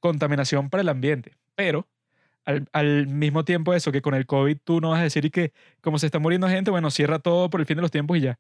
contaminación 0.00 0.70
para 0.70 0.82
el 0.82 0.88
ambiente, 0.88 1.32
pero 1.54 1.88
al, 2.44 2.68
al, 2.72 3.06
mismo 3.08 3.44
tiempo 3.44 3.74
eso, 3.74 3.92
que 3.92 4.02
con 4.02 4.14
el 4.14 4.26
COVID 4.26 4.58
tú 4.64 4.80
no 4.80 4.90
vas 4.90 5.00
a 5.00 5.04
decir 5.04 5.30
que 5.30 5.52
como 5.80 5.98
se 5.98 6.06
está 6.06 6.18
muriendo 6.18 6.48
gente, 6.48 6.70
bueno, 6.70 6.90
cierra 6.90 7.18
todo 7.20 7.50
por 7.50 7.60
el 7.60 7.66
fin 7.66 7.76
de 7.76 7.82
los 7.82 7.90
tiempos 7.90 8.18
y 8.18 8.22
ya. 8.22 8.38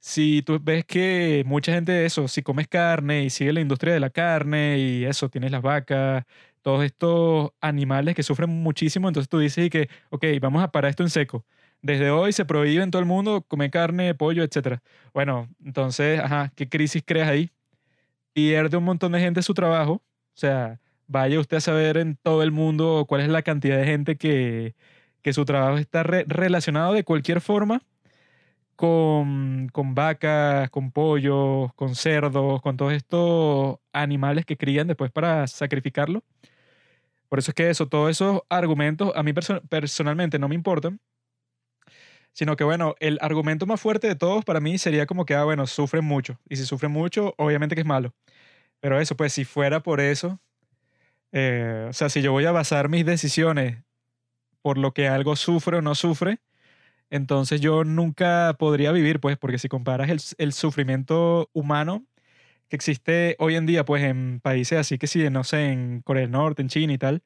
Si 0.00 0.42
tú 0.42 0.58
ves 0.60 0.84
que 0.84 1.44
mucha 1.46 1.72
gente 1.72 1.92
de 1.92 2.06
eso, 2.06 2.28
si 2.28 2.42
comes 2.42 2.68
carne 2.68 3.24
y 3.24 3.30
sigue 3.30 3.52
la 3.52 3.60
industria 3.60 3.94
de 3.94 4.00
la 4.00 4.10
carne 4.10 4.78
y 4.78 5.04
eso, 5.04 5.28
tienes 5.30 5.52
las 5.52 5.62
vacas, 5.62 6.24
todos 6.62 6.84
estos 6.84 7.52
animales 7.60 8.14
que 8.16 8.22
sufren 8.24 8.50
muchísimo, 8.50 9.08
entonces 9.08 9.28
tú 9.28 9.38
dices 9.38 9.70
que, 9.70 9.88
ok, 10.10 10.24
vamos 10.40 10.62
a 10.62 10.72
parar 10.72 10.90
esto 10.90 11.02
en 11.04 11.10
seco. 11.10 11.44
Desde 11.82 12.10
hoy 12.10 12.32
se 12.32 12.44
prohíbe 12.44 12.82
en 12.82 12.90
todo 12.90 13.00
el 13.00 13.06
mundo 13.06 13.42
comer 13.42 13.70
carne, 13.70 14.14
pollo, 14.14 14.44
etc. 14.44 14.80
Bueno, 15.14 15.48
entonces, 15.64 16.20
ajá, 16.20 16.52
¿qué 16.56 16.68
crisis 16.68 17.02
creas 17.04 17.28
ahí? 17.28 17.50
Pierde 18.32 18.76
un 18.76 18.84
montón 18.84 19.12
de 19.12 19.20
gente 19.20 19.42
su 19.42 19.54
trabajo. 19.54 19.94
O 19.94 20.02
sea, 20.34 20.80
vaya 21.06 21.40
usted 21.40 21.58
a 21.58 21.60
saber 21.60 21.96
en 21.98 22.16
todo 22.16 22.42
el 22.42 22.52
mundo 22.52 23.06
cuál 23.08 23.22
es 23.22 23.28
la 23.28 23.42
cantidad 23.42 23.78
de 23.78 23.86
gente 23.86 24.16
que, 24.16 24.74
que 25.22 25.32
su 25.32 25.44
trabajo 25.44 25.78
está 25.78 26.02
relacionado 26.02 26.94
de 26.94 27.04
cualquier 27.04 27.40
forma 27.40 27.82
con, 28.76 29.68
con 29.72 29.94
vacas, 29.94 30.70
con 30.70 30.90
pollos, 30.92 31.72
con 31.74 31.94
cerdos, 31.94 32.60
con 32.62 32.76
todos 32.76 32.92
estos 32.92 33.78
animales 33.92 34.44
que 34.46 34.56
crían 34.56 34.88
después 34.88 35.10
para 35.12 35.46
sacrificarlo. 35.46 36.24
Por 37.28 37.38
eso 37.38 37.50
es 37.52 37.54
que 37.54 37.70
eso, 37.70 37.88
todos 37.88 38.10
esos 38.10 38.42
argumentos 38.48 39.12
a 39.14 39.22
mí 39.22 39.32
personalmente 39.68 40.38
no 40.38 40.48
me 40.48 40.54
importan, 40.54 41.00
sino 42.32 42.56
que 42.56 42.64
bueno, 42.64 42.94
el 43.00 43.18
argumento 43.20 43.66
más 43.66 43.80
fuerte 43.80 44.08
de 44.08 44.16
todos 44.16 44.44
para 44.44 44.60
mí 44.60 44.78
sería 44.78 45.06
como 45.06 45.24
que, 45.26 45.34
ah, 45.34 45.44
bueno, 45.44 45.66
sufren 45.66 46.04
mucho. 46.04 46.38
Y 46.48 46.56
si 46.56 46.64
sufren 46.66 46.92
mucho, 46.92 47.34
obviamente 47.38 47.74
que 47.74 47.82
es 47.82 47.86
malo. 47.86 48.14
Pero 48.80 49.00
eso, 49.00 49.16
pues 49.16 49.32
si 49.34 49.44
fuera 49.44 49.82
por 49.82 50.00
eso, 50.00 50.40
eh, 51.32 51.86
o 51.88 51.92
sea, 51.92 52.08
si 52.08 52.22
yo 52.22 52.32
voy 52.32 52.44
a 52.46 52.52
basar 52.52 52.88
mis 52.88 53.06
decisiones 53.06 53.78
por 54.62 54.78
lo 54.78 54.92
que 54.94 55.08
algo 55.08 55.36
sufre 55.36 55.78
o 55.78 55.82
no 55.82 55.94
sufre, 55.94 56.40
Entonces 57.10 57.60
yo 57.60 57.84
nunca 57.84 58.56
podría 58.58 58.92
vivir, 58.92 59.20
pues, 59.20 59.36
porque 59.38 59.58
si 59.58 59.68
comparas 59.68 60.10
el, 60.10 60.20
el 60.38 60.52
sufrimiento 60.52 61.50
humano 61.52 62.06
que 62.68 62.76
existe 62.76 63.36
hoy 63.40 63.56
en 63.56 63.66
día, 63.66 63.84
pues, 63.84 64.04
en 64.04 64.40
países 64.40 64.78
así 64.78 64.98
que 64.98 65.06
sí, 65.08 65.28
no 65.30 65.44
sé, 65.44 65.72
en 65.72 66.02
Corea 66.02 66.22
del 66.22 66.32
Norte, 66.32 66.62
en 66.62 66.68
China 66.68 66.92
y 66.94 66.98
tal, 66.98 67.22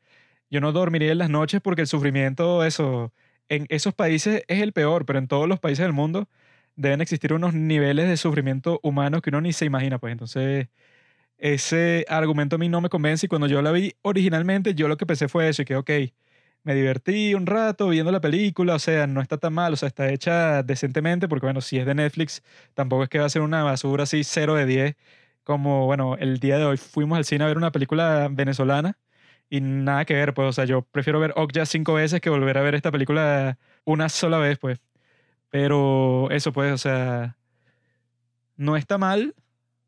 yo 0.51 0.61
no 0.61 0.73
dormiría 0.73 1.13
en 1.13 1.19
las 1.19 1.31
noches 1.31 1.61
porque 1.63 1.83
el 1.83 1.89
sufrimiento, 1.89 2.65
eso, 2.65 3.13
en 3.49 3.67
esos 3.71 3.95
países 3.95 4.43
es 4.49 4.63
el 4.63 4.73
peor, 4.73 5.07
pero 5.07 5.19
en 5.19 5.29
todos 5.29 5.49
los 5.49 5.61
países 5.61 5.85
del 5.85 5.93
mundo 5.93 6.29
deben 6.77 7.01
existir 7.01 7.33
unos 7.33 7.55
niveles 7.55 8.09
de 8.09 8.17
sufrimiento 8.17 8.81
humano 8.83 9.23
que 9.23 9.31
uno 9.31 9.41
ni 9.41 9.53
se 9.53 9.65
imagina, 9.67 9.99
pues. 9.99 10.13
Entonces, 10.13 10.69
ese 11.39 12.05
argumento 12.09 12.57
a 12.57 12.59
mí 12.59 12.69
no 12.69 12.81
me 12.81 12.89
convence 12.91 13.27
y 13.27 13.29
cuando 13.29 13.47
yo 13.49 13.63
la 13.63 13.73
vi 13.73 13.95
originalmente, 14.03 14.75
yo 14.75 14.89
lo 14.89 14.97
que 14.97 15.07
pensé 15.07 15.29
fue 15.29 15.49
eso 15.49 15.63
y 15.63 15.65
que, 15.67 15.77
ok, 15.77 15.91
me 16.65 16.75
divertí 16.75 17.35
un 17.35 17.47
rato 17.47 17.89
viendo 17.89 18.11
la 18.13 18.21
película, 18.21 18.75
o 18.75 18.79
sea, 18.79 19.07
no 19.07 19.21
está 19.21 19.39
tan 19.39 19.55
mal, 19.55 19.73
o 19.73 19.77
sea, 19.77 19.89
está 19.89 20.11
hecha 20.11 20.63
decentemente, 20.63 21.29
porque 21.29 21.47
bueno, 21.47 21.61
si 21.61 21.79
es 21.79 21.87
de 21.87 21.95
Netflix, 21.95 22.43
tampoco 22.75 23.05
es 23.05 23.09
que 23.09 23.19
va 23.21 23.27
a 23.27 23.29
ser 23.31 23.43
una 23.43 23.63
basura 23.63 24.03
así 24.05 24.25
0 24.25 24.55
de 24.55 24.67
10, 24.67 24.97
como, 25.45 25.87
bueno, 25.87 26.17
el 26.19 26.41
día 26.41 26.59
de 26.59 26.65
hoy 26.65 26.77
fuimos 26.77 27.19
al 27.19 27.25
cine 27.25 27.45
a 27.45 27.49
ver 27.49 27.57
una 27.57 27.71
película 27.73 28.29
venezolana 28.31 28.99
y 29.49 29.61
nada 29.61 30.05
que 30.05 30.15
ver, 30.15 30.35
pues, 30.35 30.49
o 30.49 30.53
sea, 30.53 30.65
yo 30.65 30.83
prefiero 30.83 31.21
ver 31.21 31.33
Okja 31.37 31.67
cinco 31.67 31.95
veces 31.95 32.21
que 32.21 32.31
volver 32.31 32.59
a 32.59 32.63
ver 32.63 32.75
esta 32.75 32.91
película 32.91 33.59
una 33.85 34.09
sola 34.09 34.39
vez, 34.39 34.59
pues. 34.59 34.81
Pero 35.51 36.29
eso, 36.31 36.53
pues, 36.53 36.73
o 36.73 36.79
sea, 36.79 37.37
no 38.57 38.77
está 38.77 38.99
mal, 38.99 39.35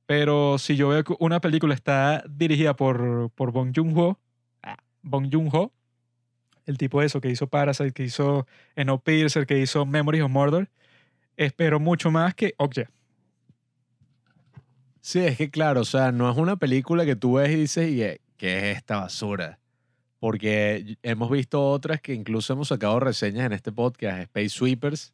pero 0.07 0.59
si 0.59 0.77
yo 0.77 0.89
veo 0.89 1.05
que 1.05 1.15
una 1.19 1.41
película 1.41 1.75
está 1.75 2.25
dirigida 2.29 2.77
por, 2.77 3.31
por 3.35 3.53
Bong 3.53 3.73
Joon-ho, 3.75 4.19
ah, 4.63 4.77
Bong 5.03 5.29
Joon-ho, 5.33 5.73
el 6.67 6.79
tipo 6.79 7.01
de 7.01 7.07
eso 7.07 7.21
que 7.21 7.31
hizo 7.31 7.49
Parasite, 7.49 7.93
que 7.93 8.05
hizo 8.05 8.47
Snowpiercer, 8.77 9.47
que 9.47 9.59
hizo 9.59 9.87
Memories 9.87 10.23
of 10.23 10.31
Murder, 10.31 10.71
espero 11.37 11.81
mucho 11.81 12.11
más 12.11 12.35
que 12.35 12.55
Okja. 12.59 12.91
Sí, 15.01 15.21
es 15.21 15.39
que 15.39 15.51
claro, 15.51 15.81
o 15.81 15.85
sea, 15.85 16.13
no 16.13 16.31
es 16.31 16.37
una 16.37 16.57
película 16.57 17.05
que 17.07 17.17
tú 17.17 17.35
ves 17.35 17.51
y 17.51 17.57
dices, 17.57 17.91
eh, 17.91 18.21
¿qué 18.39 18.71
es 18.71 18.79
esta 18.79 18.97
basura? 19.01 19.59
Porque 20.21 20.97
hemos 21.03 21.31
visto 21.31 21.71
otras 21.71 22.01
que 22.01 22.15
incluso 22.15 22.55
hemos 22.55 22.69
sacado 22.69 22.99
reseñas 22.99 23.45
en 23.45 23.53
este 23.53 23.71
podcast, 23.71 24.21
Space 24.23 24.49
Sweepers, 24.49 25.13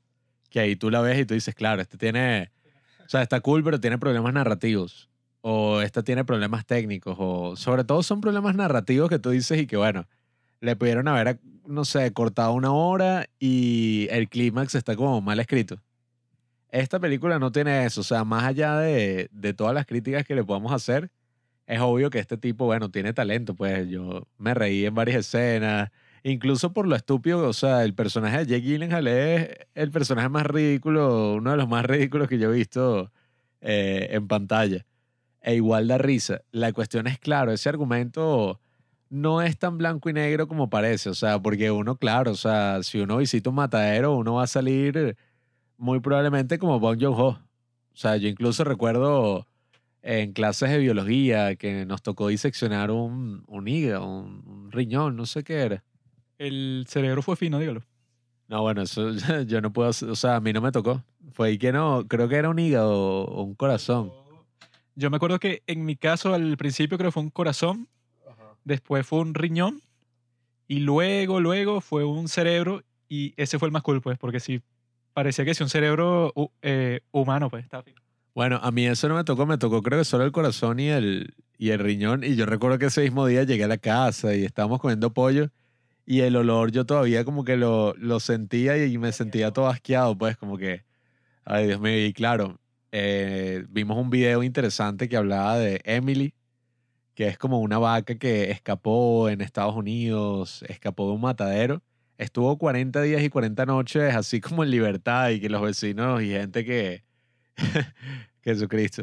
que 0.51 0.61
ahí 0.61 0.77
tú 0.77 0.91
la 0.91 1.01
ves 1.01 1.19
y 1.19 1.25
tú 1.25 1.35
dices, 1.35 1.55
claro, 1.55 1.83
este 1.83 1.99
tiene, 1.99 2.53
o 3.05 3.09
sea, 3.09 3.23
está 3.23 3.41
cool, 3.41 3.65
pero 3.65 3.81
tiene 3.81 3.99
problemas 3.99 4.33
narrativos. 4.33 5.11
O 5.41 5.83
esta 5.83 6.03
tiene 6.03 6.25
problemas 6.25 6.65
técnicos. 6.65 7.17
O 7.19 7.57
sobre 7.57 7.85
todo 7.85 8.03
son 8.03 8.21
problemas 8.21 8.55
narrativos 8.55 9.11
que 9.11 9.19
tú 9.19 9.31
dices 9.31 9.61
y 9.61 9.67
que, 9.67 9.77
bueno, 9.77 10.07
le 10.61 10.77
pudieron 10.77 11.09
haber, 11.09 11.39
no 11.67 11.85
sé, 11.85 12.11
cortado 12.13 12.53
una 12.53 12.73
hora 12.73 13.27
y 13.39 14.07
el 14.11 14.29
clímax 14.29 14.75
está 14.75 14.97
como 14.97 15.21
mal 15.21 15.41
escrito. 15.41 15.83
Esta 16.71 16.99
película 16.99 17.39
no 17.39 17.53
tiene 17.53 17.85
eso. 17.85 18.01
O 18.01 18.05
sea, 18.05 18.25
más 18.25 18.45
allá 18.45 18.79
de, 18.79 19.29
de 19.33 19.53
todas 19.53 19.75
las 19.75 19.85
críticas 19.85 20.25
que 20.25 20.35
le 20.35 20.45
podamos 20.45 20.73
hacer, 20.73 21.11
es 21.66 21.81
obvio 21.81 22.11
que 22.11 22.18
este 22.18 22.37
tipo, 22.37 22.66
bueno, 22.66 22.90
tiene 22.90 23.12
talento. 23.12 23.55
Pues 23.55 23.88
yo 23.88 24.29
me 24.38 24.55
reí 24.55 24.85
en 24.87 24.94
varias 24.94 25.27
escenas. 25.27 25.90
Incluso 26.22 26.72
por 26.72 26.87
lo 26.87 26.96
estúpido, 26.96 27.48
o 27.48 27.53
sea, 27.53 27.85
el 27.85 27.94
personaje 27.94 28.38
de 28.38 28.46
Jake 28.46 28.62
Gyllenhaal 28.62 29.07
es 29.09 29.50
el 29.74 29.90
personaje 29.90 30.29
más 30.29 30.46
ridículo, 30.46 31.35
uno 31.35 31.50
de 31.50 31.57
los 31.59 31.68
más 31.68 31.85
ridículos 31.85 32.29
que 32.29 32.38
yo 32.38 32.50
he 32.50 32.57
visto 32.57 33.12
eh, 33.61 34.09
en 34.11 34.27
pantalla. 34.29 34.87
E 35.42 35.55
igual 35.57 35.88
da 35.88 35.98
risa. 35.98 36.42
La 36.53 36.72
cuestión 36.72 37.07
es, 37.07 37.18
claro, 37.18 37.53
ese 37.53 37.68
argumento 37.68 38.61
no 39.11 39.42
es 39.42 39.59
tan 39.59 39.79
blanco 39.79 40.09
y 40.09 40.14
negro 40.14 40.48
como 40.48 40.70
parece. 40.70 41.11
O 41.11 41.14
sea, 41.14 41.40
porque 41.40 41.70
uno, 41.70 41.96
claro, 41.96 42.33
o 42.33 42.37
sea, 42.37 42.83
si 42.83 43.00
uno 43.00 43.18
visita 43.18 43.50
un 43.50 43.57
matadero, 43.57 44.16
uno 44.16 44.35
va 44.35 44.44
a 44.44 44.46
salir 44.46 45.16
muy 45.77 46.00
probablemente 46.00 46.59
como 46.59 46.81
Bong 46.81 46.98
Joon-ho. 47.00 47.29
O 47.29 47.96
sea, 47.96 48.16
yo 48.16 48.29
incluso 48.29 48.64
recuerdo 48.64 49.46
en 50.05 50.35
clases 50.35 50.71
de 50.71 50.79
biología 50.79 51.57
que 51.57 51.87
nos 51.87 52.03
tocó 52.03 52.29
diseccionar 52.29 52.90
un, 52.90 53.43
un 53.47 53.67
hígado, 53.67 54.07
un, 54.07 54.71
riñón, 54.71 55.17
no 55.17 55.25
sé 55.25 55.43
qué 55.43 55.61
era. 55.61 55.83
El 56.37 56.85
cerebro 56.87 57.23
fue 57.23 57.37
fino, 57.37 57.59
dígalo. 57.59 57.83
No, 58.49 58.61
bueno, 58.61 58.83
eso 58.83 59.12
yo 59.47 59.62
no 59.62 59.73
puedo, 59.73 59.88
o 59.88 60.14
sea, 60.14 60.37
a 60.37 60.40
mí 60.40 60.53
no 60.53 60.61
me 60.61 60.73
tocó. 60.73 61.03
Fue 61.33 61.49
ahí 61.49 61.59
que 61.59 61.73
no, 61.73 62.07
creo 62.07 62.29
que 62.29 62.37
era 62.37 62.51
un 62.51 62.59
hígado 62.59 63.25
o 63.25 63.43
un 63.43 63.55
corazón. 63.55 64.12
Yo 64.95 65.11
me 65.11 65.17
acuerdo 65.17 65.40
que 65.40 65.62
en 65.67 65.87
mi 65.87 65.97
caso 65.97 66.35
al 66.35 66.57
principio 66.59 66.99
creo 66.99 67.09
que 67.09 67.14
fue 67.14 67.23
un 67.23 67.31
corazón, 67.31 67.88
después 68.62 69.07
fue 69.07 69.21
un 69.21 69.33
riñón 69.33 69.81
y 70.69 70.81
luego, 70.81 71.40
luego 71.40 71.81
fue 71.81 72.05
un 72.05 72.29
cerebro 72.29 72.83
y 73.09 73.33
ese 73.38 73.59
fue 73.59 73.69
el 73.69 73.73
más 73.73 73.83
cool, 73.83 74.03
pues, 74.03 74.19
porque 74.19 74.38
sí, 74.38 74.61
parecía 75.14 75.47
que 75.47 75.55
si 75.55 75.62
un 75.62 75.71
cerebro 75.71 76.35
eh, 76.61 77.01
humano, 77.11 77.49
pues, 77.49 77.64
estaba 77.64 77.83
fino. 77.83 78.04
Bueno, 78.35 78.59
a 78.62 78.70
mí 78.73 78.87
eso 78.87 79.09
no 79.09 79.14
me 79.14 79.25
tocó, 79.25 79.47
me 79.47 79.59
tocó 79.59 79.81
creo 79.83 80.01
que 80.01 80.05
solo 80.05 80.25
el 80.25 80.33
corazón 80.33 80.81
y 80.81 80.88
el, 80.88 81.35
y 81.57 81.70
el 81.70 81.79
riñón. 81.79 82.25
Y 82.25 82.35
yo 82.37 82.47
recuerdo 82.47 82.79
que 82.79 82.87
ese 82.87 83.03
mismo 83.03 83.27
día 83.27 83.44
llegué 83.44 83.64
a 83.64 83.68
la 83.68 83.79
casa 83.79 84.35
y 84.35 84.44
estábamos 84.44 84.81
comiendo 84.81 85.12
pollo 85.12 85.51
y 86.07 86.20
el 86.20 86.37
olor 86.37 86.73
yo 86.73 86.85
todavía 86.87 87.25
como 87.25 87.44
que 87.44 87.57
lo, 87.57 87.94
lo 87.97 88.20
sentía 88.20 88.85
y 88.85 88.99
me 88.99 89.12
sentía 89.12 89.53
todo 89.53 89.68
asqueado, 89.68 90.16
pues 90.16 90.37
como 90.37 90.59
que, 90.59 90.85
ay 91.44 91.66
Dios 91.68 91.81
mío, 91.81 92.07
y 92.07 92.12
claro, 92.12 92.61
eh, 92.92 93.64
vimos 93.70 93.99
un 93.99 94.11
video 94.11 94.42
interesante 94.42 95.09
que 95.09 95.16
hablaba 95.16 95.59
de 95.59 95.81
Emily, 95.85 96.35
que 97.14 97.29
es 97.29 97.38
como 97.38 97.61
una 97.61 97.79
vaca 97.79 98.16
que 98.16 98.51
escapó 98.51 99.29
en 99.31 99.40
Estados 99.40 99.77
Unidos, 99.77 100.64
escapó 100.68 101.07
de 101.09 101.14
un 101.14 101.20
matadero, 101.23 101.83
estuvo 102.18 102.59
40 102.59 103.03
días 103.03 103.23
y 103.23 103.31
40 103.31 103.66
noches 103.66 104.14
así 104.14 104.40
como 104.40 104.64
en 104.64 104.70
libertad 104.70 105.31
y 105.31 105.40
que 105.40 105.49
los 105.49 105.62
vecinos 105.62 106.23
y 106.23 106.31
gente 106.31 106.64
que 106.64 107.05
Jesucristo. 108.45 109.03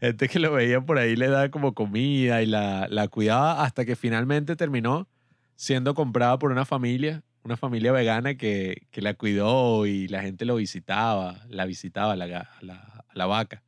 Gente 0.00 0.28
que 0.30 0.38
lo 0.38 0.52
veía 0.52 0.80
por 0.80 0.98
ahí 0.98 1.14
le 1.16 1.28
da 1.28 1.50
como 1.50 1.74
comida 1.74 2.42
y 2.42 2.46
la, 2.46 2.88
la 2.88 3.08
cuidaba 3.08 3.64
hasta 3.64 3.84
que 3.84 3.94
finalmente 3.96 4.56
terminó 4.56 5.08
siendo 5.54 5.94
comprada 5.94 6.38
por 6.38 6.50
una 6.50 6.64
familia, 6.64 7.22
una 7.44 7.56
familia 7.56 7.92
vegana 7.92 8.34
que, 8.34 8.88
que 8.90 9.00
la 9.00 9.14
cuidó 9.14 9.86
y 9.86 10.08
la 10.08 10.22
gente 10.22 10.44
lo 10.44 10.56
visitaba, 10.56 11.40
la 11.48 11.66
visitaba 11.66 12.16
la, 12.16 12.26
la, 12.60 13.04
la 13.14 13.26
vaca. 13.26 13.62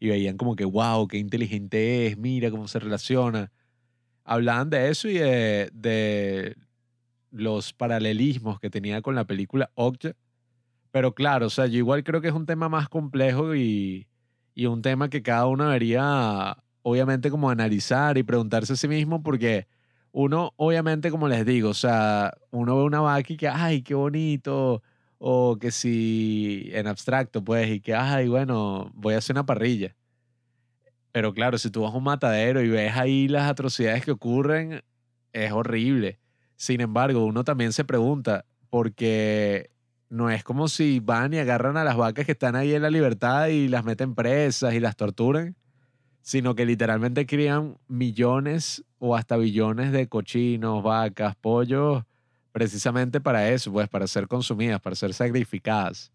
Y 0.00 0.08
veían 0.08 0.36
como 0.36 0.56
que, 0.56 0.64
wow, 0.64 1.06
qué 1.06 1.18
inteligente 1.18 2.06
es, 2.06 2.16
mira 2.16 2.50
cómo 2.50 2.66
se 2.66 2.78
relaciona. 2.78 3.52
Hablaban 4.24 4.70
de 4.70 4.88
eso 4.88 5.08
y 5.08 5.14
de, 5.14 5.70
de 5.72 6.56
los 7.30 7.72
paralelismos 7.72 8.58
que 8.58 8.70
tenía 8.70 9.02
con 9.02 9.14
la 9.14 9.26
película 9.26 9.70
Okja, 9.74 10.14
pero 10.94 11.12
claro, 11.12 11.46
o 11.46 11.50
sea, 11.50 11.66
yo 11.66 11.78
igual 11.78 12.04
creo 12.04 12.20
que 12.20 12.28
es 12.28 12.34
un 12.34 12.46
tema 12.46 12.68
más 12.68 12.88
complejo 12.88 13.56
y, 13.56 14.06
y 14.54 14.66
un 14.66 14.80
tema 14.80 15.10
que 15.10 15.24
cada 15.24 15.46
uno 15.46 15.64
debería, 15.64 16.56
obviamente, 16.82 17.32
como 17.32 17.50
analizar 17.50 18.16
y 18.16 18.22
preguntarse 18.22 18.74
a 18.74 18.76
sí 18.76 18.86
mismo, 18.86 19.20
porque 19.20 19.66
uno, 20.12 20.52
obviamente, 20.56 21.10
como 21.10 21.26
les 21.26 21.44
digo, 21.44 21.70
o 21.70 21.74
sea, 21.74 22.32
uno 22.52 22.76
ve 22.76 22.84
una 22.84 23.00
vaca 23.00 23.32
y 23.32 23.36
que, 23.36 23.48
ay, 23.48 23.82
qué 23.82 23.94
bonito, 23.94 24.84
o 25.18 25.56
que 25.60 25.72
si 25.72 26.70
en 26.72 26.86
abstracto, 26.86 27.42
pues, 27.42 27.68
y 27.70 27.80
que, 27.80 27.96
ay, 27.96 28.28
bueno, 28.28 28.92
voy 28.94 29.14
a 29.14 29.18
hacer 29.18 29.34
una 29.34 29.46
parrilla. 29.46 29.96
Pero 31.10 31.34
claro, 31.34 31.58
si 31.58 31.70
tú 31.70 31.82
vas 31.82 31.92
a 31.92 31.96
un 31.96 32.04
matadero 32.04 32.62
y 32.62 32.68
ves 32.68 32.96
ahí 32.96 33.26
las 33.26 33.50
atrocidades 33.50 34.04
que 34.04 34.12
ocurren, 34.12 34.84
es 35.32 35.50
horrible. 35.50 36.20
Sin 36.54 36.80
embargo, 36.80 37.24
uno 37.24 37.42
también 37.42 37.72
se 37.72 37.84
pregunta, 37.84 38.44
porque 38.70 39.73
no 40.08 40.30
es 40.30 40.44
como 40.44 40.68
si 40.68 41.00
van 41.00 41.34
y 41.34 41.38
agarran 41.38 41.76
a 41.76 41.84
las 41.84 41.96
vacas 41.96 42.26
que 42.26 42.32
están 42.32 42.56
ahí 42.56 42.74
en 42.74 42.82
la 42.82 42.90
libertad 42.90 43.48
y 43.48 43.68
las 43.68 43.84
meten 43.84 44.14
presas 44.14 44.74
y 44.74 44.80
las 44.80 44.96
torturan, 44.96 45.56
sino 46.22 46.54
que 46.54 46.66
literalmente 46.66 47.26
crían 47.26 47.78
millones 47.88 48.84
o 48.98 49.16
hasta 49.16 49.36
billones 49.36 49.92
de 49.92 50.08
cochinos, 50.08 50.82
vacas, 50.82 51.36
pollos, 51.36 52.04
precisamente 52.52 53.20
para 53.20 53.50
eso, 53.50 53.72
pues 53.72 53.88
para 53.88 54.06
ser 54.06 54.28
consumidas, 54.28 54.80
para 54.80 54.96
ser 54.96 55.12
sacrificadas. 55.12 56.12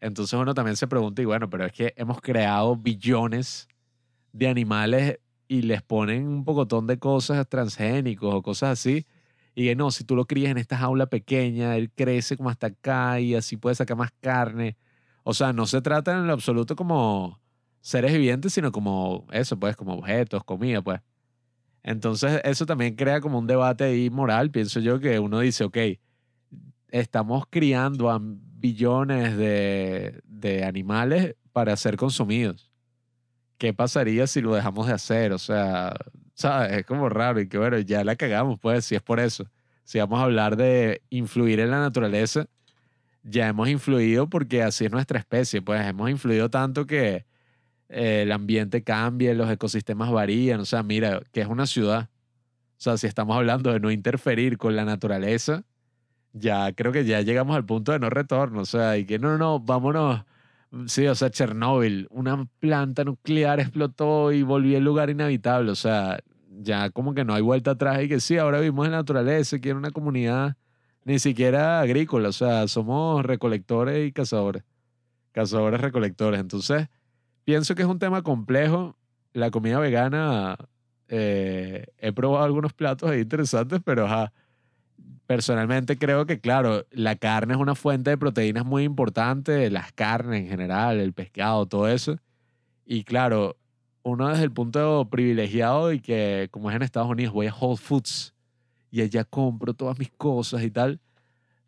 Entonces 0.00 0.38
uno 0.38 0.54
también 0.54 0.76
se 0.76 0.86
pregunta, 0.86 1.20
y 1.20 1.24
bueno, 1.24 1.50
pero 1.50 1.66
es 1.66 1.72
que 1.72 1.92
hemos 1.96 2.20
creado 2.20 2.76
billones 2.76 3.68
de 4.32 4.48
animales 4.48 5.18
y 5.48 5.62
les 5.62 5.82
ponen 5.82 6.28
un 6.28 6.44
pocotón 6.44 6.86
de 6.86 6.98
cosas 6.98 7.46
transgénicos 7.48 8.32
o 8.32 8.42
cosas 8.42 8.78
así 8.78 9.04
y 9.54 9.66
que 9.66 9.76
no, 9.76 9.90
si 9.90 10.04
tú 10.04 10.16
lo 10.16 10.26
crías 10.26 10.50
en 10.50 10.58
esta 10.58 10.78
jaula 10.78 11.06
pequeña, 11.06 11.76
él 11.76 11.90
crece 11.90 12.36
como 12.36 12.50
hasta 12.50 12.68
acá 12.68 13.20
y 13.20 13.34
así 13.34 13.56
puede 13.56 13.74
sacar 13.74 13.96
más 13.96 14.10
carne. 14.20 14.76
O 15.24 15.34
sea, 15.34 15.52
no 15.52 15.66
se 15.66 15.82
trata 15.82 16.12
en 16.16 16.26
lo 16.26 16.32
absoluto 16.32 16.76
como 16.76 17.40
seres 17.80 18.12
vivientes, 18.12 18.52
sino 18.52 18.72
como 18.72 19.26
eso, 19.32 19.58
pues, 19.58 19.76
como 19.76 19.94
objetos, 19.94 20.44
comida, 20.44 20.82
pues. 20.82 21.00
Entonces, 21.82 22.40
eso 22.44 22.66
también 22.66 22.94
crea 22.94 23.20
como 23.20 23.38
un 23.38 23.46
debate 23.46 23.84
ahí 23.84 24.10
moral, 24.10 24.50
pienso 24.50 24.80
yo, 24.80 25.00
que 25.00 25.18
uno 25.18 25.40
dice, 25.40 25.64
ok, 25.64 25.78
estamos 26.90 27.44
criando 27.48 28.10
a 28.10 28.20
billones 28.20 29.36
de, 29.36 30.20
de 30.24 30.64
animales 30.64 31.36
para 31.52 31.76
ser 31.76 31.96
consumidos. 31.96 32.70
¿Qué 33.58 33.74
pasaría 33.74 34.26
si 34.26 34.40
lo 34.40 34.54
dejamos 34.54 34.86
de 34.86 34.94
hacer? 34.94 35.32
O 35.32 35.38
sea, 35.38 35.94
¿sabes? 36.40 36.72
Es 36.72 36.86
como 36.86 37.08
raro 37.10 37.40
y 37.40 37.48
que 37.48 37.58
bueno, 37.58 37.78
ya 37.80 38.02
la 38.02 38.16
cagamos, 38.16 38.58
pues, 38.60 38.86
si 38.86 38.94
es 38.94 39.02
por 39.02 39.20
eso. 39.20 39.44
Si 39.84 39.98
vamos 39.98 40.20
a 40.20 40.24
hablar 40.24 40.56
de 40.56 41.02
influir 41.10 41.60
en 41.60 41.70
la 41.70 41.80
naturaleza, 41.80 42.46
ya 43.22 43.48
hemos 43.48 43.68
influido 43.68 44.28
porque 44.28 44.62
así 44.62 44.86
es 44.86 44.90
nuestra 44.90 45.18
especie, 45.18 45.60
pues 45.62 45.86
hemos 45.86 46.10
influido 46.10 46.48
tanto 46.50 46.86
que 46.86 47.26
eh, 47.90 48.22
el 48.22 48.32
ambiente 48.32 48.82
cambia, 48.82 49.34
los 49.34 49.50
ecosistemas 49.50 50.10
varían, 50.10 50.60
o 50.60 50.64
sea, 50.64 50.82
mira, 50.82 51.20
que 51.32 51.42
es 51.42 51.46
una 51.46 51.66
ciudad. 51.66 52.08
O 52.78 52.82
sea, 52.82 52.96
si 52.96 53.06
estamos 53.06 53.36
hablando 53.36 53.72
de 53.72 53.80
no 53.80 53.90
interferir 53.90 54.56
con 54.58 54.76
la 54.76 54.86
naturaleza, 54.86 55.64
ya 56.32 56.72
creo 56.72 56.92
que 56.92 57.04
ya 57.04 57.20
llegamos 57.22 57.56
al 57.56 57.66
punto 57.66 57.92
de 57.92 57.98
no 57.98 58.10
retorno, 58.10 58.62
o 58.62 58.66
sea, 58.66 58.96
y 58.98 59.04
que 59.04 59.18
no, 59.18 59.30
no, 59.32 59.38
no, 59.38 59.60
vámonos. 59.60 60.24
Sí, 60.86 61.06
o 61.06 61.14
sea, 61.14 61.30
Chernóbil, 61.30 62.06
una 62.10 62.46
planta 62.60 63.04
nuclear 63.04 63.60
explotó 63.60 64.32
y 64.32 64.42
volvió 64.42 64.78
el 64.78 64.84
lugar 64.84 65.10
inhabitable, 65.10 65.72
o 65.72 65.74
sea, 65.74 66.20
ya 66.62 66.90
como 66.90 67.14
que 67.14 67.24
no 67.24 67.34
hay 67.34 67.42
vuelta 67.42 67.72
atrás 67.72 68.02
y 68.02 68.08
que 68.08 68.20
sí, 68.20 68.36
ahora 68.38 68.60
vivimos 68.60 68.86
en 68.86 68.92
la 68.92 68.98
naturaleza, 68.98 69.58
quiere 69.58 69.78
una 69.78 69.90
comunidad 69.90 70.56
ni 71.04 71.18
siquiera 71.18 71.80
agrícola, 71.80 72.28
o 72.28 72.32
sea, 72.32 72.68
somos 72.68 73.24
recolectores 73.24 74.06
y 74.06 74.12
cazadores, 74.12 74.64
cazadores 75.32 75.80
recolectores, 75.80 76.40
entonces 76.40 76.88
pienso 77.44 77.74
que 77.74 77.82
es 77.82 77.88
un 77.88 77.98
tema 77.98 78.22
complejo. 78.22 78.96
La 79.32 79.50
comida 79.50 79.78
vegana, 79.78 80.56
eh, 81.08 81.86
he 81.98 82.12
probado 82.12 82.44
algunos 82.44 82.72
platos 82.72 83.10
ahí 83.10 83.20
interesantes, 83.20 83.80
pero 83.84 84.06
personalmente 85.26 85.96
creo 85.96 86.26
que, 86.26 86.40
claro, 86.40 86.86
la 86.90 87.16
carne 87.16 87.54
es 87.54 87.60
una 87.60 87.76
fuente 87.76 88.10
de 88.10 88.18
proteínas 88.18 88.64
muy 88.64 88.82
importante, 88.84 89.70
las 89.70 89.92
carnes 89.92 90.42
en 90.42 90.48
general, 90.48 90.98
el 90.98 91.12
pescado, 91.12 91.66
todo 91.66 91.88
eso. 91.88 92.18
Y 92.84 93.04
claro, 93.04 93.56
uno 94.02 94.28
desde 94.28 94.44
el 94.44 94.52
punto 94.52 95.08
privilegiado 95.10 95.92
y 95.92 96.00
que, 96.00 96.48
como 96.50 96.70
es 96.70 96.76
en 96.76 96.82
Estados 96.82 97.10
Unidos, 97.10 97.34
voy 97.34 97.46
a 97.46 97.54
Whole 97.54 97.76
Foods 97.76 98.34
y 98.90 99.02
allá 99.02 99.24
compro 99.24 99.74
todas 99.74 99.98
mis 99.98 100.10
cosas 100.10 100.62
y 100.62 100.70
tal. 100.70 101.00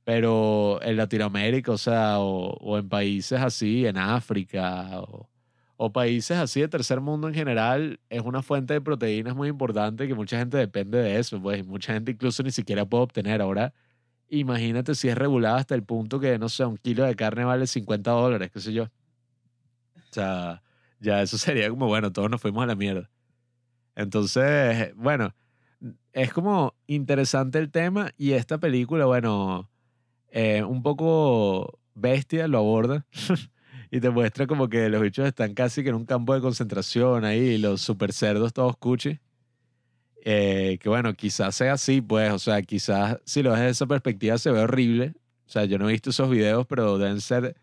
Pero 0.04 0.80
en 0.82 0.96
Latinoamérica, 0.96 1.72
o 1.72 1.78
sea, 1.78 2.18
o, 2.20 2.54
o 2.54 2.78
en 2.78 2.88
países 2.88 3.40
así, 3.40 3.86
en 3.86 3.96
África, 3.98 5.00
o, 5.00 5.28
o 5.76 5.92
países 5.92 6.36
así 6.36 6.60
de 6.60 6.68
tercer 6.68 7.00
mundo 7.00 7.28
en 7.28 7.34
general, 7.34 8.00
es 8.08 8.22
una 8.22 8.42
fuente 8.42 8.74
de 8.74 8.80
proteínas 8.80 9.34
muy 9.34 9.48
importante 9.48 10.08
que 10.08 10.14
mucha 10.14 10.38
gente 10.38 10.56
depende 10.56 10.98
de 10.98 11.18
eso, 11.18 11.40
pues 11.40 11.66
mucha 11.66 11.92
gente 11.92 12.12
incluso 12.12 12.42
ni 12.42 12.50
siquiera 12.50 12.84
puede 12.84 13.04
obtener. 13.04 13.42
Ahora, 13.42 13.72
imagínate 14.28 14.94
si 14.94 15.08
es 15.08 15.18
regulado 15.18 15.56
hasta 15.56 15.74
el 15.74 15.82
punto 15.82 16.20
que, 16.20 16.38
no 16.38 16.48
sé, 16.48 16.64
un 16.64 16.76
kilo 16.76 17.04
de 17.04 17.14
carne 17.16 17.44
vale 17.44 17.66
50 17.66 18.10
dólares, 18.10 18.50
qué 18.52 18.60
sé 18.60 18.72
yo. 18.72 18.84
O 18.84 20.12
sea, 20.12 20.62
ya 21.02 21.20
eso 21.20 21.36
sería 21.38 21.68
como, 21.68 21.86
bueno, 21.86 22.12
todos 22.12 22.30
nos 22.30 22.40
fuimos 22.40 22.62
a 22.62 22.66
la 22.66 22.74
mierda. 22.74 23.10
Entonces, 23.94 24.94
bueno, 24.96 25.34
es 26.12 26.32
como 26.32 26.74
interesante 26.86 27.58
el 27.58 27.70
tema 27.70 28.12
y 28.16 28.32
esta 28.32 28.58
película, 28.58 29.04
bueno, 29.04 29.70
eh, 30.28 30.62
un 30.62 30.82
poco 30.82 31.78
bestia 31.94 32.48
lo 32.48 32.58
aborda. 32.58 33.06
y 33.90 34.00
te 34.00 34.10
muestra 34.10 34.46
como 34.46 34.68
que 34.68 34.88
los 34.88 35.02
bichos 35.02 35.26
están 35.26 35.54
casi 35.54 35.82
que 35.82 35.90
en 35.90 35.96
un 35.96 36.06
campo 36.06 36.34
de 36.34 36.40
concentración 36.40 37.24
ahí, 37.24 37.58
los 37.58 37.82
super 37.82 38.12
cerdos 38.12 38.52
todos 38.52 38.76
cuchi. 38.76 39.20
Eh, 40.24 40.78
que 40.80 40.88
bueno, 40.88 41.14
quizás 41.14 41.56
sea 41.56 41.72
así, 41.74 42.00
pues, 42.00 42.32
o 42.32 42.38
sea, 42.38 42.62
quizás 42.62 43.18
si 43.24 43.42
lo 43.42 43.50
ves 43.50 43.58
desde 43.58 43.70
esa 43.72 43.86
perspectiva 43.86 44.38
se 44.38 44.52
ve 44.52 44.60
horrible. 44.60 45.14
O 45.46 45.50
sea, 45.52 45.64
yo 45.66 45.78
no 45.78 45.88
he 45.88 45.92
visto 45.92 46.10
esos 46.10 46.30
videos, 46.30 46.66
pero 46.66 46.96
deben 46.96 47.20
ser 47.20 47.56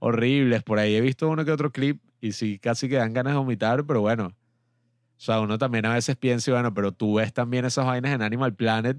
horribles. 0.00 0.62
Por 0.62 0.78
ahí 0.78 0.94
he 0.96 1.00
visto 1.00 1.28
uno 1.28 1.44
que 1.44 1.52
otro 1.52 1.70
clip 1.70 2.00
y 2.26 2.32
sí, 2.32 2.58
casi 2.58 2.88
que 2.88 2.96
dan 2.96 3.12
ganas 3.12 3.32
de 3.34 3.38
vomitar, 3.38 3.84
pero 3.86 4.00
bueno. 4.00 4.26
O 4.26 5.20
sea, 5.20 5.40
uno 5.40 5.56
también 5.56 5.86
a 5.86 5.94
veces 5.94 6.16
piensa, 6.16 6.52
bueno, 6.52 6.74
pero 6.74 6.92
tú 6.92 7.14
ves 7.14 7.32
también 7.32 7.64
esas 7.64 7.86
vainas 7.86 8.12
en 8.12 8.22
Animal 8.22 8.54
Planet 8.54 8.98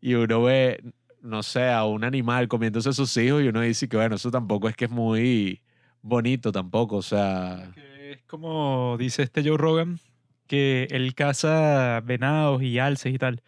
y 0.00 0.14
uno 0.14 0.42
ve, 0.42 0.82
no 1.20 1.42
sé, 1.42 1.68
a 1.68 1.84
un 1.84 2.04
animal 2.04 2.48
comiéndose 2.48 2.88
a 2.88 2.92
sus 2.92 3.14
hijos 3.18 3.42
y 3.42 3.48
uno 3.48 3.60
dice 3.60 3.88
que, 3.88 3.96
bueno, 3.96 4.16
eso 4.16 4.30
tampoco 4.30 4.68
es 4.68 4.76
que 4.76 4.86
es 4.86 4.90
muy 4.90 5.60
bonito 6.00 6.50
tampoco, 6.50 6.96
o 6.96 7.02
sea... 7.02 7.72
Es 7.76 8.22
como 8.26 8.96
dice 8.98 9.22
este 9.22 9.46
Joe 9.46 9.58
Rogan, 9.58 10.00
que 10.46 10.88
él 10.90 11.14
caza 11.14 12.00
venados 12.00 12.62
y 12.62 12.78
alces 12.78 13.14
y 13.14 13.18
tal. 13.18 13.42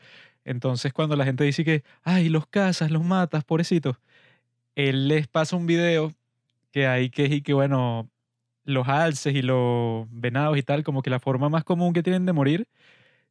Entonces 0.44 0.92
cuando 0.92 1.16
la 1.16 1.24
gente 1.24 1.44
dice 1.44 1.64
que, 1.64 1.82
ay, 2.02 2.28
los 2.28 2.46
cazas, 2.46 2.90
los 2.90 3.02
matas, 3.02 3.44
pobrecitos, 3.44 3.96
él 4.74 5.08
les 5.08 5.28
pasa 5.28 5.56
un 5.56 5.66
video 5.66 6.12
que 6.72 6.86
hay 6.86 7.10
que, 7.10 7.24
y 7.24 7.42
que 7.42 7.54
bueno, 7.54 8.10
los 8.64 8.88
alces 8.88 9.34
y 9.34 9.42
los 9.42 10.06
venados 10.10 10.56
y 10.58 10.62
tal, 10.62 10.84
como 10.84 11.02
que 11.02 11.10
la 11.10 11.20
forma 11.20 11.48
más 11.48 11.64
común 11.64 11.92
que 11.92 12.02
tienen 12.02 12.26
de 12.26 12.32
morir, 12.32 12.68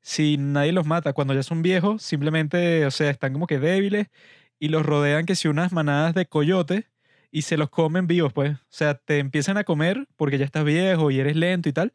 si 0.01 0.37
nadie 0.37 0.71
los 0.73 0.85
mata, 0.87 1.13
cuando 1.13 1.33
ya 1.33 1.43
son 1.43 1.61
viejos, 1.61 2.03
simplemente, 2.03 2.85
o 2.85 2.91
sea, 2.91 3.09
están 3.11 3.33
como 3.33 3.47
que 3.47 3.59
débiles 3.59 4.07
y 4.59 4.69
los 4.69 4.85
rodean 4.85 5.25
que 5.25 5.35
si 5.35 5.47
unas 5.47 5.71
manadas 5.73 6.15
de 6.15 6.25
coyotes 6.27 6.85
y 7.31 7.43
se 7.43 7.57
los 7.57 7.69
comen 7.69 8.07
vivos, 8.07 8.33
pues. 8.33 8.53
O 8.53 8.59
sea, 8.69 8.95
te 8.95 9.19
empiezan 9.19 9.57
a 9.57 9.63
comer 9.63 10.07
porque 10.17 10.37
ya 10.37 10.45
estás 10.45 10.65
viejo 10.65 11.11
y 11.11 11.19
eres 11.19 11.35
lento 11.35 11.69
y 11.69 11.73
tal. 11.73 11.93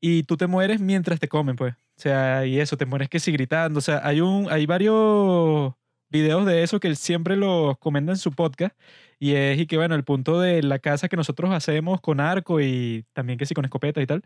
Y 0.00 0.24
tú 0.24 0.36
te 0.36 0.46
mueres 0.46 0.80
mientras 0.80 1.20
te 1.20 1.28
comen, 1.28 1.56
pues. 1.56 1.74
O 1.74 2.02
sea, 2.02 2.46
y 2.46 2.60
eso, 2.60 2.76
te 2.76 2.86
mueres 2.86 3.08
que 3.08 3.20
si 3.20 3.32
gritando. 3.32 3.78
O 3.78 3.82
sea, 3.82 4.00
hay, 4.04 4.20
un, 4.20 4.50
hay 4.50 4.66
varios 4.66 5.74
videos 6.10 6.46
de 6.46 6.62
eso 6.62 6.80
que 6.80 6.88
él 6.88 6.96
siempre 6.96 7.36
los 7.36 7.78
comenta 7.78 8.12
en 8.12 8.18
su 8.18 8.32
podcast. 8.32 8.76
Y 9.18 9.34
es 9.34 9.58
y 9.60 9.66
que, 9.66 9.76
bueno, 9.76 9.94
el 9.94 10.04
punto 10.04 10.40
de 10.40 10.62
la 10.62 10.78
casa 10.78 11.08
que 11.08 11.16
nosotros 11.16 11.52
hacemos 11.52 12.00
con 12.00 12.20
arco 12.20 12.60
y 12.60 13.04
también 13.12 13.38
que 13.38 13.46
sí 13.46 13.54
con 13.54 13.64
escopeta 13.64 14.00
y 14.00 14.06
tal, 14.06 14.22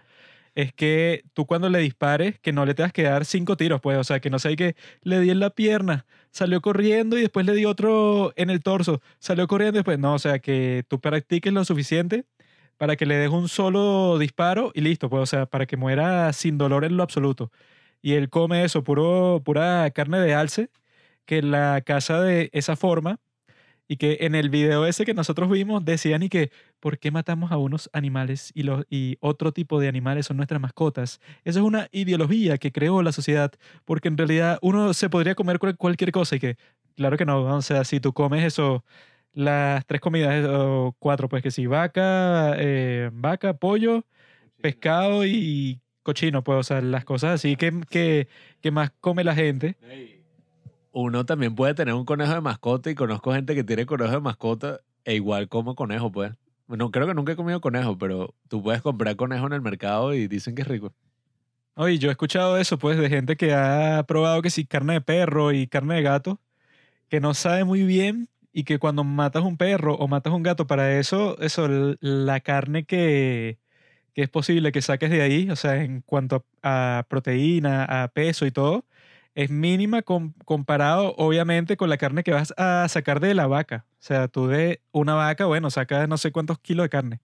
es 0.55 0.73
que 0.73 1.25
tú 1.35 1.47
cuando 1.47 1.68
le 1.68 1.79
dispares, 1.81 2.38
que 2.40 2.53
no 2.53 2.64
le 2.66 2.75
tengas 2.75 2.92
que 2.92 3.03
dar 3.05 3.25
cinco 3.25 3.57
tiros, 3.57 3.81
pues, 3.81 3.99
o 3.99 4.05
sea, 4.05 4.20
que 4.20 4.31
no 4.31 4.38
sé, 4.38 4.57
que 4.57 4.77
le 5.03 5.20
di 5.20 5.31
en 5.31 5.40
la 5.40 5.51
pierna, 5.51 6.07
salió 6.31 6.61
corriendo 6.61 7.18
y 7.18 7.23
después 7.23 7.47
le 7.47 7.55
di 7.55 7.64
otro 7.64 8.33
en 8.37 8.51
el 8.51 8.62
torso, 8.62 9.03
salió 9.18 9.49
corriendo 9.49 9.79
y 9.79 9.81
después, 9.81 9.99
no, 9.99 10.14
o 10.14 10.18
sea, 10.18 10.38
que 10.38 10.85
tú 10.88 11.01
practiques 11.01 11.53
lo 11.53 11.64
suficiente 11.64 12.25
para 12.77 12.97
que 12.97 13.07
le 13.07 13.16
des 13.16 13.31
un 13.31 13.49
solo 13.49 14.18
disparo 14.18 14.73
y 14.75 14.81
listo, 14.83 15.11
pues, 15.11 15.23
o 15.23 15.27
sea, 15.27 15.47
para 15.47 15.66
que 15.66 15.77
muera 15.77 16.33
sin 16.33 16.59
dolor 16.59 16.85
en 16.85 16.97
lo 16.97 17.03
absoluto. 17.03 17.51
Y 18.03 18.14
él 18.14 18.31
come 18.31 18.64
eso, 18.64 18.85
puro, 18.85 19.42
pura 19.44 19.90
carne 19.92 20.20
de 20.20 20.35
alce, 20.35 20.70
que 21.26 21.42
la 21.42 21.80
casa 21.82 22.20
de 22.20 22.50
esa 22.52 22.76
forma 22.76 23.20
y 23.87 23.96
que 23.96 24.18
en 24.20 24.34
el 24.34 24.50
video 24.50 24.87
ese 24.87 25.04
que 25.04 25.14
nosotros 25.14 25.50
vimos 25.50 25.84
decían 25.84 26.22
y 26.22 26.28
que, 26.28 26.50
¿por 26.80 26.98
qué 26.98 27.10
matamos 27.10 27.52
a 27.52 27.58
unos 27.58 27.90
animales 27.92 28.50
y, 28.54 28.62
los, 28.62 28.84
y 28.88 29.16
otro 29.20 29.52
tipo 29.52 29.80
de 29.80 29.88
animales 29.88 30.26
son 30.26 30.37
nuestras 30.37 30.60
mascotas? 30.60 31.20
Eso 31.44 31.60
es 31.60 31.64
una 31.64 31.88
ideología 31.92 32.58
que 32.58 32.72
creó 32.72 33.02
la 33.02 33.12
sociedad, 33.12 33.52
porque 33.84 34.08
en 34.08 34.16
realidad 34.16 34.58
uno 34.62 34.94
se 34.94 35.10
podría 35.10 35.34
comer 35.34 35.58
cualquier 35.58 36.12
cosa 36.12 36.37
y 36.37 36.40
que, 36.40 36.56
claro 36.96 37.16
que 37.16 37.26
no, 37.26 37.42
o 37.42 37.62
sea, 37.62 37.84
si 37.84 38.00
tú 38.00 38.12
comes 38.12 38.44
eso, 38.44 38.84
las 39.34 39.84
tres 39.87 40.00
comidas, 40.00 40.46
o 40.48 40.94
cuatro, 40.98 41.28
pues 41.28 41.42
que 41.42 41.50
si 41.50 41.66
vaca, 41.66 42.54
eh, 42.58 43.10
vaca, 43.12 43.54
pollo, 43.54 44.06
pescado 44.60 45.26
y 45.26 45.80
cochino, 46.02 46.42
pues, 46.44 46.58
o 46.58 46.62
sea, 46.62 46.80
las 46.80 47.04
cosas 47.04 47.34
así 47.34 47.56
que, 47.56 47.72
que, 47.90 48.28
que 48.60 48.70
más 48.70 48.92
come 49.00 49.24
la 49.24 49.34
gente 49.34 49.76
uno 50.94 51.26
también 51.26 51.57
puede 51.57 51.74
tener 51.74 51.92
un 51.94 52.04
conejo 52.04 52.33
de 52.35 52.40
mascota 52.40 52.88
y 52.88 52.94
conozco 52.94 53.33
gente 53.33 53.57
que 53.57 53.64
tiene 53.64 53.85
conejo 53.85 54.12
de 54.12 54.20
mascota 54.20 54.80
e 55.04 55.16
igual 55.16 55.48
como 55.48 55.74
conejo, 55.74 56.12
pues. 56.12 56.33
Bueno, 56.68 56.90
creo 56.92 57.07
que 57.07 57.14
nunca 57.14 57.33
he 57.33 57.37
comido 57.37 57.61
conejo, 57.61 57.98
pero 57.98 58.33
tú 58.48 58.62
puedes 58.62 58.80
comprar 58.80 59.16
conejo 59.16 59.46
en 59.48 59.54
el 59.54 59.61
mercado 59.61 60.14
y 60.14 60.28
dicen 60.28 60.54
que 60.54 60.62
es 60.62 60.68
rico. 60.68 60.94
Oye, 61.74 61.98
yo 61.98 62.09
he 62.09 62.12
escuchado 62.12 62.57
eso, 62.57 62.78
pues, 62.78 62.96
de 62.96 63.09
gente 63.09 63.37
que 63.37 63.52
ha 63.52 64.04
probado 64.07 64.40
que 64.40 64.50
sí, 64.50 64.64
carne 64.64 64.94
de 64.94 65.00
perro 65.00 65.50
y 65.52 65.66
carne 65.66 65.96
de 65.96 66.02
gato, 66.02 66.40
que 67.09 67.20
no 67.20 67.35
sabe 67.35 67.64
muy 67.64 67.83
bien 67.83 68.28
y 68.52 68.62
que 68.62 68.78
cuando 68.78 69.02
matas 69.02 69.42
un 69.42 69.57
perro 69.57 69.96
o 69.96 70.07
matas 70.07 70.33
un 70.33 70.44
gato, 70.44 70.68
para 70.68 70.98
eso, 71.00 71.37
eso, 71.40 71.68
la 72.00 72.38
carne 72.38 72.85
que, 72.85 73.59
que 74.14 74.22
es 74.22 74.28
posible 74.30 74.70
que 74.70 74.80
saques 74.80 75.11
de 75.11 75.22
ahí, 75.22 75.50
o 75.50 75.57
sea, 75.57 75.83
en 75.83 76.02
cuanto 76.02 76.46
a 76.62 77.04
proteína, 77.09 78.04
a 78.04 78.09
peso 78.09 78.46
y 78.46 78.52
todo, 78.52 78.85
es 79.35 79.51
mínima 79.51 80.03
comparado, 80.03 81.14
obviamente, 81.16 81.77
con 81.77 81.90
la 81.90 81.97
carne 81.97 82.23
que 82.23 82.33
vas 82.33 82.55
a 82.57 82.87
sacar 82.88 83.20
de 83.20 83.35
la 83.35 83.47
vaca. 83.47 83.87
O 83.94 84.03
sea, 84.03 84.29
tú 84.29 84.47
de 84.47 84.81
una 84.92 85.14
vaca, 85.14 85.47
bueno, 85.47 85.70
sacas 85.70 86.09
no 86.09 86.18
sé 86.18 86.33
cuántos 86.33 86.59
kilos 86.61 86.85
de 86.85 86.90
carne. 86.90 87.20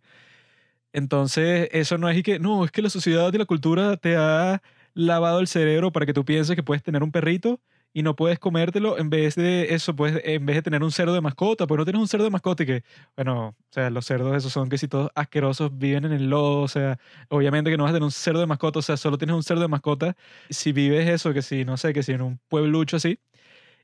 Entonces, 0.92 1.68
eso 1.72 1.98
no 1.98 2.08
es 2.08 2.18
y 2.18 2.22
que, 2.22 2.38
no, 2.40 2.64
es 2.64 2.70
que 2.72 2.82
la 2.82 2.90
sociedad 2.90 3.32
y 3.32 3.38
la 3.38 3.44
cultura 3.44 3.96
te 3.96 4.16
ha 4.16 4.62
lavado 4.94 5.40
el 5.40 5.46
cerebro 5.46 5.92
para 5.92 6.06
que 6.06 6.12
tú 6.14 6.24
pienses 6.24 6.56
que 6.56 6.62
puedes 6.62 6.82
tener 6.82 7.02
un 7.02 7.12
perrito 7.12 7.60
y 7.92 8.02
no 8.02 8.14
puedes 8.16 8.38
comértelo 8.38 8.98
en 8.98 9.10
vez 9.10 9.34
de 9.34 9.74
eso, 9.74 9.96
pues 9.96 10.20
en 10.24 10.46
vez 10.46 10.56
de 10.56 10.62
tener 10.62 10.82
un 10.82 10.92
cerdo 10.92 11.14
de 11.14 11.20
mascota, 11.20 11.66
pues 11.66 11.78
no 11.78 11.84
tienes 11.84 12.00
un 12.00 12.08
cerdo 12.08 12.24
de 12.24 12.30
mascota 12.30 12.62
y 12.62 12.66
que, 12.66 12.84
bueno, 13.16 13.48
o 13.48 13.54
sea, 13.70 13.90
los 13.90 14.06
cerdos 14.06 14.36
esos 14.36 14.52
son 14.52 14.68
que 14.68 14.78
si 14.78 14.88
todos 14.88 15.10
asquerosos 15.14 15.76
viven 15.78 16.04
en 16.04 16.12
el 16.12 16.30
lodo, 16.30 16.62
o 16.62 16.68
sea, 16.68 16.98
obviamente 17.28 17.70
que 17.70 17.76
no 17.76 17.84
vas 17.84 17.90
a 17.90 17.94
tener 17.94 18.04
un 18.04 18.12
cerdo 18.12 18.40
de 18.40 18.46
mascota, 18.46 18.78
o 18.80 18.82
sea, 18.82 18.96
solo 18.96 19.18
tienes 19.18 19.34
un 19.36 19.42
cerdo 19.42 19.62
de 19.62 19.68
mascota 19.68 20.16
si 20.50 20.72
vives 20.72 21.08
eso, 21.08 21.32
que 21.34 21.42
si, 21.42 21.64
no 21.64 21.76
sé, 21.76 21.92
que 21.92 22.02
si 22.02 22.12
en 22.12 22.22
un 22.22 22.40
pueblucho 22.48 22.96
así. 22.96 23.18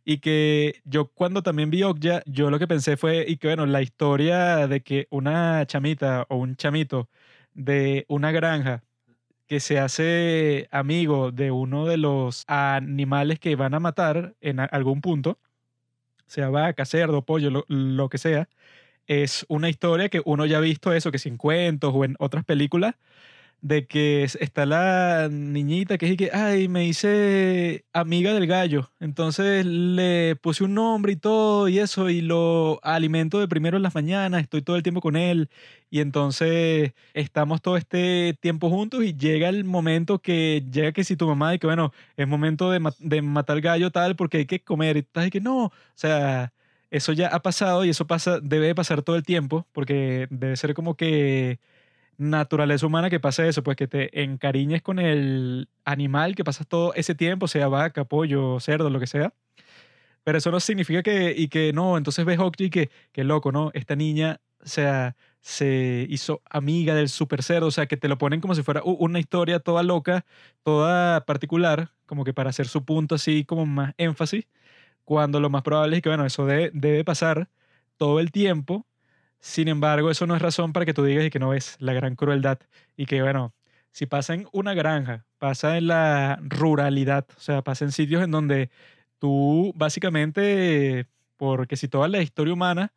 Y 0.04 0.18
que 0.18 0.80
yo 0.84 1.08
cuando 1.12 1.42
también 1.42 1.70
vi 1.70 1.82
Okja, 1.82 2.22
yo 2.26 2.50
lo 2.50 2.58
que 2.60 2.68
pensé 2.68 2.96
fue, 2.96 3.24
y 3.28 3.38
que 3.38 3.48
bueno, 3.48 3.66
la 3.66 3.82
historia 3.82 4.68
de 4.68 4.82
que 4.82 5.08
una 5.10 5.66
chamita 5.66 6.26
o 6.28 6.36
un 6.36 6.56
chamito 6.56 7.08
de 7.54 8.04
una 8.08 8.30
granja 8.32 8.84
que 9.46 9.60
se 9.60 9.78
hace 9.78 10.68
amigo 10.70 11.32
de 11.32 11.50
uno 11.50 11.86
de 11.86 11.96
los 11.98 12.44
animales 12.48 13.38
que 13.38 13.56
van 13.56 13.74
a 13.74 13.80
matar 13.80 14.34
en 14.40 14.60
algún 14.60 15.00
punto, 15.00 15.38
sea 16.26 16.50
vaca, 16.50 16.84
cerdo, 16.84 17.22
pollo, 17.22 17.64
lo, 17.68 18.08
que 18.08 18.18
sea, 18.18 18.48
es 19.06 19.46
una 19.48 19.68
historia 19.68 20.08
que 20.08 20.22
uno 20.24 20.46
ya 20.46 20.58
ha 20.58 20.60
visto 20.60 20.92
eso, 20.92 21.12
que 21.12 21.18
si 21.18 21.28
en 21.28 21.36
cuentos 21.38 21.92
o 21.94 22.04
en 22.04 22.16
otras 22.18 22.44
películas, 22.44 22.96
de 23.62 23.86
que 23.86 24.22
es- 24.24 24.36
está 24.40 24.64
la 24.66 25.28
niñita 25.30 25.98
que 25.98 26.08
es 26.10 26.16
que, 26.16 26.30
ay, 26.32 26.68
me 26.68 26.86
hice 26.86 27.84
amiga 27.92 28.32
del 28.34 28.46
gallo. 28.46 28.92
Entonces 29.00 29.66
le 29.66 30.36
puse 30.36 30.64
un 30.64 30.74
nombre 30.74 31.12
y 31.12 31.16
todo 31.16 31.68
y 31.68 31.78
eso, 31.78 32.08
y 32.10 32.20
lo 32.20 32.78
alimento 32.82 33.40
de 33.40 33.48
primero 33.48 33.76
en 33.76 33.82
las 33.82 33.94
mañanas, 33.94 34.42
estoy 34.42 34.62
todo 34.62 34.76
el 34.76 34.82
tiempo 34.82 35.00
con 35.00 35.16
él. 35.16 35.48
Y 35.90 36.00
entonces 36.00 36.92
estamos 37.14 37.62
todo 37.62 37.76
este 37.76 38.36
tiempo 38.40 38.68
juntos 38.70 39.02
y 39.04 39.14
llega 39.16 39.48
el 39.48 39.64
momento 39.64 40.20
que 40.20 40.64
llega 40.70 40.92
que 40.92 41.04
si 41.04 41.16
tu 41.16 41.26
mamá 41.26 41.54
y 41.54 41.58
que, 41.58 41.66
bueno, 41.66 41.92
es 42.16 42.26
momento 42.28 42.70
de, 42.70 42.80
ma- 42.80 42.92
de 42.98 43.22
matar 43.22 43.60
gallo 43.60 43.90
tal 43.90 44.16
porque 44.16 44.38
hay 44.38 44.46
que 44.46 44.62
comer. 44.62 44.96
Y 44.96 45.00
estás 45.00 45.26
y 45.26 45.30
que 45.30 45.40
no, 45.40 45.66
o 45.66 45.72
sea, 45.94 46.52
eso 46.90 47.12
ya 47.12 47.28
ha 47.28 47.40
pasado 47.42 47.84
y 47.84 47.90
eso 47.90 48.06
pasa, 48.06 48.40
debe 48.40 48.66
de 48.68 48.74
pasar 48.74 49.02
todo 49.02 49.16
el 49.16 49.24
tiempo 49.24 49.66
porque 49.72 50.26
debe 50.30 50.56
ser 50.56 50.74
como 50.74 50.96
que 50.96 51.58
naturaleza 52.18 52.86
humana 52.86 53.10
que 53.10 53.20
pase 53.20 53.48
eso, 53.48 53.62
pues 53.62 53.76
que 53.76 53.88
te 53.88 54.22
encariñes 54.22 54.82
con 54.82 54.98
el 54.98 55.68
animal, 55.84 56.34
que 56.34 56.44
pasas 56.44 56.66
todo 56.66 56.94
ese 56.94 57.14
tiempo, 57.14 57.48
sea 57.48 57.68
vaca, 57.68 58.04
pollo, 58.04 58.60
cerdo, 58.60 58.90
lo 58.90 59.00
que 59.00 59.06
sea. 59.06 59.32
Pero 60.24 60.38
eso 60.38 60.50
no 60.50 60.60
significa 60.60 61.02
que, 61.02 61.34
y 61.36 61.48
que 61.48 61.72
no, 61.72 61.96
entonces 61.96 62.24
ves 62.24 62.38
y 62.58 62.70
que, 62.70 62.90
que 63.12 63.24
loco, 63.24 63.52
¿no? 63.52 63.70
Esta 63.74 63.94
niña, 63.96 64.40
o 64.60 64.66
se 65.40 66.06
hizo 66.10 66.42
amiga 66.50 66.94
del 66.94 67.08
super 67.08 67.42
cerdo, 67.44 67.68
o 67.68 67.70
sea, 67.70 67.86
que 67.86 67.96
te 67.96 68.08
lo 68.08 68.18
ponen 68.18 68.40
como 68.40 68.54
si 68.56 68.62
fuera 68.64 68.82
una 68.84 69.20
historia 69.20 69.60
toda 69.60 69.84
loca, 69.84 70.24
toda 70.64 71.24
particular, 71.24 71.90
como 72.06 72.24
que 72.24 72.34
para 72.34 72.50
hacer 72.50 72.66
su 72.66 72.84
punto 72.84 73.14
así 73.14 73.44
como 73.44 73.66
más 73.66 73.94
énfasis, 73.98 74.46
cuando 75.04 75.40
lo 75.40 75.50
más 75.50 75.62
probable 75.62 75.96
es 75.96 76.02
que, 76.02 76.08
bueno, 76.10 76.26
eso 76.26 76.46
de- 76.46 76.70
debe 76.74 77.04
pasar 77.04 77.48
todo 77.96 78.20
el 78.20 78.32
tiempo, 78.32 78.86
sin 79.40 79.68
embargo, 79.68 80.10
eso 80.10 80.26
no 80.26 80.36
es 80.36 80.42
razón 80.42 80.72
para 80.72 80.86
que 80.86 80.94
tú 80.94 81.04
digas 81.04 81.24
y 81.24 81.30
que 81.30 81.38
no 81.38 81.50
ves 81.50 81.76
la 81.80 81.92
gran 81.92 82.16
crueldad 82.16 82.58
y 82.96 83.06
que, 83.06 83.22
bueno, 83.22 83.54
si 83.92 84.06
pasa 84.06 84.34
en 84.34 84.46
una 84.52 84.74
granja, 84.74 85.26
pasa 85.38 85.78
en 85.78 85.88
la 85.88 86.38
ruralidad, 86.42 87.26
o 87.36 87.40
sea, 87.40 87.62
pasa 87.62 87.84
en 87.84 87.92
sitios 87.92 88.22
en 88.22 88.30
donde 88.30 88.70
tú 89.18 89.72
básicamente, 89.76 91.06
porque 91.36 91.76
si 91.76 91.88
toda 91.88 92.08
la 92.08 92.22
historia 92.22 92.54
humana 92.54 92.92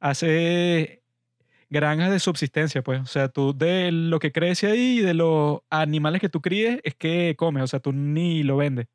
hace 0.00 1.02
granjas 1.70 2.10
de 2.10 2.20
subsistencia, 2.20 2.82
pues, 2.82 3.00
o 3.00 3.06
sea, 3.06 3.28
tú 3.28 3.56
de 3.56 3.90
lo 3.92 4.18
que 4.18 4.32
crece 4.32 4.68
ahí 4.68 4.98
y 4.98 5.02
de 5.02 5.14
los 5.14 5.60
animales 5.70 6.20
que 6.20 6.28
tú 6.28 6.40
críes 6.42 6.80
es 6.84 6.94
que 6.94 7.34
comes, 7.38 7.62
o 7.64 7.66
sea, 7.66 7.80
tú 7.80 7.92
ni 7.92 8.42
lo 8.42 8.56
vendes. 8.58 8.88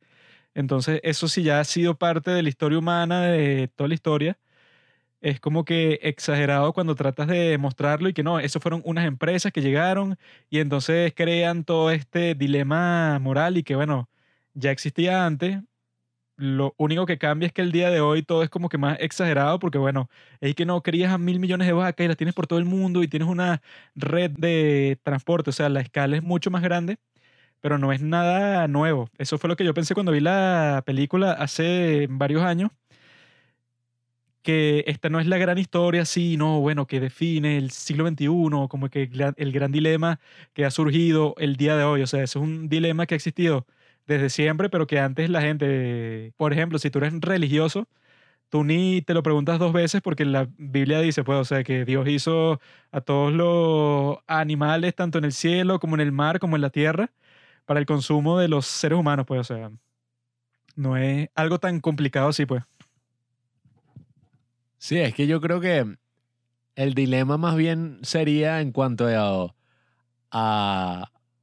Entonces, 0.55 1.01
eso 1.03 1.27
sí 1.27 1.43
ya 1.43 1.59
ha 1.59 1.63
sido 1.65 1.97
parte 1.97 2.31
de 2.31 2.43
la 2.43 2.49
historia 2.49 2.79
humana, 2.79 3.23
de 3.23 3.69
toda 3.75 3.87
la 3.89 3.95
historia. 3.95 4.39
Es 5.21 5.39
como 5.39 5.65
que 5.65 5.99
exagerado 6.03 6.73
cuando 6.73 6.93
tratas 6.95 7.27
de 7.27 7.57
mostrarlo 7.57 8.07
y 8.09 8.13
que 8.13 8.21
no, 8.23 8.39
eso 8.39 8.59
fueron 8.59 8.81
unas 8.85 9.05
empresas 9.07 9.51
que 9.51 9.61
llegaron 9.61 10.17
y 10.49 10.59
entonces 10.59 11.13
crean 11.15 11.63
todo 11.63 11.89
este 11.91 12.35
dilema 12.35 13.17
moral 13.19 13.57
y 13.57 13.63
que 13.63 13.75
bueno, 13.75 14.09
ya 14.53 14.69
existía 14.71 15.25
antes. 15.25 15.59
Lo 16.37 16.75
único 16.77 17.05
que 17.07 17.17
cambia 17.19 17.47
es 17.47 17.53
que 17.53 17.61
el 17.63 17.71
día 17.71 17.89
de 17.91 18.01
hoy 18.01 18.23
todo 18.23 18.43
es 18.43 18.49
como 18.51 18.69
que 18.69 18.77
más 18.79 18.97
exagerado 19.01 19.59
porque 19.59 19.77
bueno, 19.79 20.09
es 20.41 20.55
que 20.55 20.65
no 20.65 20.83
crías 20.83 21.13
a 21.13 21.17
mil 21.19 21.39
millones 21.39 21.67
de 21.67 21.73
vacas 21.73 22.05
y 22.05 22.07
las 22.09 22.17
tienes 22.17 22.35
por 22.35 22.47
todo 22.47 22.59
el 22.59 22.65
mundo 22.65 23.03
y 23.03 23.07
tienes 23.09 23.29
una 23.29 23.61
red 23.95 24.31
de 24.31 24.99
transporte, 25.03 25.51
o 25.51 25.53
sea, 25.53 25.69
la 25.69 25.81
escala 25.81 26.17
es 26.17 26.23
mucho 26.23 26.51
más 26.51 26.63
grande, 26.63 26.99
pero 27.61 27.77
no 27.77 27.93
es 27.93 28.01
nada 28.01 28.67
nuevo. 28.67 29.09
Eso 29.17 29.37
fue 29.37 29.49
lo 29.49 29.55
que 29.57 29.65
yo 29.65 29.73
pensé 29.73 29.93
cuando 29.95 30.11
vi 30.11 30.19
la 30.21 30.83
película 30.85 31.33
hace 31.33 32.07
varios 32.09 32.43
años 32.43 32.71
que 34.47 34.85
esta 34.87 35.09
no 35.09 35.19
es 35.19 35.27
la 35.27 35.37
gran 35.37 35.57
historia, 35.57 36.05
sí, 36.05 36.37
no, 36.37 36.61
bueno, 36.61 36.87
que 36.87 37.01
define 37.01 37.57
el 37.57 37.71
siglo 37.71 38.07
XXI, 38.07 38.27
como 38.69 38.89
que 38.89 39.03
el 39.37 39.51
gran, 39.51 39.71
dilema 39.73 40.21
que 40.53 40.63
ha 40.63 40.71
surgido 40.71 41.35
el 41.37 41.57
día 41.57 41.75
de 41.75 41.83
hoy. 41.83 42.01
O 42.01 42.07
sea, 42.07 42.23
es 42.23 42.37
un 42.37 42.69
dilema 42.69 43.05
que 43.07 43.15
ha 43.15 43.17
existido 43.17 43.67
desde 44.07 44.29
siempre, 44.29 44.69
pero 44.69 44.87
que 44.87 44.99
antes 44.99 45.29
la 45.29 45.41
gente, 45.41 46.33
por 46.37 46.53
ejemplo, 46.53 46.79
si 46.79 46.89
tú 46.89 46.99
eres 46.99 47.13
religioso, 47.19 47.89
tú 48.49 48.63
ni 48.63 49.01
te 49.03 49.13
lo 49.13 49.23
preguntas 49.23 49.59
dos 49.59 49.73
veces 49.73 50.01
porque 50.01 50.25
la 50.25 50.47
Biblia 50.57 51.01
dice, 51.01 51.23
pues, 51.25 51.39
o 51.39 51.45
sea, 51.45 51.63
que 51.65 51.85
Dios 51.85 52.07
hizo 52.09 52.61
a 52.91 53.01
todos 53.01 53.33
los 53.33 54.19
animales, 54.27 54.95
tanto 54.95 55.17
en 55.19 55.25
el 55.25 55.33
cielo 55.33 55.79
como 55.79 55.95
en 55.95 56.01
el 56.01 56.11
mar, 56.13 56.39
como 56.39 56.55
en 56.57 56.63
la 56.63 56.69
tierra, 56.71 57.11
para 57.65 57.79
el 57.81 57.85
consumo 57.87 58.39
de 58.39 58.49
los 58.49 58.67
seres 58.67 58.99
humanos, 58.99 59.25
pues, 59.27 59.41
o 59.41 59.43
sea, 59.45 59.71
no 60.75 60.97
es 60.97 61.29
algo 61.35 61.59
tan 61.59 61.81
complicado 61.81 62.29
así, 62.29 62.45
pues. 62.45 62.63
Sí, 64.77 64.97
es 64.97 65.13
que 65.13 65.27
yo 65.27 65.41
creo 65.41 65.59
que 65.59 65.97
el 66.75 66.93
dilema 66.93 67.37
más 67.37 67.55
bien 67.55 67.99
sería 68.03 68.61
en 68.61 68.71
cuanto 68.71 69.07
a, 69.07 69.53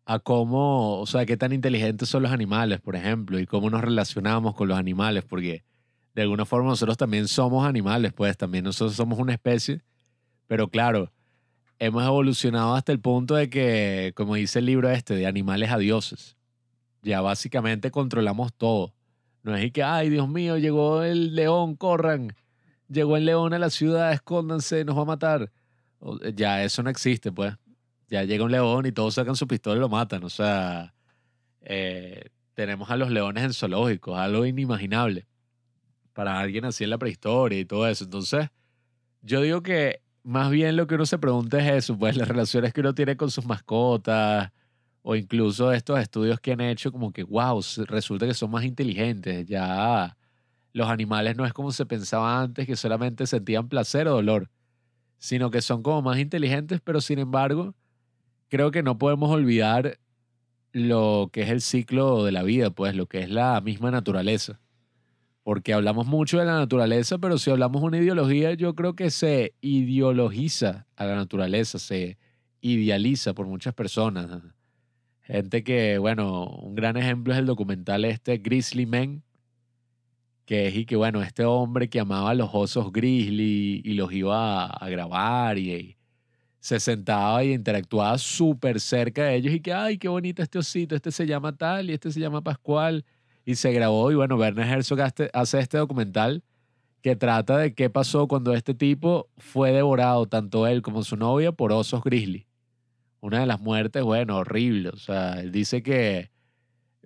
a, 0.06 0.18
cómo, 0.20 1.00
o 1.00 1.06
sea, 1.06 1.26
qué 1.26 1.36
tan 1.36 1.52
inteligentes 1.52 2.08
son 2.08 2.22
los 2.22 2.32
animales, 2.32 2.80
por 2.80 2.94
ejemplo, 2.94 3.38
y 3.40 3.46
cómo 3.46 3.70
nos 3.70 3.80
relacionamos 3.82 4.54
con 4.54 4.68
los 4.68 4.78
animales, 4.78 5.24
porque 5.24 5.64
de 6.14 6.22
alguna 6.22 6.44
forma 6.44 6.70
nosotros 6.70 6.96
también 6.96 7.26
somos 7.26 7.66
animales, 7.66 8.12
pues 8.12 8.36
también 8.36 8.64
nosotros 8.64 8.94
somos 8.94 9.18
una 9.18 9.32
especie, 9.32 9.82
pero 10.46 10.68
claro, 10.68 11.10
hemos 11.80 12.04
evolucionado 12.04 12.74
hasta 12.74 12.92
el 12.92 13.00
punto 13.00 13.34
de 13.34 13.50
que, 13.50 14.12
como 14.14 14.36
dice 14.36 14.60
el 14.60 14.66
libro 14.66 14.88
este, 14.90 15.16
de 15.16 15.26
animales 15.26 15.72
a 15.72 15.78
dioses, 15.78 16.36
ya 17.02 17.20
básicamente 17.20 17.90
controlamos 17.90 18.52
todo. 18.52 18.94
No 19.42 19.56
es 19.56 19.64
y 19.64 19.70
que, 19.72 19.82
ay, 19.82 20.08
Dios 20.08 20.28
mío, 20.28 20.56
llegó 20.56 21.02
el 21.02 21.34
león, 21.34 21.74
corran 21.74 22.34
llegó 22.94 23.16
el 23.18 23.26
león 23.26 23.54
a 23.54 23.58
la 23.60 23.70
ciudad, 23.70 24.12
escóndanse, 24.14 24.84
nos 24.86 24.96
va 24.98 25.02
a 25.02 25.06
matar. 25.06 25.52
O- 26.00 26.18
Ya 26.34 26.64
eso 26.64 26.82
no 26.82 26.90
existe, 26.90 27.32
pues. 27.32 27.54
Ya 28.08 28.24
llega 28.24 28.44
un 28.44 28.52
león 28.52 28.86
y 28.86 28.92
todos 28.92 29.14
sacan 29.14 29.36
su 29.36 29.46
pistola 29.48 29.76
y 29.76 29.80
lo 29.80 29.88
matan. 29.90 30.24
O 30.24 30.30
sea, 30.30 30.94
eh, 31.62 32.30
tenemos 32.54 32.90
a 32.90 32.96
los 32.96 33.10
leones 33.10 33.44
en 33.44 33.52
zoológicos, 33.54 34.18
algo 34.18 34.46
inimaginable 34.46 35.26
para 36.12 36.38
alguien 36.40 36.64
así 36.64 36.84
en 36.84 36.90
la 36.90 36.98
prehistoria 36.98 37.58
y 37.60 37.64
todo 37.64 37.88
eso. 37.88 38.04
Entonces, 38.04 38.48
yo 39.22 39.42
digo 39.42 39.62
que 39.62 40.02
más 40.22 40.50
bien 40.50 40.76
lo 40.76 40.86
que 40.86 40.94
uno 40.96 41.06
se 41.06 41.18
pregunta 41.18 41.58
es 41.60 41.84
eso, 41.84 41.98
pues 41.98 42.16
las 42.16 42.28
relaciones 42.28 42.72
que 42.72 42.80
uno 42.80 42.94
tiene 42.94 43.16
con 43.16 43.30
sus 43.30 43.46
mascotas 43.46 44.50
o 45.02 45.16
incluso 45.16 45.72
estos 45.72 45.98
estudios 46.00 46.40
que 46.40 46.52
han 46.52 46.60
hecho 46.62 46.92
como 46.92 47.12
que, 47.12 47.24
wow, 47.24 47.60
resulta 47.86 48.26
que 48.26 48.34
son 48.34 48.50
más 48.50 48.64
inteligentes, 48.64 49.46
ya 49.46 50.16
los 50.74 50.88
animales 50.90 51.36
no 51.36 51.46
es 51.46 51.54
como 51.54 51.72
se 51.72 51.86
pensaba 51.86 52.42
antes, 52.42 52.66
que 52.66 52.76
solamente 52.76 53.26
sentían 53.26 53.68
placer 53.68 54.08
o 54.08 54.16
dolor, 54.16 54.50
sino 55.18 55.50
que 55.50 55.62
son 55.62 55.82
como 55.82 56.02
más 56.02 56.18
inteligentes, 56.18 56.80
pero 56.82 57.00
sin 57.00 57.20
embargo, 57.20 57.74
creo 58.48 58.72
que 58.72 58.82
no 58.82 58.98
podemos 58.98 59.30
olvidar 59.30 59.98
lo 60.72 61.30
que 61.32 61.42
es 61.42 61.50
el 61.50 61.60
ciclo 61.60 62.24
de 62.24 62.32
la 62.32 62.42
vida, 62.42 62.70
pues 62.70 62.96
lo 62.96 63.06
que 63.06 63.20
es 63.20 63.30
la 63.30 63.60
misma 63.60 63.92
naturaleza. 63.92 64.60
Porque 65.44 65.72
hablamos 65.72 66.06
mucho 66.06 66.38
de 66.40 66.46
la 66.46 66.58
naturaleza, 66.58 67.18
pero 67.18 67.38
si 67.38 67.50
hablamos 67.50 67.80
una 67.82 67.98
ideología, 67.98 68.54
yo 68.54 68.74
creo 68.74 68.96
que 68.96 69.10
se 69.10 69.54
ideologiza 69.60 70.88
a 70.96 71.04
la 71.04 71.14
naturaleza, 71.14 71.78
se 71.78 72.18
idealiza 72.60 73.32
por 73.32 73.46
muchas 73.46 73.74
personas. 73.74 74.42
Gente 75.22 75.62
que, 75.62 75.98
bueno, 75.98 76.46
un 76.48 76.74
gran 76.74 76.96
ejemplo 76.96 77.32
es 77.32 77.38
el 77.38 77.46
documental 77.46 78.04
este 78.04 78.38
Grizzly 78.38 78.86
Man, 78.86 79.22
que 80.44 80.68
es 80.68 80.76
y 80.76 80.86
que, 80.86 80.96
bueno, 80.96 81.22
este 81.22 81.44
hombre 81.44 81.88
que 81.88 82.00
amaba 82.00 82.30
a 82.30 82.34
los 82.34 82.50
osos 82.52 82.92
grizzly 82.92 83.82
y 83.84 83.94
los 83.94 84.12
iba 84.12 84.66
a, 84.66 84.88
grabar 84.88 85.58
y, 85.58 85.96
se 86.60 86.80
sentaba 86.80 87.44
y 87.44 87.52
interactuaba 87.52 88.16
súper 88.16 88.80
cerca 88.80 89.24
de 89.24 89.36
ellos 89.36 89.52
y 89.54 89.60
que, 89.60 89.72
ay, 89.72 89.98
qué 89.98 90.08
bonito 90.08 90.42
este 90.42 90.58
osito, 90.58 90.96
este 90.96 91.12
se 91.12 91.26
llama 91.26 91.54
tal 91.54 91.90
y 91.90 91.92
este 91.92 92.10
se 92.10 92.20
llama 92.20 92.42
Pascual. 92.42 93.04
Y 93.44 93.56
se 93.56 93.70
grabó 93.72 94.10
y 94.10 94.14
bueno, 94.14 94.36
Werner 94.36 94.66
Herzog 94.66 95.02
hace, 95.02 95.30
hace 95.34 95.58
este 95.58 95.76
documental 95.76 96.42
que 97.02 97.16
trata 97.16 97.58
de 97.58 97.74
qué 97.74 97.90
pasó 97.90 98.26
cuando 98.26 98.54
este 98.54 98.72
tipo 98.72 99.28
fue 99.36 99.72
devorado, 99.72 100.26
tanto 100.26 100.66
él 100.66 100.80
como 100.80 101.04
su 101.04 101.16
novia, 101.18 101.52
por 101.52 101.70
osos 101.70 102.02
grizzly. 102.02 102.46
Una 103.20 103.40
de 103.40 103.46
las 103.46 103.60
muertes, 103.60 104.02
bueno, 104.02 104.38
horrible. 104.38 104.88
O 104.88 104.96
sea, 104.96 105.40
él 105.40 105.52
dice 105.52 105.82
que 105.82 106.30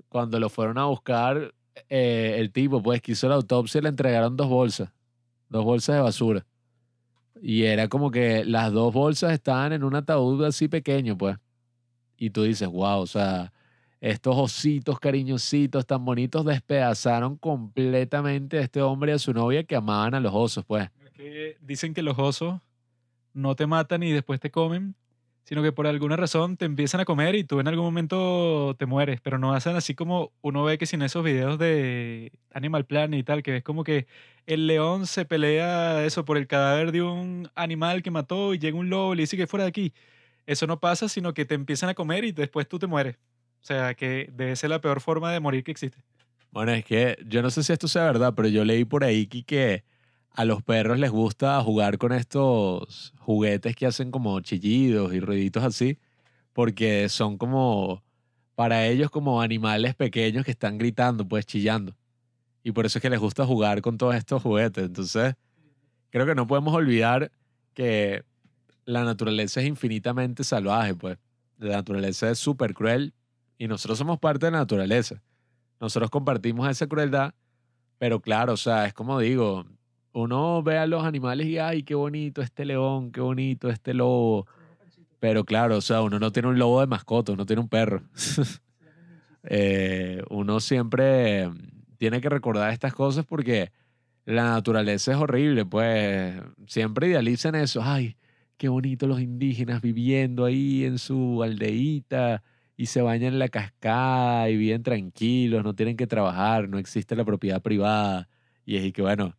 cuando 0.09 0.39
lo 0.39 0.51
fueron 0.51 0.79
a 0.79 0.85
buscar, 0.85 1.53
eh, 1.89 2.37
el 2.39 2.51
tipo, 2.53 2.83
pues, 2.83 3.01
que 3.01 3.12
hizo 3.12 3.29
la 3.29 3.37
autopsia, 3.37 3.81
le 3.81 3.89
entregaron 3.89 4.37
dos 4.37 4.49
bolsas, 4.49 4.91
dos 5.49 5.64
bolsas 5.64 5.97
de 5.97 6.03
basura. 6.03 6.47
Y 7.41 7.64
era 7.64 7.89
como 7.89 8.11
que 8.11 8.45
las 8.45 8.72
dos 8.72 8.93
bolsas 8.93 9.33
estaban 9.33 9.72
en 9.72 9.85
un 9.85 9.95
ataúd 9.95 10.45
así 10.45 10.68
pequeño, 10.68 11.16
pues. 11.16 11.37
Y 12.16 12.31
tú 12.31 12.43
dices, 12.43 12.68
wow, 12.68 13.01
o 13.01 13.07
sea, 13.07 13.53
estos 14.01 14.37
ositos 14.37 14.99
cariñositos 15.01 15.87
tan 15.87 16.05
bonitos 16.05 16.45
despedazaron 16.45 17.37
completamente 17.37 18.59
a 18.59 18.62
este 18.62 18.83
hombre 18.83 19.12
y 19.12 19.14
a 19.14 19.18
su 19.18 19.33
novia 19.33 19.64
que 19.64 19.76
amaban 19.76 20.14
a 20.14 20.20
los 20.20 20.33
osos, 20.35 20.64
pues. 20.64 20.89
Dicen 21.61 21.95
que 21.95 22.03
los 22.03 22.18
osos 22.18 22.61
no 23.35 23.55
te 23.55 23.66
matan 23.66 24.03
y 24.03 24.12
después 24.12 24.41
te 24.41 24.51
comen, 24.51 24.95
sino 25.49 25.63
que 25.63 25.73
por 25.73 25.87
alguna 25.87 26.15
razón 26.15 26.59
te 26.59 26.67
empiezan 26.67 27.01
a 27.01 27.07
comer 27.07 27.35
y 27.35 27.43
tú 27.43 27.59
en 27.59 27.69
algún 27.69 27.87
momento 27.87 28.77
te 28.79 28.85
mueres, 28.85 29.23
pero 29.23 29.39
no 29.39 29.55
hacen 29.55 29.77
así 29.77 29.95
como 29.95 30.31
uno 30.43 30.63
ve 30.63 30.77
que 30.77 30.85
sin 30.85 31.01
esos 31.01 31.25
videos 31.25 31.59
de 31.59 32.33
Animal 32.53 32.85
Planet 32.85 33.19
y 33.19 33.23
tal, 33.23 33.43
que 33.43 33.57
es 33.57 33.65
como 33.65 33.83
que 33.83 34.07
el 34.45 34.67
león 34.67 35.07
se 35.07 35.25
pelea 35.25 36.05
eso 36.05 36.27
por 36.27 36.37
el 36.37 36.47
cadáver 36.47 36.93
de 36.93 37.01
un 37.01 37.49
animal 37.55 38.03
que 38.03 38.11
mató 38.11 38.53
y 38.53 38.59
llega 38.59 38.77
un 38.77 38.91
lobo 38.91 39.15
y 39.15 39.17
le 39.17 39.23
dice 39.23 39.39
que 39.39 39.47
fuera 39.47 39.65
de 39.65 39.71
aquí. 39.71 39.95
Eso 40.45 40.67
no 40.67 40.81
pasa, 40.81 41.09
sino 41.09 41.33
que 41.33 41.47
te 41.47 41.55
empiezan 41.55 41.89
a 41.89 41.95
comer 41.95 42.27
y 42.27 42.33
después 42.33 42.69
tú 42.69 42.79
te 42.79 42.87
mueres. 42.87 43.17
O 43.63 43.65
sea, 43.65 43.95
que 43.95 44.29
debe 44.35 44.55
ser 44.55 44.69
la 44.69 44.83
peor 44.83 45.01
forma 45.01 45.33
de 45.33 45.41
morir 45.41 45.65
que 45.65 45.71
existe. 45.71 46.03
Bueno, 46.51 46.73
es 46.73 46.85
que 46.85 47.17
yo 47.27 47.41
no 47.41 47.49
sé 47.49 47.63
si 47.63 47.73
esto 47.73 47.89
sea 47.89 48.05
verdad, 48.05 48.35
pero 48.37 48.49
yo 48.49 48.67
leí 48.67 48.85
por 48.85 49.03
ahí 49.03 49.27
que, 49.27 49.45
que 49.45 49.85
a 50.39 50.45
los 50.45 50.62
perros 50.62 51.01
les 51.01 51.11
gusta 51.11 51.61
jugar 51.64 51.99
con 51.99 52.12
estos 52.12 53.12
juguetes 53.18 53.74
que 53.74 53.86
hacen 53.86 54.12
como 54.12 54.39
chillidos 54.39 55.12
y 55.12 55.18
ruiditos 55.18 55.64
así, 55.64 55.99
porque 56.53 57.09
son 57.09 57.39
como, 57.39 58.05
para 58.55 58.86
ellos 58.86 59.11
como 59.11 59.43
animales 59.43 59.97
pequeños 59.97 60.45
que 60.45 60.53
están 60.53 60.78
gritando, 60.78 61.26
pues 61.26 61.45
chillando. 61.45 61.97
Y 62.62 62.70
por 62.70 62.86
eso 62.86 62.99
es 62.99 63.03
que 63.03 63.11
les 63.11 63.18
gusta 63.18 63.45
jugar 63.45 63.82
con 63.82 63.99
todos 63.99 64.14
estos 64.14 64.41
juguetes. 64.41 64.84
Entonces, 64.84 65.34
creo 66.11 66.24
que 66.24 66.36
no 66.36 66.47
podemos 66.47 66.72
olvidar 66.72 67.32
que 67.74 68.22
la 68.84 69.03
naturaleza 69.03 69.61
es 69.61 69.66
infinitamente 69.66 70.45
salvaje, 70.45 70.95
pues. 70.95 71.18
La 71.57 71.78
naturaleza 71.78 72.30
es 72.30 72.39
súper 72.39 72.74
cruel 72.74 73.12
y 73.59 73.66
nosotros 73.66 73.99
somos 73.99 74.20
parte 74.20 74.47
de 74.47 74.53
la 74.53 74.59
naturaleza. 74.59 75.20
Nosotros 75.80 76.11
compartimos 76.11 76.70
esa 76.70 76.86
crueldad, 76.86 77.34
pero 77.99 78.20
claro, 78.20 78.53
o 78.53 78.57
sea, 78.57 78.86
es 78.86 78.95
como 78.95 79.18
digo, 79.18 79.66
uno 80.13 80.63
ve 80.63 80.79
a 80.79 80.87
los 80.87 81.05
animales 81.05 81.47
y, 81.47 81.59
ay, 81.59 81.83
qué 81.83 81.95
bonito 81.95 82.43
este 82.43 82.65
león, 82.65 83.13
qué 83.13 83.21
bonito 83.21 83.69
este 83.69 83.95
lobo. 83.95 84.47
Pero 85.21 85.45
claro, 85.45 85.77
o 85.77 85.81
sea, 85.81 86.03
uno 86.03 86.19
no 86.19 86.33
tiene 86.33 86.49
un 86.49 86.59
lobo 86.59 86.81
de 86.81 86.87
mascota, 86.87 87.33
uno 87.33 87.47
tiene 87.47 87.63
un 87.63 87.69
perro. 87.69 88.03
Eh, 89.51 90.21
uno 90.31 90.59
siempre 90.61 91.49
tiene 91.97 92.21
que 92.21 92.29
recordar 92.29 92.71
estas 92.73 92.93
cosas 92.93 93.25
porque 93.25 93.71
la 94.27 94.43
naturaleza 94.43 95.13
es 95.13 95.17
horrible, 95.17 95.65
pues 95.65 96.35
siempre 96.67 97.09
idealicen 97.09 97.55
eso, 97.55 97.81
ay, 97.83 98.17
qué 98.59 98.69
bonito 98.69 99.07
los 99.07 99.21
indígenas 99.21 99.81
viviendo 99.81 100.45
ahí 100.45 100.85
en 100.85 100.99
su 100.99 101.43
aldeíta 101.43 102.43
y 102.77 102.87
se 102.87 103.01
bañan 103.01 103.35
en 103.35 103.39
la 103.39 103.49
cascada 103.49 104.51
y 104.51 104.57
viven 104.57 104.83
tranquilos, 104.83 105.65
no 105.65 105.75
tienen 105.75 105.97
que 105.97 106.07
trabajar, 106.07 106.69
no 106.69 106.79
existe 106.79 107.17
la 107.17 107.25
propiedad 107.25 107.63
privada. 107.63 108.29
Y 108.67 108.77
es 108.77 108.93
que, 108.93 109.03
bueno, 109.03 109.35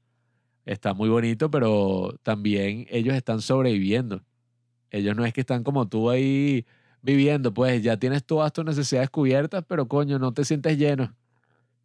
está 0.74 0.94
muy 0.94 1.10
bonito, 1.10 1.50
pero 1.50 2.16
también 2.24 2.86
ellos 2.90 3.16
están 3.16 3.42
sobreviviendo. 3.42 4.24
Ellos 4.92 5.16
no 5.16 5.26
es 5.26 5.34
que 5.34 5.42
están 5.42 5.64
como 5.64 5.88
tú 5.88 6.10
ahí 6.10 6.66
viviendo, 7.02 7.54
pues 7.54 7.82
ya 7.84 7.98
tienes 7.98 8.26
todas 8.26 8.54
tus 8.54 8.66
necesidades 8.66 9.10
cubiertas, 9.10 9.64
pero 9.68 9.88
coño, 9.88 10.20
no 10.20 10.34
te 10.34 10.46
sientes 10.46 10.78
lleno. 10.78 11.16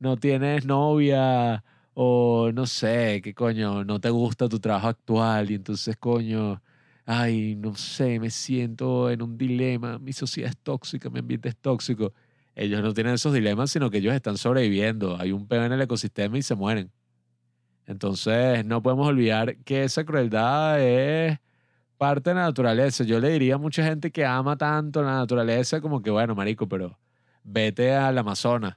No 0.00 0.16
tienes 0.18 0.66
novia 0.66 1.64
o 1.94 2.50
no 2.52 2.66
sé, 2.66 3.20
qué 3.22 3.34
coño, 3.34 3.84
no 3.84 4.00
te 4.00 4.10
gusta 4.10 4.48
tu 4.48 4.60
trabajo 4.60 4.88
actual 4.88 5.50
y 5.50 5.54
entonces 5.54 5.96
coño, 5.96 6.62
ay, 7.06 7.56
no 7.56 7.74
sé, 7.76 8.20
me 8.20 8.30
siento 8.30 9.10
en 9.10 9.22
un 9.22 9.38
dilema, 9.38 9.98
mi 9.98 10.12
sociedad 10.12 10.50
es 10.50 10.58
tóxica, 10.58 11.10
mi 11.10 11.20
ambiente 11.20 11.48
es 11.48 11.56
tóxico. 11.56 12.12
Ellos 12.56 12.82
no 12.82 12.94
tienen 12.94 13.14
esos 13.14 13.32
dilemas, 13.34 13.70
sino 13.70 13.90
que 13.90 13.98
ellos 13.98 14.14
están 14.14 14.38
sobreviviendo. 14.38 15.16
Hay 15.20 15.32
un 15.32 15.46
peo 15.48 15.64
en 15.64 15.72
el 15.72 15.80
ecosistema 15.82 16.38
y 16.38 16.42
se 16.42 16.54
mueren. 16.54 16.90
Entonces, 17.86 18.64
no 18.64 18.82
podemos 18.82 19.08
olvidar 19.08 19.56
que 19.58 19.84
esa 19.84 20.04
crueldad 20.04 20.80
es 20.80 21.38
parte 21.98 22.30
de 22.30 22.36
la 22.36 22.42
naturaleza. 22.42 23.04
Yo 23.04 23.20
le 23.20 23.30
diría 23.30 23.56
a 23.56 23.58
mucha 23.58 23.84
gente 23.84 24.10
que 24.10 24.24
ama 24.24 24.56
tanto 24.56 25.02
la 25.02 25.16
naturaleza 25.16 25.80
como 25.80 26.02
que, 26.02 26.10
bueno, 26.10 26.34
marico, 26.34 26.68
pero 26.68 26.98
vete 27.44 27.94
al 27.94 28.18
Amazonas. 28.18 28.76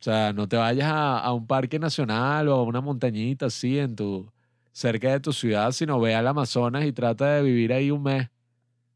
O 0.00 0.02
sea, 0.02 0.32
no 0.32 0.48
te 0.48 0.56
vayas 0.56 0.90
a, 0.92 1.32
un 1.32 1.46
parque 1.46 1.78
nacional 1.78 2.48
o 2.48 2.54
a 2.56 2.62
una 2.62 2.80
montañita 2.80 3.46
así 3.46 3.78
en 3.78 3.96
tu, 3.96 4.30
cerca 4.72 5.10
de 5.12 5.20
tu 5.20 5.32
ciudad, 5.32 5.72
sino 5.72 5.98
ve 6.00 6.14
al 6.14 6.26
Amazonas 6.26 6.84
y 6.84 6.92
trata 6.92 7.36
de 7.36 7.42
vivir 7.42 7.72
ahí 7.72 7.90
un 7.90 8.02
mes 8.02 8.28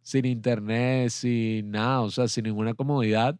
sin 0.02 0.24
internet, 0.26 1.10
sin 1.10 1.70
nada, 1.70 2.00
o 2.02 2.10
sea, 2.10 2.28
sin 2.28 2.44
ninguna 2.44 2.74
comodidad 2.74 3.38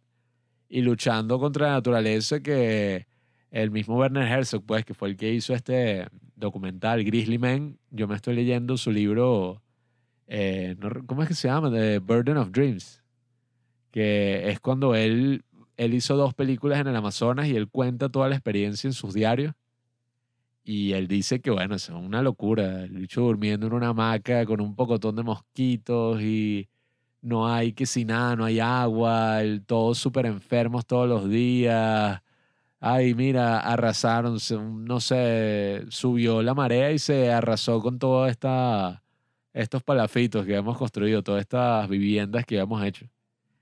y 0.69 0.81
luchando 0.81 1.39
contra 1.39 1.67
la 1.67 1.73
naturaleza 1.73 2.39
que 2.39 3.07
el 3.51 3.69
mismo 3.69 3.97
Werner 3.97 4.27
Herzog, 4.27 4.63
pues, 4.65 4.85
que 4.85 4.93
fue 4.93 5.09
el 5.09 5.17
que 5.17 5.31
hizo 5.31 5.53
este 5.53 6.07
documental, 6.35 7.03
Grizzly 7.03 7.37
Man, 7.37 7.77
yo 7.91 8.07
me 8.07 8.15
estoy 8.15 8.33
leyendo 8.33 8.77
su 8.77 8.91
libro, 8.91 9.61
eh, 10.27 10.75
¿cómo 11.05 11.21
es 11.21 11.27
que 11.27 11.35
se 11.35 11.49
llama? 11.49 11.69
The 11.69 11.99
Burden 11.99 12.37
of 12.37 12.51
Dreams, 12.51 13.03
que 13.91 14.49
es 14.49 14.59
cuando 14.61 14.95
él, 14.95 15.43
él 15.75 15.93
hizo 15.93 16.15
dos 16.15 16.33
películas 16.33 16.79
en 16.79 16.87
el 16.87 16.95
Amazonas 16.95 17.47
y 17.47 17.55
él 17.55 17.67
cuenta 17.67 18.09
toda 18.09 18.29
la 18.29 18.35
experiencia 18.35 18.87
en 18.87 18.93
sus 18.93 19.13
diarios. 19.13 19.53
Y 20.63 20.93
él 20.93 21.07
dice 21.07 21.41
que, 21.41 21.51
bueno, 21.51 21.75
es 21.75 21.89
una 21.89 22.21
locura. 22.21 22.83
El 22.83 22.91
bicho 22.91 23.21
durmiendo 23.21 23.67
en 23.67 23.73
una 23.73 23.89
hamaca 23.89 24.45
con 24.45 24.61
un 24.61 24.75
pocotón 24.75 25.15
de 25.15 25.23
mosquitos 25.23 26.21
y 26.21 26.69
no 27.21 27.51
hay 27.51 27.73
que 27.73 27.85
si 27.85 28.05
nada, 28.05 28.35
no 28.35 28.45
hay 28.45 28.59
agua, 28.59 29.41
todos 29.65 29.97
súper 29.97 30.27
enfermos 30.27 30.85
todos 30.85 31.09
los 31.09 31.29
días 31.29 32.21
ay, 32.81 33.13
mira, 33.13 33.59
arrasaron, 33.59 34.39
no 34.85 34.99
sé, 34.99 35.85
subió 35.89 36.41
la 36.41 36.55
marea 36.55 36.91
y 36.91 36.99
se 36.99 37.31
arrasó 37.31 37.79
con 37.79 37.99
todos 37.99 38.29
estos 39.53 39.83
palafitos 39.83 40.45
que 40.45 40.55
hemos 40.55 40.77
construido, 40.77 41.23
todas 41.23 41.41
estas 41.41 41.87
viviendas 41.87 42.43
que 42.45 42.57
hemos 42.57 42.83
hecho. 42.83 43.05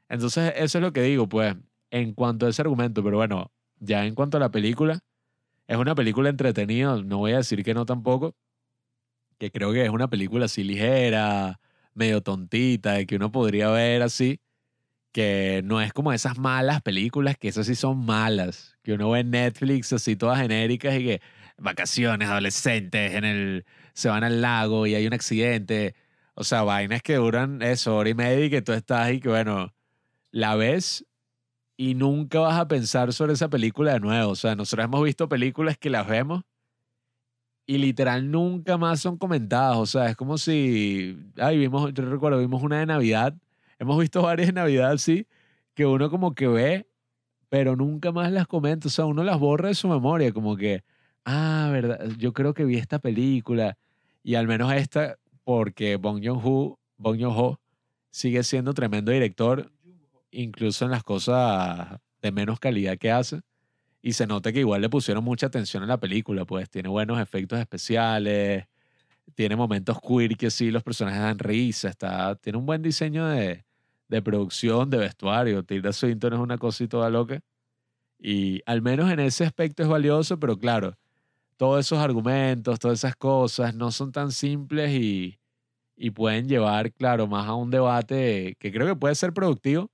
Entonces, 0.08 0.54
eso 0.56 0.78
es 0.78 0.82
lo 0.82 0.94
que 0.94 1.02
digo, 1.02 1.28
pues, 1.28 1.56
en 1.92 2.14
cuanto 2.14 2.46
a 2.46 2.50
ese 2.50 2.62
argumento, 2.62 3.04
pero 3.04 3.18
bueno, 3.18 3.52
ya 3.80 4.06
en 4.06 4.16
cuanto 4.16 4.38
a 4.38 4.40
la 4.40 4.52
película, 4.52 5.04
es 5.68 5.78
una 5.78 5.96
película 5.96 6.30
entretenida, 6.30 6.96
no 7.04 7.18
voy 7.18 7.34
a 7.34 7.38
decir 7.38 7.64
que 7.64 7.74
no 7.74 7.86
tampoco, 7.86 8.36
que 9.38 9.52
creo 9.52 9.74
que 9.74 9.84
es 9.84 9.90
una 9.90 10.10
película 10.10 10.46
así 10.46 10.64
ligera, 10.64 11.60
medio 11.94 12.22
tontita, 12.22 13.06
que 13.06 13.18
uno 13.18 13.32
podría 13.32 13.70
ver 13.70 14.02
así, 14.02 14.40
que 15.12 15.62
no 15.64 15.82
es 15.82 15.94
como 15.94 16.14
esas 16.14 16.38
malas 16.38 16.82
películas, 16.82 17.38
que 17.38 17.48
esas 17.50 17.68
sí 17.68 17.76
son 17.76 18.06
malas, 18.06 18.78
que 18.84 18.94
uno 18.94 19.12
ve 19.12 19.22
en 19.22 19.32
Netflix 19.32 19.92
así 19.94 20.16
todas 20.16 20.40
genéricas 20.40 20.96
y 20.96 21.04
que 21.06 21.22
vacaciones, 21.58 22.30
adolescentes, 22.30 23.14
en 23.14 23.26
el, 23.26 23.66
se 23.94 24.10
van 24.10 24.24
al 24.24 24.42
lago 24.42 24.88
y 24.88 24.96
hay 24.96 25.08
un 25.08 25.14
accidente. 25.14 25.96
O 26.36 26.44
sea, 26.44 26.64
vainas 26.64 27.02
que 27.02 27.16
duran 27.16 27.62
eso, 27.62 27.98
hora 27.98 28.10
y 28.10 28.14
media 28.14 28.46
y 28.46 28.50
que 28.50 28.62
tú 28.62 28.72
estás 28.74 29.02
ahí 29.08 29.20
que 29.20 29.30
bueno, 29.30 29.74
la 30.32 30.56
ves 30.56 31.06
y 31.78 31.96
nunca 31.96 32.40
vas 32.40 32.60
a 32.60 32.68
pensar 32.68 33.14
sobre 33.14 33.34
esa 33.34 33.50
película 33.50 33.94
de 33.94 34.00
nuevo. 34.00 34.32
O 34.32 34.36
sea, 34.36 34.56
nosotros 34.56 34.86
hemos 34.86 35.04
visto 35.04 35.30
películas 35.30 35.78
que 35.78 35.90
las 35.90 36.08
vemos 36.08 36.44
y 37.66 37.78
literal 37.78 38.32
nunca 38.32 38.78
más 38.78 39.00
son 39.02 39.18
comentadas. 39.18 39.78
O 39.78 39.86
sea, 39.86 40.10
es 40.10 40.16
como 40.16 40.38
si, 40.38 41.18
ay, 41.38 41.58
vimos, 41.58 41.94
yo 41.94 42.04
recuerdo, 42.10 42.40
vimos 42.40 42.64
una 42.64 42.80
de 42.80 42.86
Navidad 42.86 43.36
hemos 43.80 43.98
visto 44.00 44.22
varias 44.22 44.48
de 44.50 44.54
Navidad, 44.54 44.98
sí, 44.98 45.28
que 45.74 45.86
uno 45.86 46.10
como 46.10 46.36
que 46.36 46.48
ve, 46.48 46.88
pero 47.50 47.76
nunca 47.76 48.12
más 48.12 48.32
las 48.32 48.48
comenta. 48.48 48.88
O 48.88 48.92
sea, 48.92 49.06
uno 49.06 49.24
las 49.24 49.40
borra 49.40 49.70
de 49.70 49.76
su 49.76 49.88
memoria, 49.88 50.32
como 50.32 50.56
que, 50.56 50.84
ah, 51.26 51.70
verdad, 51.72 52.08
yo 52.18 52.34
creo 52.34 52.54
que 52.54 52.66
vi 52.66 52.76
esta 52.78 53.00
película. 53.00 53.78
Y 54.24 54.36
al 54.36 54.48
menos 54.48 54.72
esta, 54.74 55.18
porque 55.44 55.96
Bong 55.96 56.24
Joon-ho 56.24 57.60
sigue 58.12 58.44
siendo 58.44 58.74
tremendo 58.74 59.12
director, 59.12 59.72
incluso 60.32 60.86
en 60.86 60.92
las 60.92 61.04
cosas 61.04 62.00
de 62.22 62.32
menos 62.32 62.60
calidad 62.60 62.98
que 62.98 63.12
hace. 63.12 63.42
Y 64.02 64.14
se 64.14 64.28
nota 64.28 64.52
que 64.52 64.60
igual 64.60 64.82
le 64.82 64.90
pusieron 64.90 65.24
mucha 65.24 65.48
atención 65.48 65.84
a 65.84 65.88
la 65.88 66.00
película, 66.00 66.46
pues 66.46 66.70
tiene 66.70 66.90
buenos 66.90 67.20
efectos 67.20 67.60
especiales, 67.60 68.66
tiene 69.36 69.56
momentos 69.56 70.00
queer 70.02 70.38
que 70.38 70.52
sí, 70.52 70.72
los 70.72 70.84
personajes 70.84 71.22
dan 71.22 71.40
risa, 71.40 71.90
está, 71.90 72.36
tiene 72.36 72.58
un 72.58 72.66
buen 72.66 72.82
diseño 72.82 73.28
de, 73.28 73.66
de 74.10 74.22
producción, 74.22 74.90
de 74.90 74.98
vestuario. 74.98 75.64
Tilda 75.64 75.94
Swinton 75.94 76.34
es 76.34 76.40
una 76.40 76.58
cosa 76.58 76.84
y 76.84 76.88
toda 76.88 77.10
loca. 77.10 77.40
Y 78.20 78.62
al 78.66 78.82
menos 78.82 79.10
en 79.12 79.20
ese 79.22 79.46
aspecto 79.46 79.84
es 79.84 79.90
valioso, 79.90 80.40
pero 80.40 80.58
claro, 80.58 80.98
todos 81.56 81.86
esos 81.86 82.00
argumentos, 82.00 82.80
todas 82.80 83.00
esas 83.00 83.16
cosas 83.16 83.76
no 83.76 83.92
son 83.92 84.12
tan 84.12 84.32
simples 84.32 84.92
y, 84.92 85.40
y 85.96 86.12
pueden 86.12 86.50
llevar, 86.50 86.92
claro, 86.92 87.28
más 87.28 87.48
a 87.48 87.54
un 87.54 87.70
debate 87.72 88.56
que 88.60 88.72
creo 88.72 88.88
que 88.88 88.96
puede 88.96 89.16
ser 89.16 89.34
productivo, 89.34 89.90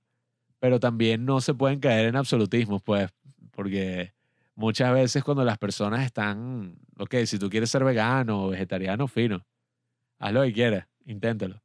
pero 0.58 0.80
también 0.80 1.24
no 1.24 1.40
se 1.40 1.54
pueden 1.54 1.78
caer 1.80 2.06
en 2.08 2.16
absolutismos, 2.16 2.82
pues, 2.82 3.10
porque 3.52 4.12
muchas 4.54 4.92
veces 4.92 5.22
cuando 5.22 5.44
las 5.44 5.58
personas 5.58 6.04
están, 6.04 6.78
ok, 6.98 7.16
si 7.26 7.38
tú 7.38 7.50
quieres 7.50 7.70
ser 7.70 7.84
vegano 7.84 8.44
o 8.44 8.48
vegetariano, 8.48 9.06
fino, 9.06 9.44
haz 10.18 10.32
lo 10.32 10.42
que 10.42 10.52
quieras, 10.52 10.88
inténtalo. 11.04 11.62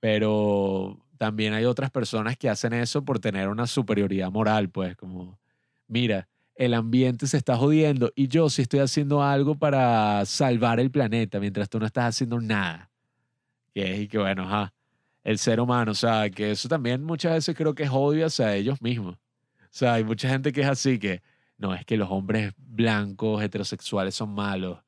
Pero 0.00 1.03
también 1.24 1.54
hay 1.54 1.64
otras 1.64 1.90
personas 1.90 2.36
que 2.36 2.50
hacen 2.50 2.74
eso 2.74 3.02
por 3.02 3.18
tener 3.18 3.48
una 3.48 3.66
superioridad 3.66 4.30
moral, 4.30 4.68
pues 4.68 4.94
como, 4.94 5.40
mira, 5.88 6.28
el 6.54 6.74
ambiente 6.74 7.26
se 7.26 7.38
está 7.38 7.56
jodiendo 7.56 8.12
y 8.14 8.28
yo 8.28 8.50
sí 8.50 8.60
estoy 8.60 8.80
haciendo 8.80 9.22
algo 9.22 9.54
para 9.54 10.22
salvar 10.26 10.80
el 10.80 10.90
planeta 10.90 11.40
mientras 11.40 11.70
tú 11.70 11.80
no 11.80 11.86
estás 11.86 12.04
haciendo 12.10 12.38
nada. 12.42 12.90
Que 13.72 14.02
es 14.02 14.08
que 14.10 14.18
bueno, 14.18 14.42
ajá. 14.42 14.74
el 15.22 15.38
ser 15.38 15.60
humano. 15.60 15.92
O 15.92 15.94
sea, 15.94 16.28
que 16.28 16.50
eso 16.50 16.68
también 16.68 17.02
muchas 17.02 17.32
veces 17.32 17.56
creo 17.56 17.74
que 17.74 17.84
es 17.84 17.90
odio 17.90 18.26
hacia 18.26 18.54
ellos 18.54 18.82
mismos. 18.82 19.14
O 19.14 19.70
sea, 19.70 19.94
hay 19.94 20.04
mucha 20.04 20.28
gente 20.28 20.52
que 20.52 20.60
es 20.60 20.68
así, 20.68 20.98
que 20.98 21.22
no, 21.56 21.74
es 21.74 21.86
que 21.86 21.96
los 21.96 22.10
hombres 22.10 22.52
blancos, 22.58 23.42
heterosexuales 23.42 24.14
son 24.14 24.28
malos. 24.34 24.78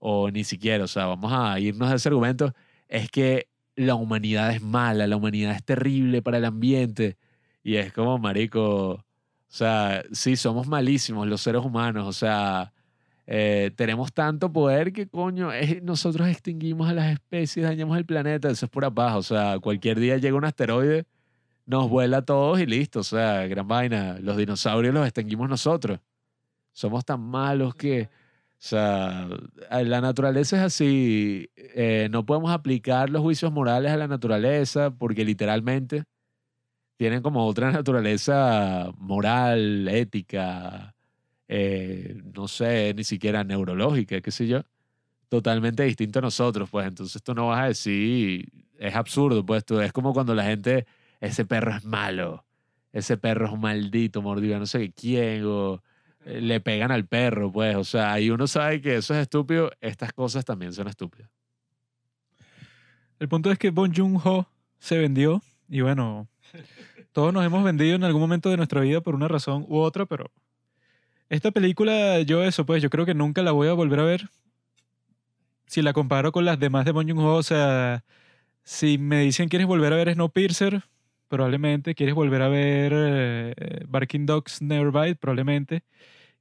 O 0.00 0.32
ni 0.32 0.42
siquiera, 0.42 0.82
o 0.82 0.88
sea, 0.88 1.06
vamos 1.06 1.32
a 1.32 1.60
irnos 1.60 1.88
a 1.92 1.94
ese 1.94 2.08
argumento. 2.08 2.52
Es 2.88 3.08
que 3.08 3.48
la 3.76 3.94
humanidad 3.94 4.52
es 4.52 4.62
mala, 4.62 5.06
la 5.06 5.16
humanidad 5.16 5.52
es 5.54 5.64
terrible 5.64 6.22
para 6.22 6.38
el 6.38 6.44
ambiente. 6.44 7.16
Y 7.62 7.76
es 7.76 7.92
como, 7.92 8.18
marico, 8.18 8.90
o 8.92 9.04
sea, 9.48 10.04
sí, 10.12 10.36
somos 10.36 10.66
malísimos 10.66 11.26
los 11.26 11.40
seres 11.40 11.64
humanos. 11.64 12.06
O 12.06 12.12
sea, 12.12 12.72
eh, 13.26 13.72
tenemos 13.76 14.12
tanto 14.12 14.52
poder 14.52 14.92
que, 14.92 15.06
coño, 15.08 15.50
nosotros 15.82 16.28
extinguimos 16.28 16.88
a 16.88 16.94
las 16.94 17.12
especies, 17.12 17.66
dañamos 17.66 17.98
el 17.98 18.06
planeta. 18.06 18.50
Eso 18.50 18.66
es 18.66 18.70
pura 18.70 18.90
paja. 18.90 19.18
O 19.18 19.22
sea, 19.22 19.58
cualquier 19.60 20.00
día 20.00 20.16
llega 20.18 20.36
un 20.36 20.44
asteroide 20.44 21.06
nos 21.66 21.90
vuela 21.90 22.18
a 22.18 22.22
todos 22.22 22.60
y 22.60 22.66
listo. 22.66 23.00
O 23.00 23.04
sea, 23.04 23.46
gran 23.46 23.68
vaina. 23.68 24.18
Los 24.20 24.36
dinosaurios 24.36 24.94
los 24.94 25.04
extinguimos 25.06 25.48
nosotros. 25.48 26.00
Somos 26.72 27.04
tan 27.04 27.20
malos 27.20 27.74
que, 27.74 28.08
o 28.58 28.68
sea, 28.68 29.28
la 29.70 30.00
naturaleza 30.00 30.56
es 30.56 30.62
así. 30.62 31.50
Eh, 31.56 32.08
no 32.10 32.24
podemos 32.24 32.50
aplicar 32.50 33.10
los 33.10 33.22
juicios 33.22 33.52
morales 33.52 33.92
a 33.92 33.96
la 33.96 34.08
naturaleza 34.08 34.90
porque 34.90 35.24
literalmente 35.24 36.04
tienen 36.96 37.22
como 37.22 37.46
otra 37.46 37.70
naturaleza 37.72 38.90
moral, 38.98 39.88
ética, 39.88 40.94
eh, 41.48 42.20
no 42.34 42.48
sé, 42.48 42.94
ni 42.96 43.04
siquiera 43.04 43.44
neurológica, 43.44 44.20
qué 44.20 44.30
sé 44.30 44.46
yo. 44.46 44.62
Totalmente 45.28 45.82
distinto 45.84 46.20
a 46.20 46.22
nosotros, 46.22 46.70
pues 46.70 46.86
entonces 46.86 47.22
tú 47.22 47.34
no 47.34 47.48
vas 47.48 47.60
a 47.60 47.68
decir, 47.68 48.48
es 48.78 48.94
absurdo, 48.94 49.44
pues 49.44 49.64
tú, 49.64 49.80
es 49.80 49.92
como 49.92 50.12
cuando 50.14 50.34
la 50.34 50.44
gente 50.44 50.86
ese 51.20 51.44
perro 51.44 51.72
es 51.76 51.84
malo, 51.84 52.46
ese 52.92 53.16
perro 53.16 53.46
es 53.46 53.52
un 53.52 53.60
maldito 53.60 54.22
mordido, 54.22 54.58
no 54.58 54.66
sé 54.66 54.92
quién, 54.92 55.44
o 55.44 55.74
eh, 55.74 55.80
le 56.26 56.60
pegan 56.60 56.90
al 56.90 57.06
perro, 57.06 57.52
pues, 57.52 57.76
o 57.76 57.84
sea, 57.84 58.12
ahí 58.12 58.30
uno 58.30 58.46
sabe 58.46 58.80
que 58.80 58.96
eso 58.96 59.14
es 59.14 59.20
estúpido, 59.20 59.70
estas 59.80 60.12
cosas 60.12 60.44
también 60.44 60.72
son 60.72 60.88
estúpidas. 60.88 61.30
El 63.18 63.28
punto 63.28 63.50
es 63.50 63.58
que 63.58 63.70
Bon 63.70 63.92
Joon-ho 63.94 64.48
se 64.78 64.98
vendió 64.98 65.40
y 65.68 65.80
bueno, 65.80 66.28
todos 67.12 67.32
nos 67.32 67.44
hemos 67.44 67.64
vendido 67.64 67.94
en 67.94 68.04
algún 68.04 68.20
momento 68.20 68.50
de 68.50 68.56
nuestra 68.56 68.80
vida 68.80 69.00
por 69.00 69.14
una 69.14 69.28
razón 69.28 69.64
u 69.68 69.78
otra, 69.78 70.04
pero 70.04 70.30
esta 71.28 71.50
película, 71.52 72.20
yo 72.20 72.42
eso, 72.42 72.66
pues 72.66 72.82
yo 72.82 72.90
creo 72.90 73.06
que 73.06 73.14
nunca 73.14 73.42
la 73.42 73.52
voy 73.52 73.68
a 73.68 73.72
volver 73.72 74.00
a 74.00 74.04
ver. 74.04 74.28
Si 75.66 75.82
la 75.82 75.92
comparo 75.92 76.30
con 76.32 76.44
las 76.44 76.58
demás 76.58 76.84
de 76.84 76.92
Bon 76.92 77.08
Joon-ho, 77.08 77.34
o 77.34 77.42
sea, 77.42 78.04
si 78.62 78.98
me 78.98 79.20
dicen 79.22 79.48
quieres 79.48 79.66
volver 79.66 79.92
a 79.92 79.96
ver 79.96 80.12
Snowpiercer, 80.12 80.82
probablemente. 81.28 81.94
¿Quieres 81.94 82.14
volver 82.14 82.42
a 82.42 82.48
ver 82.48 82.92
eh, 82.94 83.84
Barking 83.88 84.26
Dogs 84.26 84.62
Never 84.62 84.90
Bite? 84.92 85.16
Probablemente. 85.16 85.82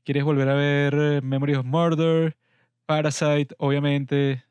¿Quieres 0.05 0.23
volver 0.23 0.47
a 0.49 0.53
ver 0.53 0.93
eh, 0.93 1.21
Memory 1.23 1.55
of 1.55 1.65
Murder? 1.65 2.37
Parasite, 2.85 3.55
obviamente. 3.57 4.43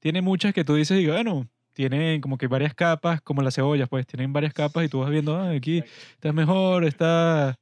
Tiene 0.00 0.22
muchas 0.22 0.52
que 0.54 0.64
tú 0.64 0.74
dices, 0.74 1.00
y 1.00 1.06
bueno, 1.06 1.48
tienen 1.72 2.20
como 2.20 2.38
que 2.38 2.46
varias 2.46 2.74
capas, 2.74 3.22
como 3.22 3.42
las 3.42 3.54
cebollas, 3.54 3.88
pues 3.88 4.06
tienen 4.06 4.34
varias 4.34 4.52
capas 4.52 4.84
y 4.84 4.88
tú 4.90 5.00
vas 5.00 5.10
viendo, 5.10 5.36
ah, 5.36 5.50
aquí 5.52 5.82
está 6.12 6.32
mejor, 6.34 6.84
está. 6.84 7.58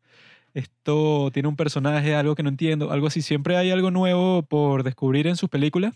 Esto 0.55 1.31
tiene 1.33 1.49
un 1.49 1.57
personaje, 1.57 2.15
algo 2.17 2.35
que 2.35 2.43
no 2.43 2.49
entiendo, 2.49 2.91
algo 2.93 3.09
así. 3.09 3.23
Siempre 3.23 3.57
hay 3.57 3.71
algo 3.71 3.91
nuevo 3.93 4.43
por 4.43 4.83
descubrir 4.83 5.27
en 5.29 5.37
sus 5.37 5.51
películas, 5.51 5.95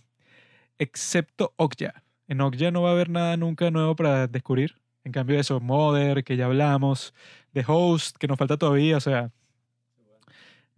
excepto 0.78 1.55
Okja. 1.57 2.05
En 2.28 2.40
Okja 2.42 2.70
no 2.70 2.82
va 2.82 2.90
a 2.90 2.92
haber 2.92 3.11
nada 3.11 3.36
nunca 3.36 3.70
nuevo 3.72 3.96
para 3.96 4.28
descubrir. 4.28 4.76
En 5.05 5.12
cambio, 5.12 5.40
eso, 5.40 5.61
Mother, 5.61 6.24
que 6.24 6.36
ya 6.36 6.46
hablamos, 6.46 7.14
The 7.55 7.64
Host, 7.66 8.18
que 8.18 8.28
nos 8.28 8.38
falta 8.38 8.57
todavía, 8.59 8.96
o 8.98 9.01
sea, 9.01 9.32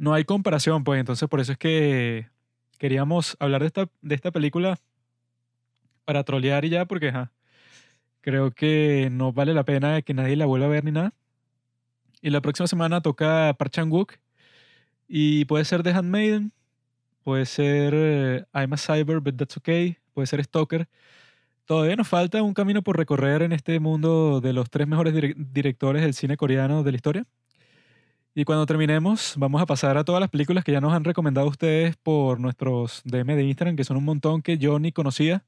no 0.02 0.14
hay 0.14 0.24
comparación, 0.24 0.82
pues 0.82 0.98
entonces 0.98 1.28
por 1.28 1.38
eso 1.38 1.52
es 1.52 1.58
que 1.58 2.28
queríamos 2.76 3.36
hablar 3.38 3.60
de 3.60 3.68
esta, 3.68 3.88
de 4.00 4.16
esta 4.16 4.32
película 4.32 4.76
para 6.04 6.24
trolear 6.24 6.64
y 6.64 6.70
ya, 6.70 6.86
porque 6.86 7.12
creo 8.20 8.50
que 8.50 9.10
no 9.12 9.32
vale 9.32 9.54
la 9.54 9.64
pena 9.64 10.02
que 10.02 10.12
nadie 10.12 10.34
la 10.34 10.46
vuelva 10.46 10.66
a 10.66 10.70
ver 10.70 10.82
ni 10.82 10.90
nada. 10.90 11.14
Y 12.20 12.30
la 12.30 12.40
próxima 12.40 12.66
semana 12.66 13.00
toca 13.00 13.54
Park 13.56 13.70
Chan-wook 13.70 14.14
y 15.06 15.44
puede 15.44 15.64
ser 15.64 15.84
The 15.84 15.90
Handmaiden, 15.92 16.52
puede 17.22 17.46
ser 17.46 17.94
eh, 17.94 18.44
I'm 18.52 18.72
a 18.72 18.78
Cyber, 18.78 19.20
but 19.20 19.36
that's 19.36 19.56
okay, 19.56 19.98
puede 20.14 20.26
ser 20.26 20.42
Stalker. 20.42 20.88
Todavía 21.64 21.94
nos 21.94 22.08
falta 22.08 22.42
un 22.42 22.54
camino 22.54 22.82
por 22.82 22.96
recorrer 22.96 23.42
en 23.42 23.52
este 23.52 23.78
mundo 23.78 24.40
de 24.40 24.52
los 24.52 24.68
tres 24.68 24.88
mejores 24.88 25.14
directores 25.36 26.02
del 26.02 26.14
cine 26.14 26.36
coreano 26.36 26.82
de 26.82 26.90
la 26.90 26.96
historia. 26.96 27.26
Y 28.34 28.44
cuando 28.44 28.64
terminemos, 28.64 29.34
vamos 29.36 29.60
a 29.60 29.66
pasar 29.66 29.98
a 29.98 30.04
todas 30.04 30.20
las 30.20 30.30
películas 30.30 30.64
que 30.64 30.72
ya 30.72 30.80
nos 30.80 30.94
han 30.94 31.04
recomendado 31.04 31.46
ustedes 31.48 31.96
por 31.96 32.40
nuestros 32.40 33.02
DM 33.04 33.36
de 33.36 33.44
Instagram, 33.44 33.76
que 33.76 33.84
son 33.84 33.98
un 33.98 34.04
montón 34.04 34.40
que 34.40 34.56
yo 34.56 34.78
ni 34.78 34.90
conocía. 34.90 35.44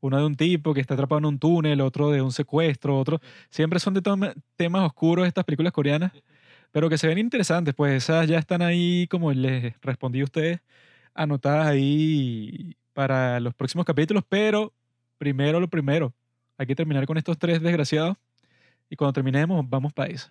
Uno 0.00 0.18
de 0.18 0.26
un 0.26 0.36
tipo 0.36 0.74
que 0.74 0.80
está 0.82 0.94
atrapado 0.94 1.20
en 1.20 1.26
un 1.26 1.38
túnel, 1.38 1.80
otro 1.80 2.10
de 2.10 2.22
un 2.22 2.32
secuestro, 2.32 2.98
otro. 2.98 3.20
Siempre 3.50 3.80
son 3.80 3.94
de 3.94 4.02
temas 4.56 4.82
oscuros 4.86 5.26
estas 5.26 5.44
películas 5.44 5.72
coreanas, 5.72 6.12
pero 6.72 6.90
que 6.90 6.98
se 6.98 7.08
ven 7.08 7.18
interesantes, 7.18 7.74
pues 7.74 8.04
esas 8.04 8.28
ya 8.28 8.38
están 8.38 8.62
ahí, 8.62 9.06
como 9.08 9.32
les 9.32 9.74
respondí 9.80 10.20
a 10.20 10.24
ustedes, 10.24 10.60
anotadas 11.14 11.66
ahí 11.68 12.76
para 12.92 13.40
los 13.40 13.54
próximos 13.54 13.86
capítulos, 13.86 14.24
pero 14.28 14.74
primero 15.18 15.60
lo 15.60 15.68
primero. 15.68 16.14
Hay 16.58 16.66
que 16.66 16.76
terminar 16.76 17.06
con 17.06 17.18
estos 17.18 17.38
tres 17.38 17.62
desgraciados. 17.62 18.16
Y 18.90 18.96
cuando 18.96 19.12
terminemos, 19.14 19.64
vamos 19.68 19.92
para 19.92 20.10
eso. 20.10 20.30